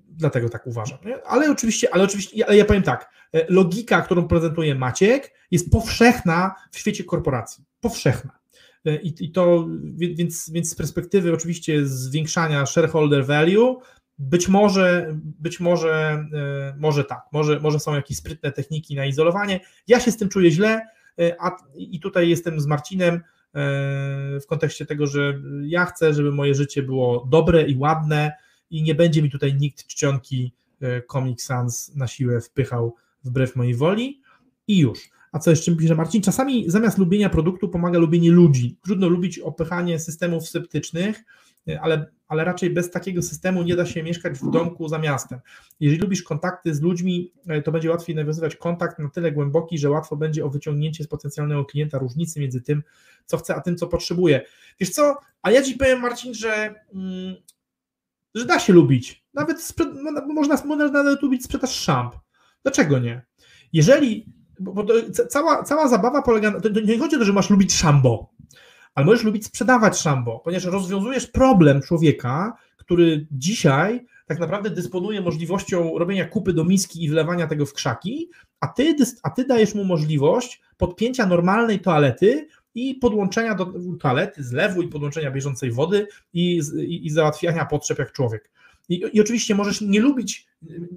Dlatego 0.08 0.48
tak 0.48 0.66
uważam. 0.66 0.98
Ale 1.26 1.50
oczywiście, 1.50 1.94
ale 1.94 2.04
oczywiście, 2.04 2.46
ale 2.46 2.56
ja 2.56 2.64
powiem 2.64 2.82
tak, 2.82 3.10
logika, 3.48 4.02
którą 4.02 4.28
prezentuje 4.28 4.74
Maciek, 4.74 5.34
jest 5.50 5.70
powszechna 5.70 6.54
w 6.72 6.78
świecie 6.78 7.04
korporacji. 7.04 7.64
Powszechna. 7.80 8.38
I, 9.02 9.14
i 9.20 9.32
to, 9.32 9.68
więc, 9.94 10.50
więc 10.50 10.70
z 10.70 10.74
perspektywy 10.74 11.32
oczywiście 11.32 11.86
zwiększania 11.86 12.66
shareholder 12.66 13.26
value, 13.26 13.80
być 14.18 14.48
może, 14.48 15.16
być 15.22 15.60
może, 15.60 16.24
może 16.78 17.04
tak, 17.04 17.22
może, 17.32 17.60
może 17.60 17.80
są 17.80 17.94
jakieś 17.94 18.16
sprytne 18.16 18.52
techniki 18.52 18.96
na 18.96 19.06
izolowanie. 19.06 19.60
Ja 19.86 20.00
się 20.00 20.12
z 20.12 20.16
tym 20.16 20.28
czuję 20.28 20.50
źle, 20.50 20.86
a, 21.38 21.56
i 21.74 22.00
tutaj 22.00 22.28
jestem 22.28 22.60
z 22.60 22.66
Marcinem 22.66 23.20
w 24.42 24.46
kontekście 24.48 24.86
tego, 24.86 25.06
że 25.06 25.40
ja 25.62 25.84
chcę, 25.84 26.14
żeby 26.14 26.32
moje 26.32 26.54
życie 26.54 26.82
było 26.82 27.26
dobre 27.30 27.62
i 27.62 27.78
ładne 27.78 28.32
i 28.70 28.82
nie 28.82 28.94
będzie 28.94 29.22
mi 29.22 29.30
tutaj 29.30 29.54
nikt 29.54 29.86
czcionki 29.86 30.52
Comic 31.12 31.42
Sans 31.42 31.94
na 31.94 32.06
siłę 32.06 32.40
wpychał 32.40 32.94
wbrew 33.24 33.56
mojej 33.56 33.74
woli 33.74 34.22
i 34.68 34.78
już. 34.78 35.10
A 35.32 35.38
co 35.38 35.50
jeszcze 35.50 35.76
pisze 35.76 35.94
Marcin? 35.94 36.22
Czasami 36.22 36.70
zamiast 36.70 36.98
lubienia 36.98 37.28
produktu 37.28 37.68
pomaga 37.68 37.98
lubienie 37.98 38.30
ludzi. 38.30 38.78
Trudno 38.84 39.08
lubić 39.08 39.38
opychanie 39.38 39.98
systemów 39.98 40.48
sceptycznych, 40.48 41.24
ale, 41.76 42.10
ale 42.28 42.44
raczej 42.44 42.70
bez 42.70 42.90
takiego 42.90 43.22
systemu 43.22 43.62
nie 43.62 43.76
da 43.76 43.86
się 43.86 44.02
mieszkać 44.02 44.38
w 44.38 44.50
domku 44.50 44.88
za 44.88 44.98
miastem. 44.98 45.40
Jeżeli 45.80 46.00
lubisz 46.00 46.22
kontakty 46.22 46.74
z 46.74 46.80
ludźmi, 46.80 47.32
to 47.64 47.72
będzie 47.72 47.90
łatwiej 47.90 48.16
nawiązywać 48.16 48.56
kontakt 48.56 48.98
na 48.98 49.08
tyle 49.08 49.32
głęboki, 49.32 49.78
że 49.78 49.90
łatwo 49.90 50.16
będzie 50.16 50.44
o 50.44 50.50
wyciągnięcie 50.50 51.04
z 51.04 51.06
potencjalnego 51.06 51.64
klienta 51.64 51.98
różnicy 51.98 52.40
między 52.40 52.60
tym, 52.62 52.82
co 53.26 53.36
chce, 53.36 53.54
a 53.54 53.60
tym, 53.60 53.76
co 53.76 53.86
potrzebuje. 53.86 54.40
Wiesz 54.80 54.90
co? 54.90 55.16
A 55.42 55.50
ja 55.50 55.62
ci 55.62 55.74
powiem, 55.74 56.00
Marcin, 56.00 56.34
że, 56.34 56.74
mm, 56.94 57.36
że 58.34 58.44
da 58.44 58.58
się 58.58 58.72
lubić. 58.72 59.24
Nawet 59.34 59.74
można, 60.26 60.62
można 60.64 60.88
nawet 60.88 61.22
lubić 61.22 61.44
sprzedaż 61.44 61.70
szamp. 61.70 62.14
Dlaczego 62.62 62.98
nie? 62.98 63.22
Jeżeli 63.72 64.38
bo 64.60 64.86
cała, 65.28 65.62
cała 65.62 65.88
zabawa 65.88 66.22
polega 66.22 66.50
na. 66.50 66.60
To, 66.60 66.70
to 66.70 66.80
nie 66.80 66.98
chodzi 66.98 67.16
o 67.16 67.18
to, 67.18 67.24
że 67.24 67.32
masz 67.32 67.50
lubić 67.50 67.74
szambo, 67.74 68.30
ale 68.94 69.06
możesz 69.06 69.24
lubić 69.24 69.46
sprzedawać 69.46 69.98
szambo, 69.98 70.40
ponieważ 70.44 70.64
rozwiązujesz 70.64 71.26
problem 71.26 71.82
człowieka, 71.82 72.52
który 72.76 73.26
dzisiaj 73.30 74.06
tak 74.26 74.38
naprawdę 74.38 74.70
dysponuje 74.70 75.20
możliwością 75.20 75.98
robienia 75.98 76.24
kupy 76.24 76.52
do 76.52 76.64
miski 76.64 77.04
i 77.04 77.08
wlewania 77.08 77.46
tego 77.46 77.66
w 77.66 77.72
krzaki, 77.72 78.30
a 78.60 78.66
ty, 78.66 78.96
a 79.22 79.30
ty 79.30 79.44
dajesz 79.44 79.74
mu 79.74 79.84
możliwość 79.84 80.60
podpięcia 80.76 81.26
normalnej 81.26 81.80
toalety 81.80 82.48
i 82.74 82.94
podłączenia 82.94 83.54
do 83.54 83.72
toalety, 84.00 84.42
zlewu 84.42 84.82
i 84.82 84.88
podłączenia 84.88 85.30
bieżącej 85.30 85.72
wody 85.72 86.06
i, 86.32 86.60
i, 86.78 87.06
i 87.06 87.10
załatwiania 87.10 87.64
potrzeb 87.64 87.98
jak 87.98 88.12
człowiek. 88.12 88.50
I, 88.88 89.04
I, 89.12 89.20
oczywiście 89.20 89.54
możesz 89.54 89.80
nie 89.80 90.00
lubić, 90.00 90.46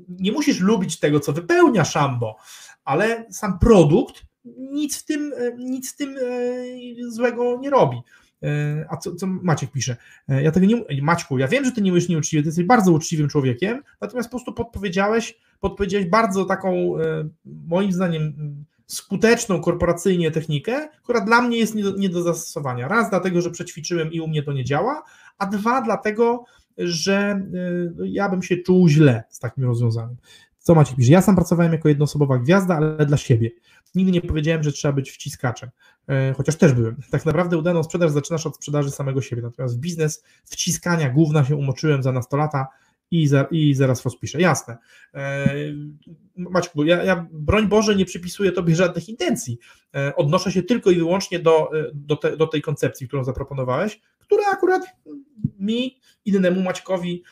nie 0.10 0.32
musisz 0.32 0.60
lubić 0.60 1.00
tego, 1.00 1.20
co 1.20 1.34
wypełnia 1.34 1.86
szambo, 1.86 2.36
ale 2.84 3.26
sam 3.30 3.60
produkt 3.60 4.24
nic 4.46 4.98
w 4.98 5.06
tym, 5.06 5.34
nic 5.58 5.94
w 5.94 5.98
tym 5.98 6.18
e, 6.18 7.12
złego 7.12 7.60
nie 7.62 7.70
robi. 7.70 7.98
E, 8.44 8.86
a 8.89 8.98
co, 8.98 9.16
co 9.16 9.28
Maciek 9.28 9.72
pisze? 9.72 9.98
E, 10.30 10.44
ja 10.44 10.52
tego 10.52 10.66
nie. 10.66 11.02
Maćku, 11.02 11.38
ja 11.38 11.48
wiem, 11.48 11.66
że 11.66 11.72
ty 11.72 11.82
nie 11.82 11.92
mówisz 11.92 12.10
nieuczciwie, 12.10 12.44
ty 12.44 12.48
jesteś 12.48 12.66
bardzo 12.66 12.92
uczciwym 12.92 13.30
człowiekiem, 13.30 13.84
natomiast 14.02 14.30
po 14.30 14.38
prostu 14.38 14.54
podpowiedziałeś, 14.54 15.38
podpowiedziałeś 15.60 16.08
bardzo 16.08 16.46
taką, 16.46 16.94
moim 17.46 17.92
zdaniem, 17.92 18.34
skuteczną 18.88 19.62
korporacyjnie 19.62 20.32
technikę, 20.32 20.89
która 21.04 21.22
dla 21.22 21.42
mnie 21.42 21.58
jest 21.58 21.76
nie 21.76 21.84
do, 21.84 21.96
nie 21.98 22.10
do 22.10 22.22
zastosowania. 22.22 22.88
Raz 22.88 23.10
dlatego, 23.10 23.42
że 23.42 23.52
przećwiczyłem 23.52 24.12
i 24.12 24.20
u 24.20 24.28
mnie 24.28 24.44
to 24.44 24.54
nie 24.54 24.64
działa, 24.64 25.04
a 25.38 25.46
dwa 25.46 25.82
dlatego, 25.82 26.44
że 26.78 27.42
ja 28.04 28.30
bym 28.30 28.44
się 28.44 28.58
czuł 28.58 28.88
źle 28.88 29.24
z 29.30 29.39
takim 29.39 29.64
rozwiązaniem. 29.64 30.16
Co 30.62 30.76
Maciek 30.76 30.97
pisze? 30.97 31.12
Ja 31.12 31.22
sam 31.22 31.36
pracowałem 31.36 31.72
jako 31.72 31.89
jednoosobowa 31.89 32.38
gwiazda, 32.38 32.76
ale 32.76 33.05
dla 33.05 33.18
siebie. 33.18 33.51
Nigdy 33.95 34.12
nie 34.12 34.22
powiedziałem, 34.22 34.64
że 34.64 34.72
trzeba 34.72 34.93
być 34.93 35.12
wciskaczem, 35.12 35.70
e, 36.07 36.34
chociaż 36.34 36.55
też 36.55 36.74
byłem. 36.74 36.95
Tak 37.12 37.26
naprawdę 37.26 37.57
udaną 37.57 37.84
sprzedaż 37.84 38.12
zaczynasz 38.12 38.45
od 38.45 38.55
sprzedaży 38.55 38.91
samego 38.91 39.22
siebie, 39.22 39.41
natomiast 39.41 39.80
biznes 39.80 40.24
wciskania 40.45 41.09
główna 41.09 41.45
się 41.45 41.55
umoczyłem 41.55 42.03
za 42.03 42.12
nastolata 42.12 42.68
i, 43.12 43.28
za, 43.28 43.47
i 43.51 43.74
zaraz 43.74 44.03
rozpiszę. 44.03 44.41
Jasne. 44.41 44.78
E, 45.14 45.49
Maćku, 46.36 46.84
ja, 46.84 47.03
ja 47.03 47.28
broń 47.32 47.68
Boże 47.68 47.95
nie 47.95 48.05
przypisuję 48.05 48.51
Tobie 48.51 48.76
żadnych 48.76 49.09
intencji. 49.09 49.59
E, 49.95 50.16
odnoszę 50.16 50.51
się 50.51 50.64
tylko 50.64 50.91
i 50.91 50.95
wyłącznie 50.95 51.39
do, 51.39 51.70
do, 51.93 52.16
te, 52.16 52.38
do 52.38 52.47
tej 52.47 52.62
koncepcji, 52.62 53.07
którą 53.07 53.24
zaproponowałeś, 53.24 54.01
która 54.20 54.43
akurat 54.51 54.82
mi, 55.59 55.99
innemu 56.26 56.62
Maćkowi 56.62 57.24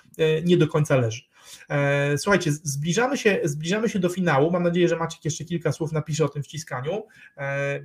nie 0.45 0.57
do 0.57 0.67
końca 0.67 0.95
leży. 0.95 1.28
E, 1.69 2.17
słuchajcie, 2.17 2.51
zbliżamy 2.51 3.17
się, 3.17 3.39
zbliżamy 3.43 3.89
się 3.89 3.99
do 3.99 4.09
finału. 4.09 4.51
Mam 4.51 4.63
nadzieję, 4.63 4.87
że 4.87 4.95
Maciek 4.95 5.25
jeszcze 5.25 5.45
kilka 5.45 5.71
słów 5.71 5.91
napisze 5.91 6.25
o 6.25 6.29
tym 6.29 6.43
wciskaniu. 6.43 7.03
E, 7.37 7.79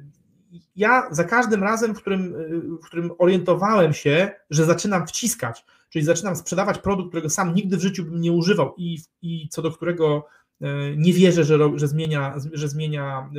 ja 0.77 1.09
za 1.11 1.25
każdym 1.25 1.63
razem, 1.63 1.95
w 1.95 2.01
którym, 2.01 2.35
w 2.83 2.87
którym 2.87 3.13
orientowałem 3.19 3.93
się, 3.93 4.31
że 4.51 4.65
zaczynam 4.65 5.07
wciskać, 5.07 5.65
czyli 5.91 6.05
zaczynam 6.05 6.37
sprzedawać 6.37 6.79
produkt, 6.79 7.09
którego 7.09 7.31
sam 7.31 7.55
nigdy 7.55 7.77
w 7.77 7.81
życiu 7.81 8.05
bym 8.05 8.21
nie 8.21 8.33
używał 8.33 8.75
i, 8.77 8.99
i 9.23 9.49
co 9.49 9.63
do 9.63 9.71
którego 9.71 10.27
e, 10.61 10.97
nie 10.97 11.13
wierzę, 11.13 11.45
że, 11.45 11.59
że 11.77 11.89
zmienia, 11.89 12.35
że 12.53 12.69
zmienia 12.69 13.31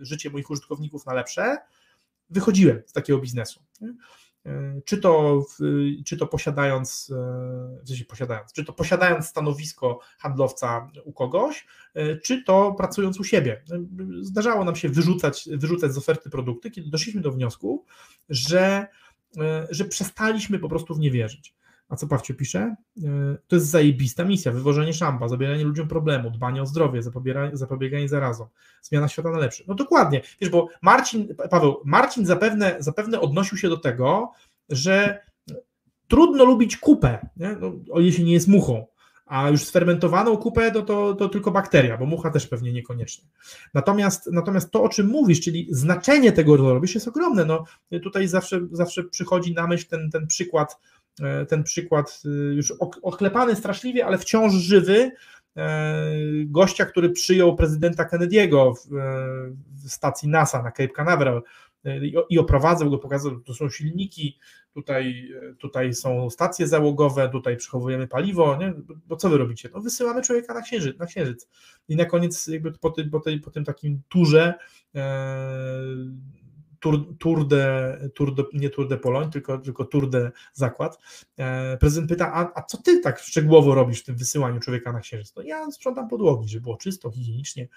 życie 0.00 0.30
moich 0.30 0.50
użytkowników 0.50 1.06
na 1.06 1.14
lepsze, 1.14 1.56
wychodziłem 2.30 2.82
z 2.86 2.92
takiego 2.92 3.18
biznesu 3.18 3.60
czy 4.84 4.98
to, 4.98 5.42
czy 6.06 6.16
to 6.16 6.26
posiadając, 6.26 7.12
e, 8.00 8.04
posiadając, 8.08 8.52
czy 8.52 8.64
to 8.64 8.72
posiadając 8.72 9.26
stanowisko 9.26 10.00
handlowca 10.18 10.90
u 11.04 11.12
kogoś, 11.12 11.66
e, 11.94 12.16
czy 12.16 12.42
to 12.42 12.74
pracując 12.78 13.20
u 13.20 13.24
siebie. 13.24 13.62
Zdarzało 14.20 14.64
nam 14.64 14.76
się 14.76 14.88
wyrzucać, 14.88 15.48
wyrzucać 15.52 15.92
z 15.92 15.98
oferty 15.98 16.30
produkty, 16.30 16.70
kiedy 16.70 16.90
doszliśmy 16.90 17.20
do 17.20 17.32
wniosku, 17.32 17.84
że, 18.28 18.86
e, 19.38 19.66
że 19.70 19.84
przestaliśmy 19.84 20.58
po 20.58 20.68
prostu 20.68 20.94
w 20.94 20.98
nie 20.98 21.10
wierzyć. 21.10 21.54
A 21.88 21.96
co 21.96 22.06
Pawcio 22.06 22.34
pisze? 22.34 22.74
To 23.48 23.56
jest 23.56 23.68
zajebista 23.68 24.24
misja, 24.24 24.52
wywożenie 24.52 24.92
szamba, 24.92 25.28
zabieranie 25.28 25.64
ludziom 25.64 25.88
problemu, 25.88 26.30
dbanie 26.30 26.62
o 26.62 26.66
zdrowie, 26.66 27.02
zapobieganie, 27.52 28.08
zarazom, 28.08 28.48
zmiana 28.82 29.08
świata 29.08 29.30
na 29.30 29.38
lepsze. 29.38 29.64
No 29.68 29.74
dokładnie, 29.74 30.20
wiesz, 30.40 30.50
bo 30.50 30.68
Marcin, 30.82 31.34
Paweł, 31.50 31.80
Marcin 31.84 32.26
zapewne, 32.26 32.76
zapewne 32.78 33.20
odnosił 33.20 33.58
się 33.58 33.68
do 33.68 33.76
tego, 33.76 34.32
że 34.68 35.20
trudno 36.08 36.44
lubić 36.44 36.76
kupę, 36.76 37.28
nie? 37.36 37.56
No, 37.60 38.10
się 38.10 38.24
nie 38.24 38.32
jest 38.32 38.48
muchą, 38.48 38.86
a 39.26 39.50
już 39.50 39.64
sfermentowaną 39.64 40.36
kupę 40.36 40.70
to, 40.70 40.82
to, 40.82 41.14
to 41.14 41.28
tylko 41.28 41.50
bakteria, 41.50 41.98
bo 41.98 42.06
mucha 42.06 42.30
też 42.30 42.46
pewnie 42.46 42.72
niekoniecznie. 42.72 43.24
Natomiast, 43.74 44.28
natomiast 44.32 44.70
to, 44.70 44.82
o 44.82 44.88
czym 44.88 45.06
mówisz, 45.06 45.40
czyli 45.40 45.68
znaczenie 45.70 46.32
tego, 46.32 46.56
co 46.56 46.74
robisz, 46.74 46.94
jest 46.94 47.08
ogromne. 47.08 47.44
No, 47.44 47.64
tutaj 48.02 48.28
zawsze, 48.28 48.60
zawsze 48.72 49.04
przychodzi 49.04 49.54
na 49.54 49.66
myśl 49.66 49.86
ten, 49.88 50.10
ten 50.10 50.26
przykład, 50.26 50.72
e, 50.72 51.03
ten 51.48 51.62
przykład 51.62 52.22
y, 52.24 52.54
już 52.54 52.72
ochlepany 53.02 53.56
straszliwie, 53.56 54.06
ale 54.06 54.18
wciąż 54.18 54.52
żywy, 54.52 55.10
e, 55.56 56.04
gościa, 56.46 56.84
który 56.84 57.10
przyjął 57.10 57.56
prezydenta 57.56 58.04
Kennedy'ego 58.04 58.74
w, 58.74 58.88
w 59.84 59.90
stacji 59.90 60.28
NASA 60.28 60.62
na 60.62 60.70
Cape 60.70 60.88
Canaveral 60.88 61.42
i 62.28 62.38
oprowadzał 62.38 62.90
go, 62.90 62.98
pokazał, 62.98 63.40
to 63.40 63.54
są 63.54 63.68
silniki, 63.68 64.38
tutaj, 64.74 65.28
tutaj 65.58 65.94
są 65.94 66.30
stacje 66.30 66.68
załogowe, 66.68 67.28
tutaj 67.28 67.56
przechowujemy 67.56 68.06
paliwo, 68.06 68.56
nie? 68.56 68.74
bo 69.06 69.16
co 69.16 69.28
wy 69.28 69.38
robicie? 69.38 69.68
No 69.74 69.80
wysyłamy 69.80 70.22
człowieka 70.22 70.54
na 70.54 70.62
księżyc, 70.62 70.98
na 70.98 71.06
księżyc. 71.06 71.48
I 71.88 71.96
na 71.96 72.04
koniec 72.04 72.46
jakby 72.46 72.72
po 72.72 72.90
tym, 72.90 73.10
po 73.10 73.22
po 73.44 73.50
tym 73.50 73.64
takim 73.64 74.02
turze 74.08 74.54
e, 74.94 75.48
Tour, 76.84 77.16
tour, 77.18 77.48
de, 77.48 78.10
tour 78.14 78.34
de, 78.34 78.44
nie 78.52 78.70
Tour 78.70 78.88
de 78.88 78.96
Pologne, 78.96 79.30
tylko, 79.30 79.58
tylko 79.58 79.84
Tour 79.84 80.10
de 80.10 80.32
Zakład. 80.52 80.98
E, 81.36 81.76
prezydent 81.76 82.08
pyta, 82.08 82.32
a, 82.32 82.52
a 82.54 82.62
co 82.62 82.78
ty 82.82 83.00
tak 83.00 83.18
szczegółowo 83.18 83.74
robisz 83.74 84.00
w 84.00 84.04
tym 84.04 84.16
wysyłaniu 84.16 84.60
człowieka 84.60 84.92
na 84.92 85.00
księżyc? 85.00 85.32
No 85.36 85.42
ja 85.42 85.70
sprzątam 85.70 86.08
podłogi, 86.08 86.48
żeby 86.48 86.62
było 86.62 86.76
czysto, 86.76 87.10
higienicznie, 87.10 87.68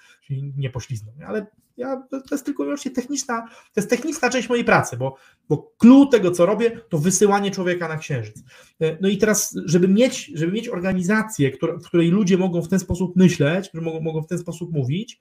nie 0.58 0.70
pośliznął. 0.70 1.14
Ale 1.28 1.46
ja, 1.78 2.08
to 2.10 2.22
jest 2.32 2.46
tylko 2.46 2.64
wyłącznie 2.64 2.92
techniczna, 2.92 3.48
to 3.48 3.80
jest 3.82 3.90
techniczna 3.90 4.30
część 4.30 4.50
mojej 4.50 4.66
pracy, 4.66 4.98
bo, 4.98 5.16
bo 5.50 5.74
clue 5.78 6.06
tego, 6.06 6.32
co 6.32 6.46
robię, 6.46 6.82
to 6.90 6.98
wysyłanie 6.98 7.52
człowieka 7.52 7.88
na 7.88 7.98
księżyc. 7.98 8.44
E, 8.82 8.98
no 9.02 9.10
i 9.10 9.18
teraz, 9.18 9.56
żeby 9.66 9.88
mieć, 9.88 10.32
żeby 10.36 10.52
mieć 10.52 10.70
organizację, 10.70 11.52
w 11.82 11.88
której 11.88 12.10
ludzie 12.10 12.38
mogą 12.38 12.62
w 12.62 12.68
ten 12.68 12.80
sposób 12.80 13.16
myśleć, 13.16 13.74
mogą, 13.74 14.02
mogą 14.02 14.22
w 14.22 14.28
ten 14.28 14.40
sposób 14.40 14.72
mówić, 14.72 15.20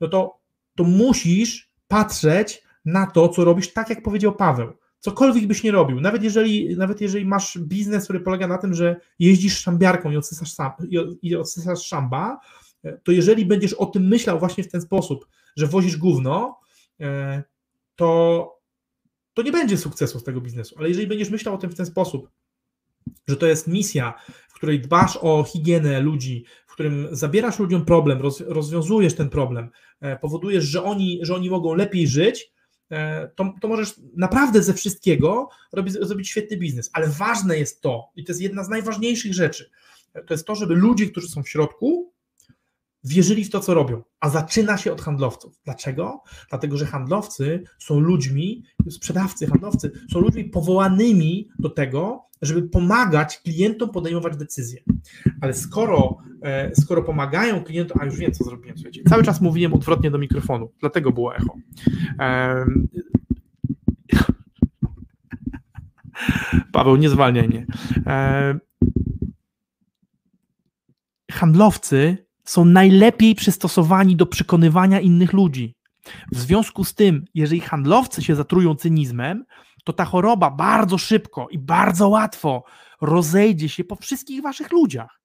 no 0.00 0.08
to, 0.08 0.38
to 0.74 0.84
musisz 0.84 1.70
patrzeć 1.88 2.67
na 2.88 3.06
to, 3.06 3.28
co 3.28 3.44
robisz, 3.44 3.72
tak 3.72 3.90
jak 3.90 4.02
powiedział 4.02 4.34
Paweł. 4.34 4.72
Cokolwiek 5.00 5.46
byś 5.46 5.62
nie 5.62 5.72
robił, 5.72 6.00
nawet 6.00 6.22
jeżeli, 6.22 6.76
nawet 6.76 7.00
jeżeli 7.00 7.26
masz 7.26 7.58
biznes, 7.58 8.04
który 8.04 8.20
polega 8.20 8.48
na 8.48 8.58
tym, 8.58 8.74
że 8.74 9.00
jeździsz 9.18 9.58
szambiarką 9.58 10.10
i 10.10 10.16
odsysasz, 10.16 10.52
sam, 10.52 10.70
i 11.22 11.36
odsysasz 11.36 11.86
szamba, 11.86 12.40
e, 12.84 12.98
to 13.04 13.12
jeżeli 13.12 13.46
będziesz 13.46 13.74
o 13.74 13.86
tym 13.86 14.08
myślał 14.08 14.38
właśnie 14.38 14.64
w 14.64 14.68
ten 14.68 14.80
sposób, 14.80 15.28
że 15.56 15.66
wozisz 15.66 15.96
gówno, 15.96 16.60
e, 17.00 17.42
to, 17.96 18.60
to 19.34 19.42
nie 19.42 19.52
będzie 19.52 19.78
sukcesu 19.78 20.18
z 20.18 20.24
tego 20.24 20.40
biznesu. 20.40 20.74
Ale 20.78 20.88
jeżeli 20.88 21.06
będziesz 21.06 21.30
myślał 21.30 21.54
o 21.54 21.58
tym 21.58 21.70
w 21.70 21.74
ten 21.74 21.86
sposób, 21.86 22.30
że 23.28 23.36
to 23.36 23.46
jest 23.46 23.68
misja, 23.68 24.14
w 24.48 24.54
której 24.54 24.80
dbasz 24.80 25.18
o 25.22 25.44
higienę 25.44 26.00
ludzi, 26.00 26.44
w 26.66 26.72
którym 26.72 27.08
zabierasz 27.10 27.58
ludziom 27.58 27.84
problem, 27.84 28.20
rozwiązujesz 28.46 29.14
ten 29.14 29.30
problem, 29.30 29.70
e, 30.00 30.16
powodujesz, 30.16 30.64
że 30.64 30.82
oni, 30.82 31.18
że 31.22 31.34
oni 31.34 31.50
mogą 31.50 31.74
lepiej 31.74 32.08
żyć, 32.08 32.57
to, 33.34 33.54
to 33.60 33.68
możesz 33.68 34.00
naprawdę 34.16 34.62
ze 34.62 34.74
wszystkiego 34.74 35.48
robić, 35.72 35.94
zrobić 35.94 36.28
świetny 36.28 36.56
biznes. 36.56 36.90
Ale 36.92 37.08
ważne 37.08 37.58
jest 37.58 37.80
to, 37.80 38.10
i 38.16 38.24
to 38.24 38.32
jest 38.32 38.40
jedna 38.40 38.64
z 38.64 38.68
najważniejszych 38.68 39.34
rzeczy, 39.34 39.70
to 40.26 40.34
jest 40.34 40.46
to, 40.46 40.54
żeby 40.54 40.74
ludzie, 40.74 41.06
którzy 41.06 41.28
są 41.28 41.42
w 41.42 41.48
środku, 41.48 42.12
wierzyli 43.04 43.44
w 43.44 43.50
to, 43.50 43.60
co 43.60 43.74
robią, 43.74 44.02
a 44.20 44.30
zaczyna 44.30 44.78
się 44.78 44.92
od 44.92 45.00
handlowców. 45.00 45.60
Dlaczego? 45.64 46.22
Dlatego, 46.48 46.76
że 46.76 46.86
handlowcy 46.86 47.64
są 47.78 48.00
ludźmi, 48.00 48.64
sprzedawcy, 48.90 49.46
handlowcy 49.46 49.92
są 50.12 50.20
ludźmi 50.20 50.44
powołanymi 50.44 51.48
do 51.58 51.70
tego, 51.70 52.27
żeby 52.42 52.68
pomagać 52.68 53.38
klientom 53.38 53.90
podejmować 53.90 54.36
decyzje. 54.36 54.82
Ale 55.40 55.54
skoro, 55.54 56.18
e, 56.42 56.74
skoro 56.74 57.02
pomagają 57.02 57.64
klientom, 57.64 57.98
a 58.00 58.04
już 58.04 58.16
wiem, 58.16 58.32
co 58.32 58.44
zrobiłem, 58.44 58.76
słuchajcie, 58.76 59.02
cały 59.08 59.22
czas 59.22 59.40
mówiłem 59.40 59.74
odwrotnie 59.74 60.10
do 60.10 60.18
mikrofonu, 60.18 60.72
dlatego 60.80 61.12
było 61.12 61.36
echo. 61.36 61.54
Paweł, 66.72 66.96
nie 66.96 67.10
zwalniaj 67.10 67.48
mnie. 67.48 67.66
Handlowcy 71.30 72.26
są 72.44 72.64
najlepiej 72.64 73.34
przystosowani 73.34 74.16
do 74.16 74.26
przekonywania 74.26 75.00
innych 75.00 75.32
ludzi. 75.32 75.74
W 76.32 76.38
związku 76.38 76.84
z 76.84 76.94
tym, 76.94 77.24
jeżeli 77.34 77.60
handlowcy 77.60 78.22
się 78.22 78.34
zatrują 78.34 78.74
cynizmem, 78.74 79.44
to 79.88 79.92
ta 79.92 80.04
choroba 80.04 80.50
bardzo 80.50 80.98
szybko 80.98 81.48
i 81.50 81.58
bardzo 81.58 82.08
łatwo 82.08 82.64
rozejdzie 83.00 83.68
się 83.68 83.84
po 83.84 83.96
wszystkich 83.96 84.42
waszych 84.42 84.72
ludziach. 84.72 85.20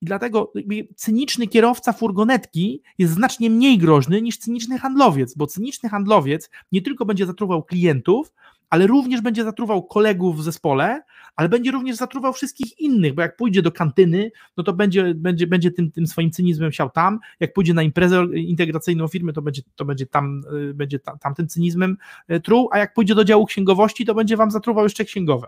I 0.00 0.06
dlatego 0.06 0.52
cyniczny 0.96 1.46
kierowca 1.46 1.92
furgonetki 1.92 2.82
jest 2.98 3.12
znacznie 3.12 3.50
mniej 3.50 3.78
groźny 3.78 4.22
niż 4.22 4.38
cyniczny 4.38 4.78
handlowiec, 4.78 5.34
bo 5.34 5.46
cyniczny 5.46 5.88
handlowiec 5.88 6.50
nie 6.72 6.82
tylko 6.82 7.04
będzie 7.04 7.26
zatruwał 7.26 7.62
klientów, 7.62 8.32
ale 8.70 8.86
również 8.86 9.20
będzie 9.20 9.44
zatruwał 9.44 9.82
kolegów 9.82 10.36
w 10.36 10.42
zespole, 10.42 11.02
ale 11.36 11.48
będzie 11.48 11.70
również 11.70 11.96
zatruwał 11.96 12.32
wszystkich 12.32 12.80
innych, 12.80 13.14
bo 13.14 13.22
jak 13.22 13.36
pójdzie 13.36 13.62
do 13.62 13.72
kantyny, 13.72 14.30
no 14.56 14.64
to 14.64 14.72
będzie, 14.72 15.14
będzie, 15.14 15.46
będzie 15.46 15.70
tym, 15.70 15.90
tym 15.90 16.06
swoim 16.06 16.30
cynizmem 16.30 16.72
siał 16.72 16.90
tam, 16.90 17.18
jak 17.40 17.52
pójdzie 17.52 17.74
na 17.74 17.82
imprezę 17.82 18.26
integracyjną 18.34 19.08
firmy, 19.08 19.32
to 19.32 19.42
będzie, 19.42 19.62
to 19.76 19.84
będzie 19.84 20.06
tam, 20.06 20.42
y, 20.70 20.74
będzie 20.74 20.98
tam, 20.98 21.18
tam 21.18 21.34
tym 21.34 21.48
cynizmem 21.48 21.96
y, 22.30 22.40
truł, 22.40 22.68
a 22.72 22.78
jak 22.78 22.94
pójdzie 22.94 23.14
do 23.14 23.24
działu 23.24 23.46
księgowości, 23.46 24.06
to 24.06 24.14
będzie 24.14 24.36
wam 24.36 24.50
zatruwał 24.50 24.84
jeszcze 24.84 25.04
księgowe. 25.04 25.46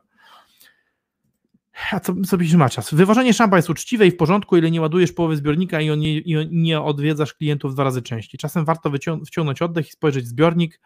A 1.92 2.00
co, 2.00 2.14
co 2.26 2.38
pisze 2.38 2.56
Macias? 2.56 2.94
Wywożenie 2.94 3.34
szampa 3.34 3.56
jest 3.56 3.70
uczciwe 3.70 4.06
i 4.06 4.10
w 4.10 4.16
porządku, 4.16 4.56
ile 4.56 4.70
nie 4.70 4.80
ładujesz 4.80 5.12
połowy 5.12 5.36
zbiornika 5.36 5.80
i, 5.80 5.90
on 5.90 5.98
nie, 5.98 6.18
i 6.18 6.48
nie 6.50 6.80
odwiedzasz 6.80 7.34
klientów 7.34 7.74
dwa 7.74 7.84
razy 7.84 8.02
częściej. 8.02 8.38
Czasem 8.38 8.64
warto 8.64 8.92
wciągnąć 9.26 9.62
oddech 9.62 9.88
i 9.88 9.92
spojrzeć 9.92 10.24
w 10.24 10.28
zbiornik, 10.28 10.80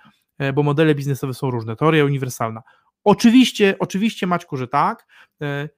bo 0.55 0.63
modele 0.63 0.95
biznesowe 0.95 1.35
są 1.35 1.51
różne. 1.51 1.77
Teoria 1.77 2.05
uniwersalna. 2.05 2.63
Oczywiście, 3.05 3.77
oczywiście 3.79 4.27
Maćku, 4.27 4.57
że 4.57 4.69
tak, 4.69 5.07
e, 5.43 5.69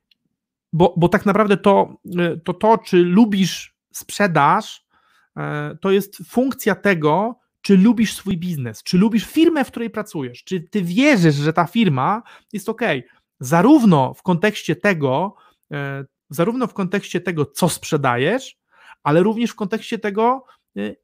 bo, 0.72 0.94
bo 0.96 1.08
tak 1.08 1.26
naprawdę 1.26 1.56
to, 1.56 1.96
e, 2.18 2.36
to, 2.36 2.54
to, 2.54 2.78
czy 2.78 2.96
lubisz 2.96 3.74
sprzedaż, 3.92 4.88
to 5.80 5.90
jest 5.90 6.16
funkcja 6.28 6.74
tego, 6.74 7.38
czy 7.60 7.76
lubisz 7.76 8.14
swój 8.14 8.36
biznes, 8.36 8.82
czy 8.82 8.98
lubisz 8.98 9.26
firmę, 9.26 9.64
w 9.64 9.70
której 9.70 9.90
pracujesz, 9.90 10.44
czy 10.44 10.60
ty 10.60 10.82
wierzysz, 10.82 11.34
że 11.34 11.52
ta 11.52 11.64
firma 11.64 12.22
jest 12.52 12.68
ok 12.68 12.82
zarówno 13.40 14.14
w 14.14 14.22
kontekście 14.22 14.76
tego, 14.76 15.34
e, 15.72 16.04
zarówno 16.30 16.66
w 16.66 16.74
kontekście 16.74 17.20
tego, 17.20 17.46
co 17.46 17.68
sprzedajesz, 17.68 18.56
ale 19.02 19.22
również 19.22 19.50
w 19.50 19.54
kontekście 19.54 19.98
tego, 19.98 20.44
e, 20.46 20.57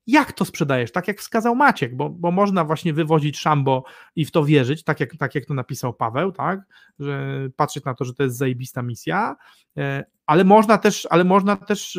jak 0.07 0.33
to 0.33 0.45
sprzedajesz, 0.45 0.93
tak 0.93 1.09
jak 1.09 1.21
wskazał 1.21 1.57
Maciek, 1.57 1.97
bo, 1.97 2.11
bo 2.11 2.31
można 2.31 2.65
właśnie 2.65 2.93
wywozić 2.93 3.39
szambo 3.39 3.85
i 4.17 4.25
w 4.25 4.31
to 4.31 4.45
wierzyć, 4.45 4.85
tak 4.85 5.01
jak, 5.01 5.17
tak 5.17 5.35
jak 5.35 5.47
to 5.47 5.55
napisał 5.55 5.95
Paweł, 5.95 6.33
tak, 6.33 6.61
że 6.99 7.47
patrzeć 7.57 7.85
na 7.85 7.95
to, 7.95 8.05
że 8.05 8.15
to 8.15 8.23
jest 8.23 8.37
zajebista 8.37 8.83
misja, 8.83 9.37
e, 9.77 10.05
ale 10.27 10.45
można 10.45 10.79
też, 10.79 11.09
ale 11.11 11.25
można 11.25 11.57
też 11.57 11.99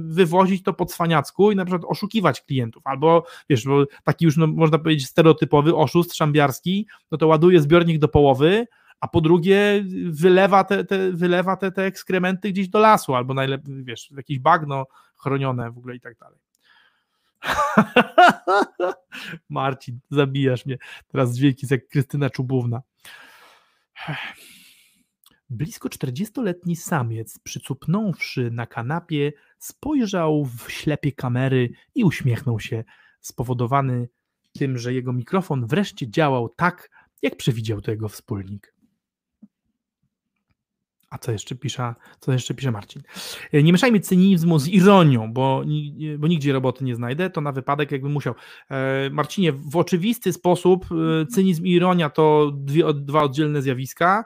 wywozić 0.00 0.62
to 0.62 0.72
po 0.72 0.86
cwaniacku 0.86 1.52
i 1.52 1.56
na 1.56 1.64
przykład 1.64 1.90
oszukiwać 1.90 2.40
klientów, 2.40 2.82
albo 2.86 3.26
wiesz, 3.50 3.64
bo 3.64 3.84
taki 4.04 4.24
już 4.24 4.36
no, 4.36 4.46
można 4.46 4.78
powiedzieć 4.78 5.06
stereotypowy 5.06 5.76
oszust 5.76 6.14
szambiarski, 6.14 6.86
no 7.10 7.18
to 7.18 7.26
ładuje 7.26 7.60
zbiornik 7.60 7.98
do 7.98 8.08
połowy, 8.08 8.66
a 9.00 9.08
po 9.08 9.20
drugie 9.20 9.84
wylewa 10.06 10.64
te, 10.64 10.84
te, 10.84 11.12
wylewa 11.12 11.56
te, 11.56 11.72
te 11.72 11.84
ekskrementy 11.84 12.52
gdzieś 12.52 12.68
do 12.68 12.78
lasu, 12.78 13.14
albo 13.14 13.34
najlepiej, 13.34 13.84
wiesz, 13.84 14.10
jakieś 14.10 14.38
bagno 14.38 14.86
chronione 15.16 15.70
w 15.70 15.78
ogóle 15.78 15.96
i 15.96 16.00
tak 16.00 16.18
dalej. 16.18 16.41
Marcin, 19.48 20.00
zabijasz 20.10 20.66
mnie. 20.66 20.78
Teraz 21.08 21.36
dźwięki 21.36 21.66
jak 21.70 21.88
Krystyna 21.88 22.30
Czubówna. 22.30 22.82
Blisko 25.50 25.88
40-letni 25.88 26.76
samiec, 26.76 27.38
przycupnąwszy 27.38 28.50
na 28.50 28.66
kanapie, 28.66 29.32
spojrzał 29.58 30.44
w 30.44 30.72
ślepie 30.72 31.12
kamery 31.12 31.70
i 31.94 32.04
uśmiechnął 32.04 32.60
się, 32.60 32.84
spowodowany 33.20 34.08
tym, 34.52 34.78
że 34.78 34.94
jego 34.94 35.12
mikrofon 35.12 35.66
wreszcie 35.66 36.10
działał 36.10 36.48
tak, 36.48 36.90
jak 37.22 37.36
przewidział 37.36 37.80
to 37.80 37.90
jego 37.90 38.08
wspólnik. 38.08 38.74
A 41.12 41.18
co 41.18 41.32
jeszcze 41.32 41.54
pisze, 41.54 41.94
co 42.20 42.32
jeszcze 42.32 42.54
pisze 42.54 42.70
Marcin? 42.70 43.02
E, 43.52 43.62
nie 43.62 43.72
mieszajmy 43.72 44.00
cynizmu 44.00 44.58
z 44.58 44.68
ironią, 44.68 45.32
bo, 45.32 45.64
bo 46.18 46.28
nigdzie 46.28 46.52
roboty 46.52 46.84
nie 46.84 46.94
znajdę, 46.94 47.30
to 47.30 47.40
na 47.40 47.52
wypadek 47.52 47.92
jakby 47.92 48.08
musiał. 48.08 48.34
E, 48.70 49.10
Marcinie, 49.10 49.52
w 49.52 49.76
oczywisty 49.76 50.32
sposób 50.32 50.86
e, 50.92 51.26
cynizm 51.26 51.64
i 51.64 51.70
ironia 51.70 52.10
to 52.10 52.52
dwie, 52.54 52.84
dwa 52.94 53.22
oddzielne 53.22 53.62
zjawiska. 53.62 54.24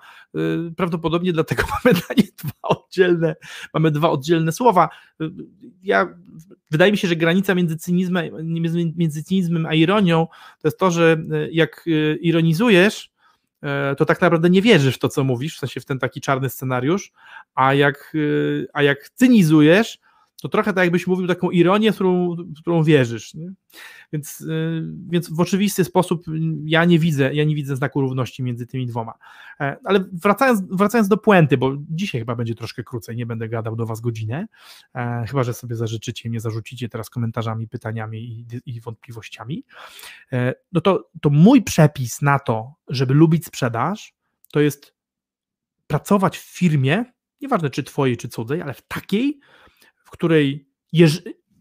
Prawdopodobnie 0.77 1.33
dlatego 1.33 1.63
mamy 1.85 1.95
dla 1.95 2.25
dwa 2.45 2.69
oddzielne, 2.69 3.37
mamy 3.75 3.91
dwa 3.91 4.11
oddzielne 4.11 4.53
słowa. 4.53 4.89
Ja, 5.83 6.15
wydaje 6.71 6.93
mi 6.93 6.99
się, 6.99 7.09
że 7.09 7.17
granica 7.17 7.55
między 7.55 7.77
cynizmem, 7.77 8.25
między 8.97 9.25
cynizmem 9.25 9.67
a 9.67 9.75
ironią 9.75 10.27
to 10.63 10.69
jest 10.69 10.79
to, 10.79 10.91
że 10.91 11.17
jak 11.51 11.85
ironizujesz, 12.21 13.16
to 13.99 14.05
tak 14.05 14.21
naprawdę 14.21 14.51
nie 14.51 14.63
wierzysz 14.63 14.95
w 14.95 14.99
to, 14.99 15.09
co 15.09 15.25
mówisz, 15.25 15.57
w 15.57 15.59
sensie 15.59 15.81
w 15.81 15.85
ten 15.85 15.99
taki 15.99 16.21
czarny 16.21 16.51
scenariusz, 16.51 17.13
a 17.55 17.75
jak, 17.75 18.13
e, 18.15 18.67
a 18.73 18.83
jak 18.83 19.11
cynizujesz, 19.15 19.99
to 20.43 20.49
trochę 20.49 20.73
tak 20.73 20.85
jakbyś 20.85 21.07
mówił 21.07 21.27
taką 21.27 21.51
ironię, 21.51 21.93
w 21.93 21.95
którą, 21.95 22.37
którą 22.61 22.83
wierzysz. 22.83 23.35
Nie? 23.35 23.53
Więc, 24.13 24.41
y, 24.41 24.83
więc 25.09 25.31
w 25.31 25.41
oczywisty 25.41 25.85
sposób 25.85 26.25
ja 26.65 26.85
nie 26.85 26.99
widzę, 26.99 27.35
ja 27.35 27.45
nie 27.45 27.55
widzę 27.55 27.77
znaku 27.77 28.01
równości 28.01 28.43
między 28.43 28.67
tymi 28.67 28.87
dwoma. 28.87 29.15
E, 29.61 29.77
ale 29.85 30.05
wracając, 30.13 30.61
wracając 30.71 31.09
do 31.09 31.17
puenty, 31.17 31.59
bo 31.59 31.73
dzisiaj 31.91 32.21
chyba 32.21 32.37
będzie 32.37 32.55
troszkę 32.55 32.85
krócej, 32.85 33.17
nie 33.17 33.27
będę 33.27 33.49
gadał 33.49 33.77
do 33.77 33.87
Was 33.87 34.01
godzinę, 34.01 34.47
e, 34.95 35.25
chyba 35.29 35.43
że 35.43 35.55
sobie 35.55 35.77
zażyczycie 35.77 36.29
mnie 36.29 36.41
zarzucicie 36.41 36.89
teraz 36.89 37.11
komentarzami, 37.11 37.69
pytaniami 37.69 38.19
i, 38.19 38.47
i 38.67 38.81
wątpliwościami. 38.81 39.65
E, 40.33 40.55
no 40.73 40.81
to, 40.81 41.11
to 41.21 41.31
mój 41.31 41.63
przepis 41.63 42.23
na 42.23 42.39
to, 42.39 42.75
żeby 42.89 43.15
lubić 43.15 43.47
sprzedaż, 43.47 44.15
to 44.53 44.61
jest 44.61 44.95
pracować 45.87 46.39
w 46.39 46.57
firmie, 46.59 47.05
nieważne 47.41 47.71
czy 47.71 47.83
twojej, 47.83 48.17
czy 48.17 48.29
cudzej, 48.29 48.63
ale 48.63 48.75
w 48.75 48.83
takiej, 48.83 49.41
której 50.17 50.69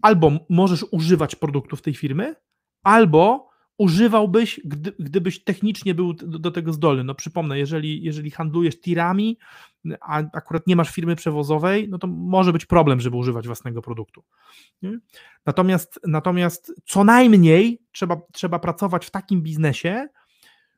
albo 0.02 0.32
możesz 0.50 0.86
używać 0.92 1.36
produktów 1.36 1.82
tej 1.82 1.94
firmy, 1.94 2.36
albo 2.84 3.50
używałbyś, 3.78 4.62
gdy, 4.66 4.94
gdybyś 5.00 5.44
technicznie 5.44 5.96
był 5.96 6.14
do, 6.14 6.40
do, 6.40 6.52
tego 6.52 6.74
zdolny. 6.74 7.04
No 7.04 7.16
przypomnę, 7.16 7.60
jeżeli, 7.60 8.04
jeżeli 8.04 8.32
handlujesz 8.32 8.82
tirami, 8.82 9.38
a 10.02 10.24
akurat 10.34 10.68
nie 10.68 10.76
masz 10.76 10.90
firmy 10.90 11.16
przewozowej, 11.16 11.90
no 11.90 11.98
to 11.98 12.08
może 12.08 12.54
być 12.54 12.66
problem, 12.66 13.02
żeby 13.02 13.18
używać 13.18 13.46
własnego 13.46 13.82
produktu. 13.82 14.24
Nie? 14.82 15.00
Natomiast, 15.46 16.00
natomiast 16.08 16.74
co 16.86 17.04
najmniej 17.04 17.82
trzeba, 17.92 18.22
trzeba 18.32 18.60
pracować 18.60 19.06
w 19.06 19.12
takim 19.12 19.42
biznesie, 19.42 20.08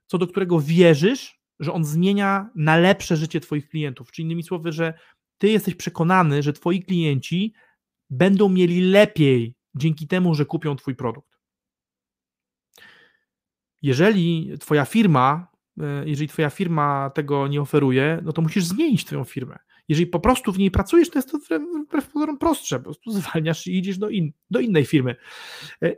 co 0.05 0.17
do 0.17 0.27
którego 0.27 0.59
wierzysz, 0.59 1.39
że 1.59 1.73
on 1.73 1.85
zmienia 1.85 2.49
na 2.55 2.77
lepsze 2.77 3.15
życie 3.15 3.39
Twoich 3.39 3.69
klientów. 3.69 4.11
Czy 4.11 4.21
innymi 4.21 4.43
słowy, 4.43 4.71
że 4.71 4.93
Ty 5.37 5.49
jesteś 5.49 5.75
przekonany, 5.75 6.43
że 6.43 6.53
Twoi 6.53 6.83
klienci 6.83 7.53
będą 8.09 8.49
mieli 8.49 8.81
lepiej 8.81 9.55
dzięki 9.75 10.07
temu, 10.07 10.35
że 10.35 10.45
kupią 10.45 10.75
Twój 10.75 10.95
produkt. 10.95 11.37
Jeżeli 13.81 14.51
Twoja 14.59 14.85
firma, 14.85 15.47
e, 15.81 16.09
jeżeli 16.09 16.27
Twoja 16.27 16.49
firma 16.49 17.09
tego 17.09 17.47
nie 17.47 17.61
oferuje, 17.61 18.21
no 18.23 18.33
to 18.33 18.41
musisz 18.41 18.65
zmienić 18.65 19.05
Twoją 19.05 19.23
firmę. 19.23 19.59
Jeżeli 19.89 20.07
po 20.07 20.19
prostu 20.19 20.51
w 20.51 20.59
niej 20.59 20.71
pracujesz, 20.71 21.09
to 21.09 21.19
jest 21.19 21.31
to 21.31 21.37
wbrew 21.85 22.09
pozorom 22.09 22.37
prostsze. 22.37 22.77
Po 22.77 22.83
prostu 22.83 23.11
zwalniasz 23.11 23.67
i 23.67 23.77
idziesz 23.77 23.97
do, 23.97 24.09
in, 24.09 24.31
do 24.49 24.59
innej 24.59 24.85
firmy. 24.85 25.15
E, 25.83 25.95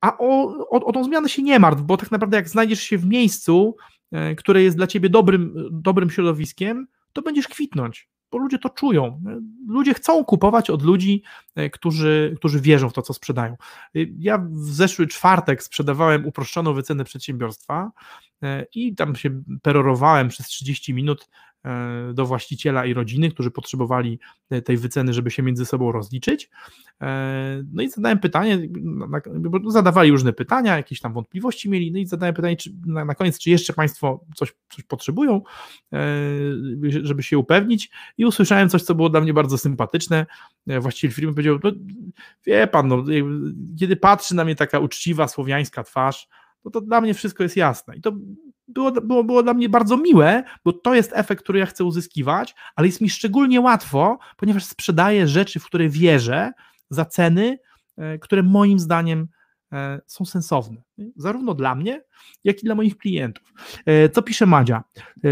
a 0.00 0.18
o, 0.18 0.44
o, 0.70 0.84
o 0.84 0.92
tą 0.92 1.04
zmianę 1.04 1.28
się 1.28 1.42
nie 1.42 1.58
martw, 1.58 1.82
bo 1.82 1.96
tak 1.96 2.10
naprawdę 2.10 2.36
jak 2.36 2.48
znajdziesz 2.48 2.80
się 2.80 2.98
w 2.98 3.06
miejscu, 3.06 3.76
e, 4.12 4.34
które 4.34 4.62
jest 4.62 4.76
dla 4.76 4.86
ciebie 4.86 5.08
dobrym, 5.08 5.68
dobrym 5.70 6.10
środowiskiem, 6.10 6.86
to 7.12 7.22
będziesz 7.22 7.48
kwitnąć 7.48 8.08
bo 8.32 8.38
ludzie 8.38 8.58
to 8.58 8.68
czują. 8.68 9.22
Ludzie 9.68 9.94
chcą 9.94 10.24
kupować 10.24 10.70
od 10.70 10.82
ludzi, 10.82 11.22
e, 11.54 11.70
którzy, 11.70 12.34
którzy 12.36 12.60
wierzą 12.60 12.88
w 12.88 12.92
to, 12.92 13.02
co 13.02 13.14
sprzedają. 13.14 13.56
Ja 14.18 14.38
w 14.38 14.58
zeszły 14.58 15.06
czwartek 15.06 15.62
sprzedawałem 15.62 16.26
uproszczoną 16.26 16.74
wycenę 16.74 17.04
przedsiębiorstwa 17.04 17.90
e, 18.42 18.66
i 18.74 18.94
tam 18.94 19.16
się 19.16 19.42
perorowałem 19.62 20.28
przez 20.28 20.46
30 20.46 20.94
minut 20.94 21.28
E, 21.28 21.51
do 22.14 22.26
właściciela 22.26 22.86
i 22.86 22.94
rodziny, 22.94 23.30
którzy 23.30 23.50
potrzebowali 23.50 24.18
tej 24.64 24.76
wyceny, 24.76 25.12
żeby 25.12 25.30
się 25.30 25.42
między 25.42 25.66
sobą 25.66 25.92
rozliczyć. 25.92 26.50
E, 27.02 27.62
no 27.72 27.82
i 27.82 27.88
zadałem 27.88 28.18
pytanie, 28.18 28.68
bo 29.36 29.70
zadawali 29.70 30.10
różne 30.10 30.32
pytania, 30.32 30.76
jakieś 30.76 31.00
tam 31.00 31.12
wątpliwości 31.12 31.70
mieli, 31.70 31.92
no 31.92 31.98
i 31.98 32.06
zadałem 32.06 32.34
pytanie 32.34 32.56
czy, 32.56 32.72
na, 32.86 33.14
koniec, 33.14 33.38
czy 33.38 33.50
jeszcze 33.50 33.72
Państwo 33.72 34.24
coś, 34.34 34.54
coś 34.70 34.84
potrzebują, 34.84 35.42
e, 35.92 35.98
żeby 37.02 37.22
się 37.22 37.38
upewnić 37.38 37.90
i 38.18 38.24
usłyszałem 38.24 38.68
coś, 38.68 38.82
co 38.82 38.94
było 38.94 39.08
dla 39.08 39.20
mnie 39.20 39.34
bardzo 39.34 39.58
sympatyczne. 39.58 40.26
Właściciel 40.80 41.10
firmy 41.10 41.32
powiedział, 41.32 41.58
no, 41.64 41.72
wie 42.46 42.66
Pan, 42.66 42.88
no, 42.88 43.04
kiedy 43.80 43.96
patrzy 43.96 44.34
na 44.34 44.44
mnie 44.44 44.56
taka 44.56 44.78
uczciwa, 44.78 45.28
słowiańska 45.28 45.82
twarz, 45.82 46.28
no 46.64 46.70
to 46.70 46.80
dla 46.80 47.00
mnie 47.00 47.14
wszystko 47.14 47.42
jest 47.42 47.56
jasne. 47.56 47.96
I 47.96 48.00
to 48.00 48.12
było, 48.74 48.92
było, 48.92 49.24
było 49.24 49.42
dla 49.42 49.54
mnie 49.54 49.68
bardzo 49.68 49.96
miłe, 49.96 50.44
bo 50.64 50.72
to 50.72 50.94
jest 50.94 51.12
efekt, 51.14 51.42
który 51.42 51.58
ja 51.58 51.66
chcę 51.66 51.84
uzyskiwać, 51.84 52.54
ale 52.76 52.86
jest 52.86 53.00
mi 53.00 53.10
szczególnie 53.10 53.60
łatwo, 53.60 54.18
ponieważ 54.36 54.64
sprzedaję 54.64 55.28
rzeczy, 55.28 55.60
w 55.60 55.64
które 55.64 55.88
wierzę, 55.88 56.52
za 56.90 57.04
ceny, 57.04 57.58
e, 57.96 58.18
które 58.18 58.42
moim 58.42 58.78
zdaniem 58.78 59.28
są 60.06 60.24
sensowne, 60.24 60.82
zarówno 61.16 61.54
dla 61.54 61.74
mnie, 61.74 62.02
jak 62.44 62.62
i 62.62 62.64
dla 62.64 62.74
moich 62.74 62.98
klientów. 62.98 63.52
E, 63.86 64.08
co 64.08 64.22
pisze 64.22 64.46
Madzia? 64.46 64.84
E, 64.96 65.30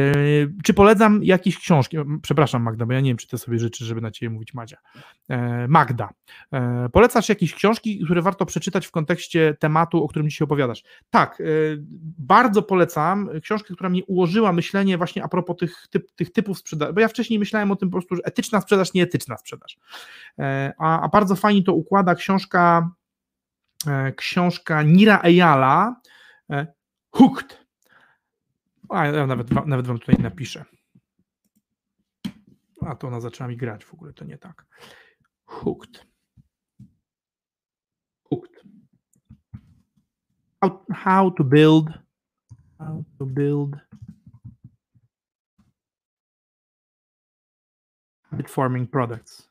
czy 0.64 0.74
polecam 0.74 1.24
jakieś 1.24 1.59
książki? 1.59 1.97
Przepraszam, 2.22 2.62
Magda, 2.62 2.86
bo 2.86 2.93
ja 2.93 3.01
nie 3.01 3.11
wiem, 3.11 3.16
czy 3.16 3.28
ty 3.28 3.38
sobie 3.38 3.59
życzysz, 3.59 3.86
żeby 3.86 4.01
na 4.01 4.11
ciebie 4.11 4.30
mówić 4.30 4.55
Madzia. 4.55 4.76
Magda, 5.68 6.11
polecasz 6.93 7.28
jakieś 7.28 7.55
książki, 7.55 8.05
które 8.05 8.22
warto 8.22 8.47
przeczytać 8.47 8.86
w 8.86 8.91
kontekście 8.91 9.57
tematu, 9.61 10.05
o 10.05 10.09
którym 10.09 10.28
dzisiaj 10.28 10.45
opowiadasz? 10.45 10.82
Tak, 11.11 11.43
bardzo 12.18 12.62
polecam 12.62 13.28
książkę, 13.43 13.74
która 13.74 13.91
mi 13.91 14.03
ułożyła 14.03 14.53
myślenie 14.53 14.99
właśnie 14.99 15.24
a 15.24 15.28
propos 15.28 15.57
tych, 15.57 15.86
typ, 15.91 16.12
tych 16.12 16.32
typów 16.32 16.59
sprzedaży, 16.59 16.93
bo 16.93 17.01
ja 17.01 17.09
wcześniej 17.09 17.38
myślałem 17.38 17.70
o 17.70 17.76
tym 17.76 17.91
po 17.91 17.93
prostu, 17.93 18.16
że 18.16 18.22
etyczna 18.24 18.61
sprzedaż, 18.61 18.95
nieetyczna 18.95 19.36
sprzedaż. 19.36 19.78
A, 20.78 21.01
a 21.01 21.09
bardzo 21.09 21.36
fajnie 21.36 21.62
to 21.62 21.74
układa 21.74 22.14
książka 22.14 22.91
E, 22.91 23.00
książka 24.16 24.83
Nira 24.83 25.22
Eyala 25.22 26.01
e, 26.51 26.66
Hooked. 27.11 27.66
A 28.89 29.07
ja 29.07 29.26
nawet, 29.26 29.66
nawet 29.66 29.87
wam 29.87 29.99
tutaj 29.99 30.16
napiszę. 30.18 30.64
A 32.81 32.95
to 32.95 33.07
ona 33.07 33.20
zaczęła 33.20 33.49
mi 33.49 33.57
grać 33.57 33.85
w 33.85 33.95
ogóle, 33.95 34.12
to 34.12 34.24
nie 34.24 34.39
tak. 34.39 34.66
Hooked. 35.45 36.07
Hooked. 38.31 38.64
How, 40.61 40.85
how 40.95 41.31
to 41.31 41.45
build 41.45 41.87
how 42.78 43.05
to 43.18 43.26
build 43.26 43.76
habit 48.31 48.49
forming 48.49 48.87
products. 48.87 49.50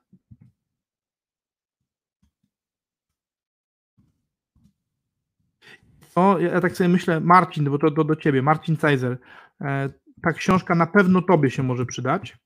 Ja 6.39 6.61
tak 6.61 6.78
sobie 6.78 6.89
myślę, 6.89 7.20
Marcin, 7.20 7.65
bo 7.65 7.78
to, 7.78 7.91
do 7.91 8.15
ciebie, 8.15 8.41
Marcin 8.41 8.78
Cajzer. 8.78 9.17
E, 9.61 9.89
ta 10.22 10.34
książka 10.34 10.76
na 10.76 10.88
pewno 10.88 11.22
tobie 11.22 11.51
się 11.51 11.63
może 11.63 11.86
przydać, 11.86 12.38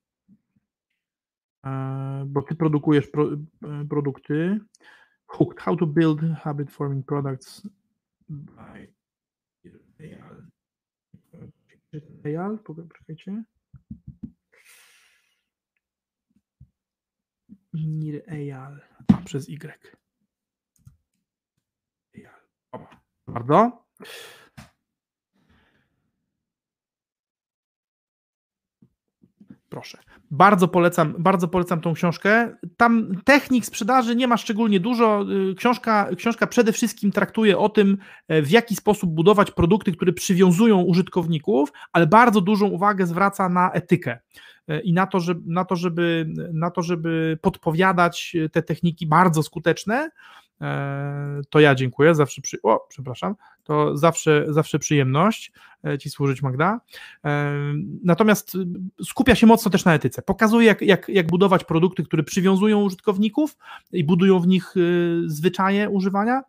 e, 1.65 2.23
bo 2.27 2.41
ty 2.41 2.55
produkujesz 2.55 3.07
pro, 3.07 3.33
e, 3.33 3.85
produkty. 3.89 4.59
Hooked, 5.27 5.59
how 5.59 5.75
to 5.75 5.87
build 5.87 6.21
habit 6.43 6.71
forming 6.71 7.05
products 7.05 7.67
by. 8.29 8.93
Eyal, 12.23 12.59
poczekajcie. 12.59 13.43
Nir 17.73 18.23
Eyal, 18.27 18.81
a 19.07 19.17
przez 19.21 19.49
Y. 19.49 19.97
Eyal. 22.15 23.02
Bardzo. 23.33 23.83
Proszę. 29.69 29.97
Bardzo 30.31 30.67
polecam, 30.67 31.15
bardzo 31.19 31.47
polecam 31.47 31.81
tą 31.81 31.93
książkę. 31.93 32.55
Tam 32.77 33.11
technik 33.25 33.65
sprzedaży 33.65 34.15
nie 34.15 34.27
ma 34.27 34.37
szczególnie 34.37 34.79
dużo. 34.79 35.25
Y, 35.51 35.55
książka, 35.55 36.09
książka 36.17 36.47
przede 36.47 36.71
wszystkim 36.71 37.11
traktuje 37.11 37.57
o 37.57 37.69
tym, 37.69 37.97
e, 38.27 38.41
w 38.41 38.51
jaki 38.51 38.75
sposób 38.75 39.09
budować 39.09 39.51
produkty, 39.51 39.91
które 39.91 40.13
przywiązują 40.13 40.81
użytkowników, 40.81 41.71
ale 41.91 42.07
bardzo 42.07 42.41
dużą 42.41 42.67
uwagę 42.67 43.07
zwraca 43.07 43.49
na 43.49 43.71
etykę 43.71 44.19
e, 44.67 44.79
i 44.79 44.93
na 44.93 45.07
to, 45.07 45.19
że, 45.19 45.35
na 45.45 45.65
to, 45.65 45.75
żeby, 45.75 46.33
na 46.53 46.71
to, 46.71 46.81
żeby 46.81 47.37
podpowiadać 47.41 48.35
te 48.51 48.63
techniki 48.63 49.07
bardzo 49.07 49.43
skuteczne, 49.43 50.09
E, 50.52 50.52
to 51.49 51.59
ja 51.59 51.75
dziękuję, 51.75 52.15
zawsze 52.15 52.41
przy... 52.41 52.61
O, 52.63 52.85
przepraszam, 52.89 53.35
to 53.63 53.97
zawsze, 53.97 54.45
zawsze 54.49 54.79
przyjemność 54.79 55.51
e, 55.83 55.97
Ci 55.97 56.09
służyć, 56.09 56.41
Magda. 56.41 56.79
E, 57.25 57.53
natomiast 58.03 58.57
skupia 59.03 59.35
się 59.35 59.47
mocno 59.47 59.71
też 59.71 59.85
na 59.85 59.93
etyce. 59.93 60.21
Pokazuje, 60.21 60.67
jak, 60.67 60.81
jak, 60.81 61.09
jak 61.09 61.27
budować 61.27 61.63
produkty, 61.63 62.03
które 62.03 62.23
przywiązują 62.23 62.81
użytkowników 62.81 63.57
i 63.91 64.03
budują 64.03 64.39
w 64.39 64.47
nich 64.47 64.75
zwyczaje 65.25 65.89
używania. 65.89 66.41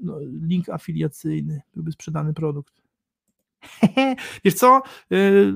No, 0.00 0.18
link 0.42 0.68
afiliacyjny, 0.68 1.60
byłby 1.74 1.92
sprzedany 1.92 2.34
produkt. 2.34 2.79
Wiesz 4.44 4.54
co? 4.54 4.82
Y, 5.12 5.52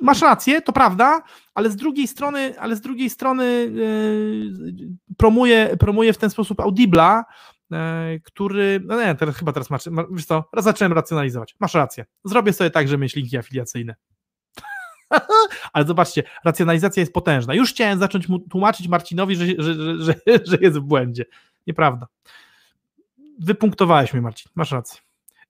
masz 0.00 0.22
rację, 0.22 0.62
to 0.62 0.72
prawda, 0.72 1.22
ale 1.54 1.70
z 1.70 1.76
drugiej 1.76 2.08
strony, 2.08 2.60
ale 2.60 2.76
z 2.76 2.80
drugiej 2.80 3.10
strony 3.10 3.44
y, 3.44 4.88
promuje, 5.16 5.76
promuje 5.80 6.12
w 6.12 6.18
ten 6.18 6.30
sposób 6.30 6.60
Audibla, 6.60 7.24
y, 7.72 7.76
który, 8.24 8.80
no 8.84 9.04
nie, 9.04 9.14
teraz 9.14 9.36
chyba 9.36 9.52
teraz 9.52 9.70
masz, 9.70 9.82
wiesz 10.10 10.24
co, 10.24 10.44
raz 10.52 10.64
zacząłem 10.64 10.92
racjonalizować. 10.92 11.56
Masz 11.60 11.74
rację. 11.74 12.04
Zrobię 12.24 12.52
sobie 12.52 12.70
tak, 12.70 12.88
że 12.88 12.98
mieć 12.98 13.16
linki 13.16 13.36
afiliacyjne. 13.36 13.94
Ale 15.72 15.86
zobaczcie, 15.86 16.22
racjonalizacja 16.44 17.00
jest 17.00 17.12
potężna. 17.12 17.54
Już 17.54 17.70
chciałem 17.70 17.98
zacząć 17.98 18.28
mu 18.28 18.38
tłumaczyć 18.38 18.88
Marcinowi, 18.88 19.36
że, 19.36 19.46
że, 19.58 19.74
że, 19.98 20.14
że 20.44 20.58
jest 20.60 20.78
w 20.78 20.82
błędzie. 20.82 21.24
Nieprawda. 21.66 22.06
Wypunktowałeś 23.38 24.12
mnie, 24.12 24.22
Marcin. 24.22 24.52
Masz 24.54 24.72
rację. 24.72 25.07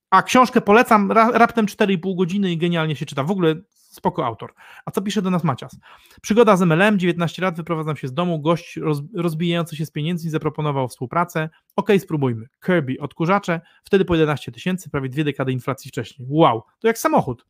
A 0.09 0.23
książkę 0.23 0.61
polecam, 0.61 1.11
raptem 1.11 1.65
4,5 1.65 2.15
godziny 2.15 2.51
i 2.51 2.57
genialnie 2.57 2.95
się 2.95 3.05
czyta. 3.05 3.23
W 3.23 3.31
ogóle 3.31 3.55
spoko 3.75 4.25
autor. 4.25 4.53
A 4.85 4.91
co 4.91 5.01
pisze 5.01 5.21
do 5.21 5.29
nas 5.29 5.43
Macias? 5.43 5.77
Przygoda 6.21 6.57
z 6.57 6.61
MLM, 6.61 6.99
19 6.99 7.41
lat, 7.41 7.57
wyprowadzam 7.57 7.97
się 7.97 8.07
z 8.07 8.13
domu, 8.13 8.41
gość 8.41 8.77
roz, 8.77 9.01
rozbijający 9.15 9.75
się 9.75 9.85
z 9.85 9.91
pieniędzy 9.91 10.29
zaproponował 10.29 10.87
współpracę. 10.87 11.49
Ok, 11.75 11.89
spróbujmy. 11.99 12.47
Kirby, 12.65 12.95
odkurzacze, 12.99 13.61
wtedy 13.83 14.05
po 14.05 14.13
11 14.15 14.51
tysięcy, 14.51 14.89
prawie 14.89 15.09
dwie 15.09 15.23
dekady 15.23 15.51
inflacji 15.51 15.89
wcześniej. 15.89 16.27
Wow, 16.31 16.63
to 16.79 16.87
jak 16.87 16.97
samochód. 16.97 17.45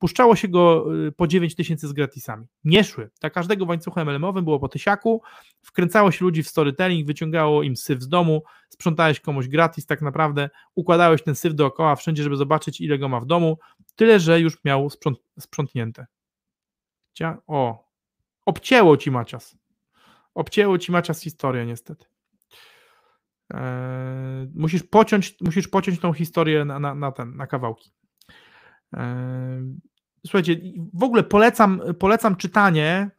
Puszczało 0.00 0.36
się 0.36 0.48
go 0.48 0.86
po 1.16 1.26
9 1.26 1.54
tysięcy 1.54 1.88
z 1.88 1.92
gratisami. 1.92 2.46
Nie 2.64 2.84
szły. 2.84 3.10
Dla 3.20 3.30
każdego 3.30 3.66
w 3.66 3.68
łańcuchu 3.68 4.00
MLM-owym 4.00 4.44
było 4.44 4.60
po 4.60 4.68
tysiaku, 4.68 5.22
wkręcało 5.62 6.10
się 6.10 6.24
ludzi 6.24 6.42
w 6.42 6.48
storytelling, 6.48 7.06
wyciągało 7.06 7.62
im 7.62 7.76
syf 7.76 8.02
z 8.02 8.08
domu, 8.08 8.42
sprzątałeś 8.68 9.20
komuś 9.20 9.48
gratis 9.48 9.86
tak 9.86 10.02
naprawdę, 10.02 10.50
układałeś 10.74 11.22
ten 11.22 11.34
syf 11.34 11.54
dookoła 11.54 11.96
wszędzie, 11.96 12.22
żeby 12.22 12.36
zobaczyć 12.36 12.80
ile 12.80 12.98
go 12.98 13.08
ma 13.08 13.20
w 13.20 13.26
domu, 13.26 13.58
tyle, 13.96 14.20
że 14.20 14.40
już 14.40 14.64
miał 14.64 14.90
sprząt 14.90 15.18
sprzątnięte. 15.38 16.06
O, 17.46 17.88
obcięło 18.46 18.96
ci 18.96 19.10
Macias. 19.10 19.56
Obcięło 20.34 20.78
ci 20.78 20.92
Macias 20.92 21.20
historię 21.20 21.66
niestety. 21.66 22.04
Eee, 23.54 24.48
musisz, 24.54 24.82
pociąć, 24.82 25.36
musisz 25.40 25.68
pociąć 25.68 26.00
tą 26.00 26.12
historię 26.12 26.64
na, 26.64 26.78
na, 26.78 26.94
na, 26.94 27.12
ten, 27.12 27.36
na 27.36 27.46
kawałki. 27.46 27.92
Eee, 28.92 29.80
słuchajcie, 30.26 30.56
w 30.94 31.02
ogóle 31.02 31.22
polecam, 31.22 31.80
polecam 31.98 32.36
czytanie 32.36 33.10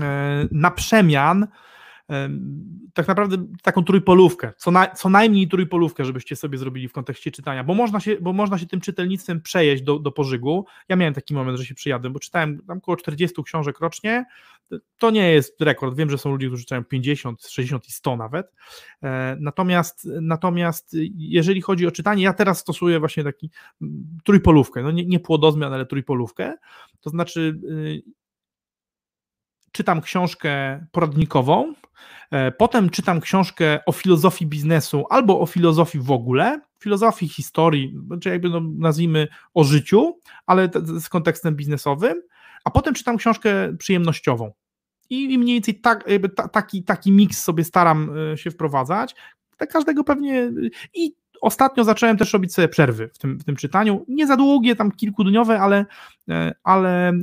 e, 0.00 0.48
na 0.52 0.70
przemian 0.70 1.46
tak 2.94 3.08
naprawdę 3.08 3.46
taką 3.62 3.84
trójpolówkę, 3.84 4.52
co, 4.56 4.70
na, 4.70 4.86
co 4.86 5.08
najmniej 5.08 5.48
trójpolówkę, 5.48 6.04
żebyście 6.04 6.36
sobie 6.36 6.58
zrobili 6.58 6.88
w 6.88 6.92
kontekście 6.92 7.30
czytania, 7.30 7.64
bo 7.64 7.74
można 7.74 8.00
się, 8.00 8.16
bo 8.20 8.32
można 8.32 8.58
się 8.58 8.66
tym 8.66 8.80
czytelnictwem 8.80 9.42
przejeść 9.42 9.82
do, 9.82 9.98
do 9.98 10.12
pożygu. 10.12 10.66
Ja 10.88 10.96
miałem 10.96 11.14
taki 11.14 11.34
moment, 11.34 11.58
że 11.58 11.64
się 11.64 11.74
przyjadłem, 11.74 12.12
bo 12.12 12.20
czytałem 12.20 12.62
tam 12.66 12.78
około 12.78 12.96
40 12.96 13.42
książek 13.42 13.80
rocznie. 13.80 14.24
To 14.98 15.10
nie 15.10 15.32
jest 15.32 15.60
rekord. 15.60 15.96
Wiem, 15.96 16.10
że 16.10 16.18
są 16.18 16.30
ludzie, 16.30 16.46
którzy 16.46 16.62
czytają 16.62 16.84
50, 16.84 17.46
60 17.46 17.88
i 17.88 17.92
100 17.92 18.16
nawet. 18.16 18.52
E, 19.02 19.36
natomiast, 19.40 20.08
natomiast 20.20 20.96
jeżeli 21.16 21.60
chodzi 21.60 21.86
o 21.86 21.90
czytanie, 21.90 22.22
ja 22.22 22.32
teraz 22.32 22.58
stosuję 22.58 22.98
właśnie 23.00 23.24
taki 23.24 23.50
trójpolówkę, 24.24 24.82
no 24.82 24.90
nie, 24.90 25.06
nie 25.06 25.20
płodozmian, 25.20 25.72
ale 25.72 25.86
trójpolówkę. 25.86 26.54
To 27.00 27.10
znaczy 27.10 27.60
y, 27.70 28.02
czytam 29.72 30.00
książkę 30.00 30.86
poradnikową, 30.92 31.74
potem 32.58 32.90
czytam 32.90 33.20
książkę 33.20 33.80
o 33.86 33.92
filozofii 33.92 34.46
biznesu 34.46 35.04
albo 35.10 35.40
o 35.40 35.46
filozofii 35.46 35.98
w 35.98 36.10
ogóle, 36.10 36.60
filozofii 36.78 37.28
historii, 37.28 37.94
czy 38.20 38.28
jakby 38.28 38.50
no, 38.50 38.60
nazwijmy 38.78 39.28
o 39.54 39.64
życiu, 39.64 40.20
ale 40.46 40.68
z 40.98 41.08
kontekstem 41.08 41.56
biznesowym, 41.56 42.22
a 42.64 42.70
potem 42.70 42.94
czytam 42.94 43.16
książkę 43.16 43.76
przyjemnościową. 43.78 44.52
I 45.10 45.38
mniej 45.38 45.54
więcej 45.56 45.80
tak, 45.80 46.04
taki, 46.52 46.84
taki 46.84 47.12
miks 47.12 47.42
sobie 47.42 47.64
staram 47.64 48.10
e, 48.32 48.36
się 48.36 48.50
wprowadzać. 48.50 49.14
Tak 49.56 49.72
każdego 49.72 50.04
pewnie. 50.04 50.52
I 50.94 51.14
Ostatnio 51.44 51.84
zacząłem 51.84 52.16
też 52.16 52.32
robić 52.32 52.54
sobie 52.54 52.68
przerwy 52.68 53.10
w 53.14 53.18
tym, 53.18 53.38
w 53.38 53.44
tym 53.44 53.56
czytaniu. 53.56 54.04
Nie 54.08 54.26
za 54.26 54.36
długie, 54.36 54.76
tam 54.76 54.92
kilkudniowe, 54.92 55.60
ale, 55.60 55.86
e, 56.28 56.54
ale 56.62 57.08
e, 57.08 57.14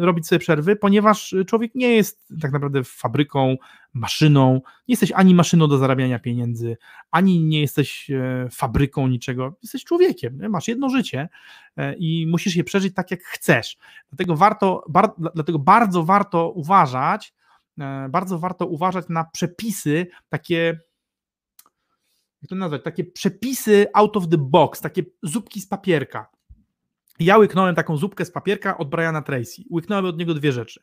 robić 0.00 0.26
sobie 0.26 0.38
przerwy, 0.38 0.76
ponieważ 0.76 1.34
człowiek 1.46 1.74
nie 1.74 1.88
jest 1.88 2.28
tak 2.42 2.52
naprawdę 2.52 2.84
fabryką, 2.84 3.56
maszyną. 3.92 4.52
Nie 4.54 4.92
jesteś 4.92 5.12
ani 5.12 5.34
maszyną 5.34 5.68
do 5.68 5.78
zarabiania 5.78 6.18
pieniędzy, 6.18 6.76
ani 7.10 7.44
nie 7.44 7.60
jesteś 7.60 8.10
e, 8.10 8.48
fabryką 8.52 9.08
niczego. 9.08 9.56
Jesteś 9.62 9.84
człowiekiem, 9.84 10.38
nie? 10.38 10.48
masz 10.48 10.68
jedno 10.68 10.88
życie 10.88 11.28
i 11.98 12.26
musisz 12.30 12.56
je 12.56 12.64
przeżyć 12.64 12.94
tak, 12.94 13.10
jak 13.10 13.22
chcesz. 13.22 13.76
Dlatego 14.10 14.36
warto, 14.36 14.84
bar, 14.88 15.10
dlatego 15.34 15.58
bardzo 15.58 16.04
warto 16.04 16.50
uważać, 16.50 17.34
bardzo 18.10 18.38
warto 18.38 18.66
uważać 18.66 19.04
na 19.08 19.24
przepisy 19.24 20.06
takie 20.28 20.78
jak 22.42 22.48
to 22.48 22.54
nazwać, 22.54 22.82
takie 22.82 23.04
przepisy 23.04 23.86
out 23.94 24.16
of 24.16 24.28
the 24.28 24.38
box, 24.38 24.80
takie 24.80 25.02
zupki 25.22 25.60
z 25.60 25.66
papierka. 25.66 26.26
Ja 27.20 27.38
łyknąłem 27.38 27.74
taką 27.74 27.96
zupkę 27.96 28.24
z 28.24 28.30
papierka 28.30 28.78
od 28.78 28.90
Briana 28.90 29.22
Tracy. 29.22 29.62
Łyknąłem 29.70 30.04
od 30.04 30.18
niego 30.18 30.34
dwie 30.34 30.52
rzeczy. 30.52 30.82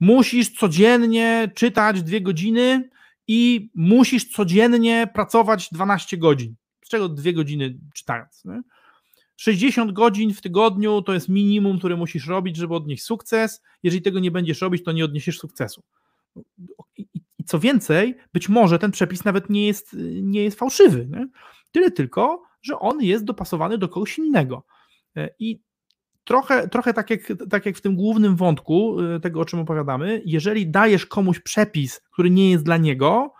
Musisz 0.00 0.50
codziennie 0.50 1.50
czytać 1.54 2.02
dwie 2.02 2.20
godziny 2.20 2.90
i 3.28 3.70
musisz 3.74 4.24
codziennie 4.24 5.08
pracować 5.14 5.68
12 5.72 6.16
godzin. 6.16 6.54
Z 6.84 6.88
czego 6.88 7.08
dwie 7.08 7.32
godziny 7.32 7.78
czytając. 7.94 8.44
Nie? 8.44 8.62
60 9.36 9.92
godzin 9.92 10.34
w 10.34 10.40
tygodniu 10.40 11.02
to 11.02 11.14
jest 11.14 11.28
minimum, 11.28 11.78
które 11.78 11.96
musisz 11.96 12.26
robić, 12.26 12.56
żeby 12.56 12.74
odnieść 12.74 13.02
sukces. 13.02 13.62
Jeżeli 13.82 14.02
tego 14.02 14.20
nie 14.20 14.30
będziesz 14.30 14.60
robić, 14.60 14.84
to 14.84 14.92
nie 14.92 15.04
odniesiesz 15.04 15.38
sukcesu. 15.38 15.82
Co 17.46 17.58
więcej, 17.58 18.16
być 18.32 18.48
może 18.48 18.78
ten 18.78 18.90
przepis 18.90 19.24
nawet 19.24 19.50
nie 19.50 19.66
jest, 19.66 19.96
nie 20.22 20.44
jest 20.44 20.58
fałszywy. 20.58 21.06
Nie? 21.06 21.28
Tyle 21.72 21.90
tylko, 21.90 22.42
że 22.62 22.78
on 22.78 23.00
jest 23.00 23.24
dopasowany 23.24 23.78
do 23.78 23.88
kogoś 23.88 24.18
innego. 24.18 24.64
E, 25.16 25.28
I 25.38 25.60
trochę, 26.24 26.68
trochę 26.68 26.94
tak, 26.94 27.10
jak, 27.10 27.20
tak 27.50 27.66
jak 27.66 27.76
w 27.76 27.80
tym 27.80 27.96
głównym 27.96 28.36
wątku 28.36 28.96
e, 29.00 29.20
tego, 29.20 29.40
o 29.40 29.44
czym 29.44 29.60
opowiadamy, 29.60 30.22
jeżeli 30.24 30.66
dajesz 30.66 31.06
komuś 31.06 31.40
przepis, 31.40 32.00
który 32.12 32.30
nie 32.30 32.50
jest 32.50 32.64
dla 32.64 32.76
niego, 32.76 33.32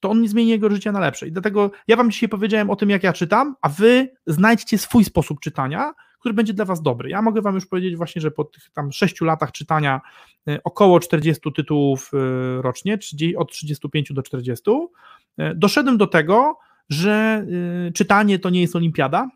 to 0.00 0.10
on 0.10 0.22
nie 0.22 0.28
zmieni 0.28 0.50
jego 0.50 0.70
życia 0.70 0.92
na 0.92 1.00
lepsze. 1.00 1.28
I 1.28 1.32
dlatego 1.32 1.70
ja 1.88 1.96
wam 1.96 2.10
dzisiaj 2.10 2.28
powiedziałem 2.28 2.70
o 2.70 2.76
tym, 2.76 2.90
jak 2.90 3.02
ja 3.02 3.12
czytam, 3.12 3.56
a 3.62 3.68
wy 3.68 4.08
znajdźcie 4.26 4.78
swój 4.78 5.04
sposób 5.04 5.40
czytania, 5.40 5.92
który 6.18 6.34
będzie 6.34 6.54
dla 6.54 6.64
Was 6.64 6.82
dobry. 6.82 7.10
Ja 7.10 7.22
mogę 7.22 7.42
Wam 7.42 7.54
już 7.54 7.66
powiedzieć 7.66 7.96
właśnie, 7.96 8.22
że 8.22 8.30
po 8.30 8.44
tych 8.44 8.70
tam 8.70 8.92
6 8.92 9.20
latach 9.20 9.52
czytania 9.52 10.00
e, 10.48 10.58
około 10.64 11.00
40 11.00 11.52
tytułów 11.52 12.10
e, 12.14 12.62
rocznie, 12.62 12.98
od 13.36 13.52
35 13.52 14.12
do 14.12 14.22
40, 14.22 14.70
e, 15.38 15.54
doszedłem 15.54 15.98
do 15.98 16.06
tego, 16.06 16.58
że 16.88 17.46
czytanie 17.94 18.38
to 18.38 18.50
nie 18.50 18.60
jest 18.60 18.76
olimpiada, 18.76 19.28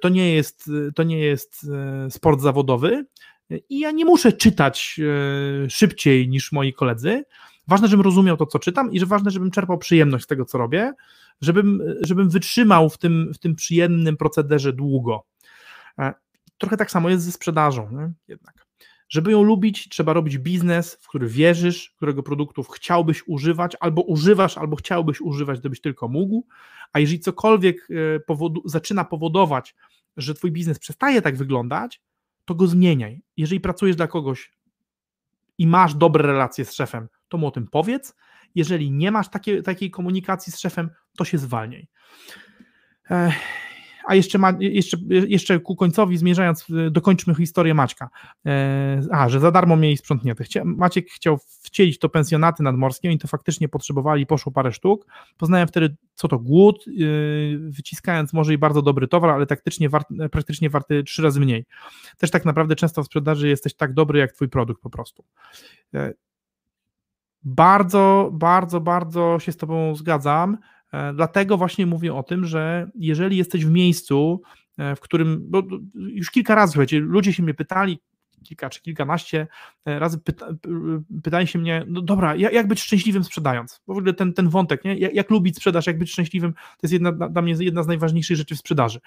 to 0.00 0.08
nie 0.08 0.34
jest, 0.34 0.70
to 0.94 1.02
nie 1.02 1.18
jest 1.18 1.66
sport 2.10 2.40
zawodowy 2.40 3.06
i 3.68 3.78
ja 3.78 3.90
nie 3.90 4.04
muszę 4.04 4.32
czytać 4.32 5.00
szybciej 5.68 6.28
niż 6.28 6.52
moi 6.52 6.72
koledzy. 6.72 7.24
Ważne, 7.68 7.88
żebym 7.88 8.04
rozumiał 8.04 8.36
to, 8.36 8.46
co 8.46 8.58
czytam 8.58 8.92
i 8.92 9.00
że 9.00 9.06
ważne, 9.06 9.30
żebym 9.30 9.50
czerpał 9.50 9.78
przyjemność 9.78 10.24
z 10.24 10.26
tego, 10.26 10.44
co 10.44 10.58
robię, 10.58 10.92
żebym, 11.40 11.82
żebym 12.00 12.30
wytrzymał 12.30 12.90
w 12.90 12.98
tym, 12.98 13.32
w 13.34 13.38
tym 13.38 13.54
przyjemnym 13.54 14.16
procederze 14.16 14.72
długo. 14.72 15.24
E, 15.98 16.14
trochę 16.58 16.76
tak 16.76 16.90
samo 16.90 17.08
jest 17.08 17.24
ze 17.24 17.32
sprzedażą, 17.32 17.90
nie? 17.92 18.12
jednak. 18.28 18.68
Żeby 19.08 19.32
ją 19.32 19.42
lubić, 19.42 19.88
trzeba 19.88 20.12
robić 20.12 20.38
biznes, 20.38 20.94
w 20.94 21.08
który 21.08 21.28
wierzysz, 21.28 21.90
którego 21.96 22.22
produktów 22.22 22.68
chciałbyś 22.68 23.28
używać, 23.28 23.76
albo 23.80 24.02
używasz, 24.02 24.58
albo 24.58 24.76
chciałbyś 24.76 25.20
używać, 25.20 25.60
gdybyś 25.60 25.80
tylko 25.80 26.08
mógł. 26.08 26.46
A 26.92 27.00
jeżeli 27.00 27.20
cokolwiek 27.20 27.88
e, 27.90 28.20
powodu, 28.20 28.62
zaczyna 28.64 29.04
powodować, 29.04 29.76
że 30.16 30.34
twój 30.34 30.52
biznes 30.52 30.78
przestaje 30.78 31.22
tak 31.22 31.36
wyglądać, 31.36 32.02
to 32.44 32.54
go 32.54 32.66
zmieniaj. 32.66 33.22
Jeżeli 33.36 33.60
pracujesz 33.60 33.96
dla 33.96 34.06
kogoś 34.06 34.52
i 35.58 35.66
masz 35.66 35.94
dobre 35.94 36.26
relacje 36.26 36.64
z 36.64 36.72
szefem, 36.72 37.08
to 37.28 37.38
mu 37.38 37.46
o 37.46 37.50
tym 37.50 37.66
powiedz. 37.66 38.16
Jeżeli 38.54 38.90
nie 38.90 39.10
masz 39.10 39.28
takiej, 39.28 39.62
takiej 39.62 39.90
komunikacji 39.90 40.52
z 40.52 40.58
szefem, 40.58 40.90
to 41.16 41.24
się 41.24 41.38
zwalniaj. 41.38 41.88
Ech 43.10 43.67
a 44.08 44.14
jeszcze, 44.14 44.38
ma, 44.38 44.52
jeszcze, 44.60 44.96
jeszcze 45.10 45.60
ku 45.60 45.76
końcowi 45.76 46.16
zmierzając, 46.16 46.70
y, 46.70 46.90
dokończmy 46.90 47.34
historię 47.34 47.74
Maćka. 47.74 48.10
E, 48.46 49.00
a, 49.12 49.28
że 49.28 49.40
za 49.40 49.50
darmo 49.50 49.76
mieli 49.76 49.96
sprzątnięte. 49.96 50.44
Chcia, 50.44 50.62
Maciek 50.64 51.10
chciał 51.10 51.38
wcielić 51.62 51.98
to 51.98 52.08
pensjonaty 52.08 52.62
nadmorskie, 52.62 53.08
oni 53.08 53.18
to 53.18 53.28
faktycznie 53.28 53.68
potrzebowali, 53.68 54.26
poszło 54.26 54.52
parę 54.52 54.72
sztuk. 54.72 55.06
Poznałem 55.36 55.68
wtedy, 55.68 55.96
co 56.14 56.28
to 56.28 56.38
głód, 56.38 56.84
y, 56.88 57.58
wyciskając 57.58 58.32
może 58.32 58.54
i 58.54 58.58
bardzo 58.58 58.82
dobry 58.82 59.08
towar, 59.08 59.30
ale 59.30 59.46
taktycznie 59.46 59.88
wart, 59.88 60.08
praktycznie 60.30 60.70
warty 60.70 61.02
trzy 61.04 61.22
razy 61.22 61.40
mniej. 61.40 61.66
Też 62.18 62.30
tak 62.30 62.44
naprawdę 62.44 62.76
często 62.76 63.02
w 63.02 63.06
sprzedaży 63.06 63.48
jesteś 63.48 63.74
tak 63.74 63.94
dobry, 63.94 64.18
jak 64.18 64.32
twój 64.32 64.48
produkt 64.48 64.82
po 64.82 64.90
prostu. 64.90 65.24
E, 65.94 66.12
bardzo, 67.42 68.30
bardzo, 68.32 68.80
bardzo 68.80 69.38
się 69.38 69.52
z 69.52 69.56
Tobą 69.56 69.94
zgadzam. 69.94 70.58
E, 70.92 71.12
dlatego 71.14 71.56
właśnie 71.56 71.86
mówię 71.86 72.14
o 72.14 72.22
tym, 72.22 72.44
że 72.44 72.90
jeżeli 72.94 73.36
jesteś 73.36 73.64
w 73.64 73.70
miejscu, 73.70 74.42
e, 74.78 74.96
w 74.96 75.00
którym, 75.00 75.38
bo 75.50 75.62
już 75.94 76.30
kilka 76.30 76.54
razy, 76.54 76.72
słuchajcie, 76.72 77.00
ludzie 77.00 77.32
się 77.32 77.42
mnie 77.42 77.54
pytali, 77.54 78.00
kilka 78.44 78.70
czy 78.70 78.82
kilkanaście 78.82 79.46
e, 79.84 79.98
razy 79.98 80.18
pyta, 80.18 80.46
pytali 81.22 81.46
się 81.46 81.58
mnie, 81.58 81.84
no 81.86 82.02
dobra, 82.02 82.36
jak, 82.36 82.68
być 82.68 82.80
szczęśliwym 82.80 83.24
sprzedając? 83.24 83.80
Bo 83.86 83.94
w 83.94 83.98
ogóle 83.98 84.14
ten, 84.14 84.32
ten 84.32 84.48
wątek, 84.48 84.84
nie? 84.84 84.98
Jak, 84.98 85.14
jak 85.14 85.30
lubić 85.30 85.56
sprzedaż, 85.56 85.86
jak 85.86 85.98
być 85.98 86.12
szczęśliwym, 86.12 86.52
to 86.52 86.78
jest 86.82 86.92
jedna, 86.92 87.12
dla 87.12 87.42
mnie 87.42 87.54
jedna 87.60 87.82
z 87.82 87.86
najważniejszych 87.86 88.36
rzeczy 88.36 88.54
w 88.54 88.58
sprzedaży. 88.58 89.00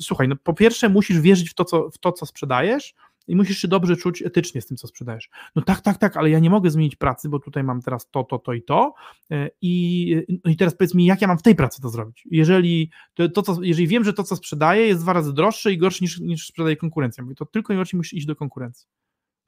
Słuchaj, 0.00 0.28
no 0.28 0.36
po 0.36 0.54
pierwsze 0.54 0.88
musisz 0.88 1.20
wierzyć 1.20 1.50
w 1.50 1.54
to, 1.54 1.64
co, 1.64 1.90
w 1.90 1.98
to, 1.98 2.12
co 2.12 2.26
sprzedajesz, 2.26 2.94
i 3.28 3.36
musisz 3.36 3.58
się 3.58 3.68
dobrze 3.68 3.96
czuć 3.96 4.22
etycznie 4.22 4.60
z 4.60 4.66
tym, 4.66 4.76
co 4.76 4.86
sprzedajesz. 4.86 5.30
No 5.56 5.62
tak, 5.62 5.80
tak, 5.80 5.98
tak, 5.98 6.16
ale 6.16 6.30
ja 6.30 6.38
nie 6.38 6.50
mogę 6.50 6.70
zmienić 6.70 6.96
pracy, 6.96 7.28
bo 7.28 7.38
tutaj 7.38 7.64
mam 7.64 7.82
teraz 7.82 8.10
to, 8.10 8.24
to, 8.24 8.38
to 8.38 8.52
i 8.52 8.62
to. 8.62 8.94
E, 9.30 9.50
I, 9.62 10.22
no 10.44 10.50
i 10.50 10.56
teraz 10.56 10.74
powiedz 10.74 10.94
mi, 10.94 11.06
jak 11.06 11.20
ja 11.20 11.28
mam 11.28 11.38
w 11.38 11.42
tej 11.42 11.54
pracy 11.54 11.82
to 11.82 11.88
zrobić? 11.88 12.28
Jeżeli, 12.30 12.90
to, 13.14 13.28
to 13.28 13.42
co, 13.42 13.62
jeżeli 13.62 13.88
wiem, 13.88 14.04
że 14.04 14.12
to, 14.12 14.22
co 14.22 14.36
sprzedaję, 14.36 14.86
jest 14.86 15.02
dwa 15.02 15.12
razy 15.12 15.32
droższe 15.32 15.72
i 15.72 15.78
gorsze 15.78 15.98
niż, 16.04 16.20
niż 16.20 16.46
sprzedaje 16.46 16.76
konkurencja, 16.76 17.24
mówię, 17.24 17.36
to 17.36 17.46
tylko 17.46 17.72
i 17.72 17.76
wyłącznie 17.76 17.96
musisz 17.96 18.14
iść 18.14 18.26
do 18.26 18.36
konkurencji. 18.36 18.88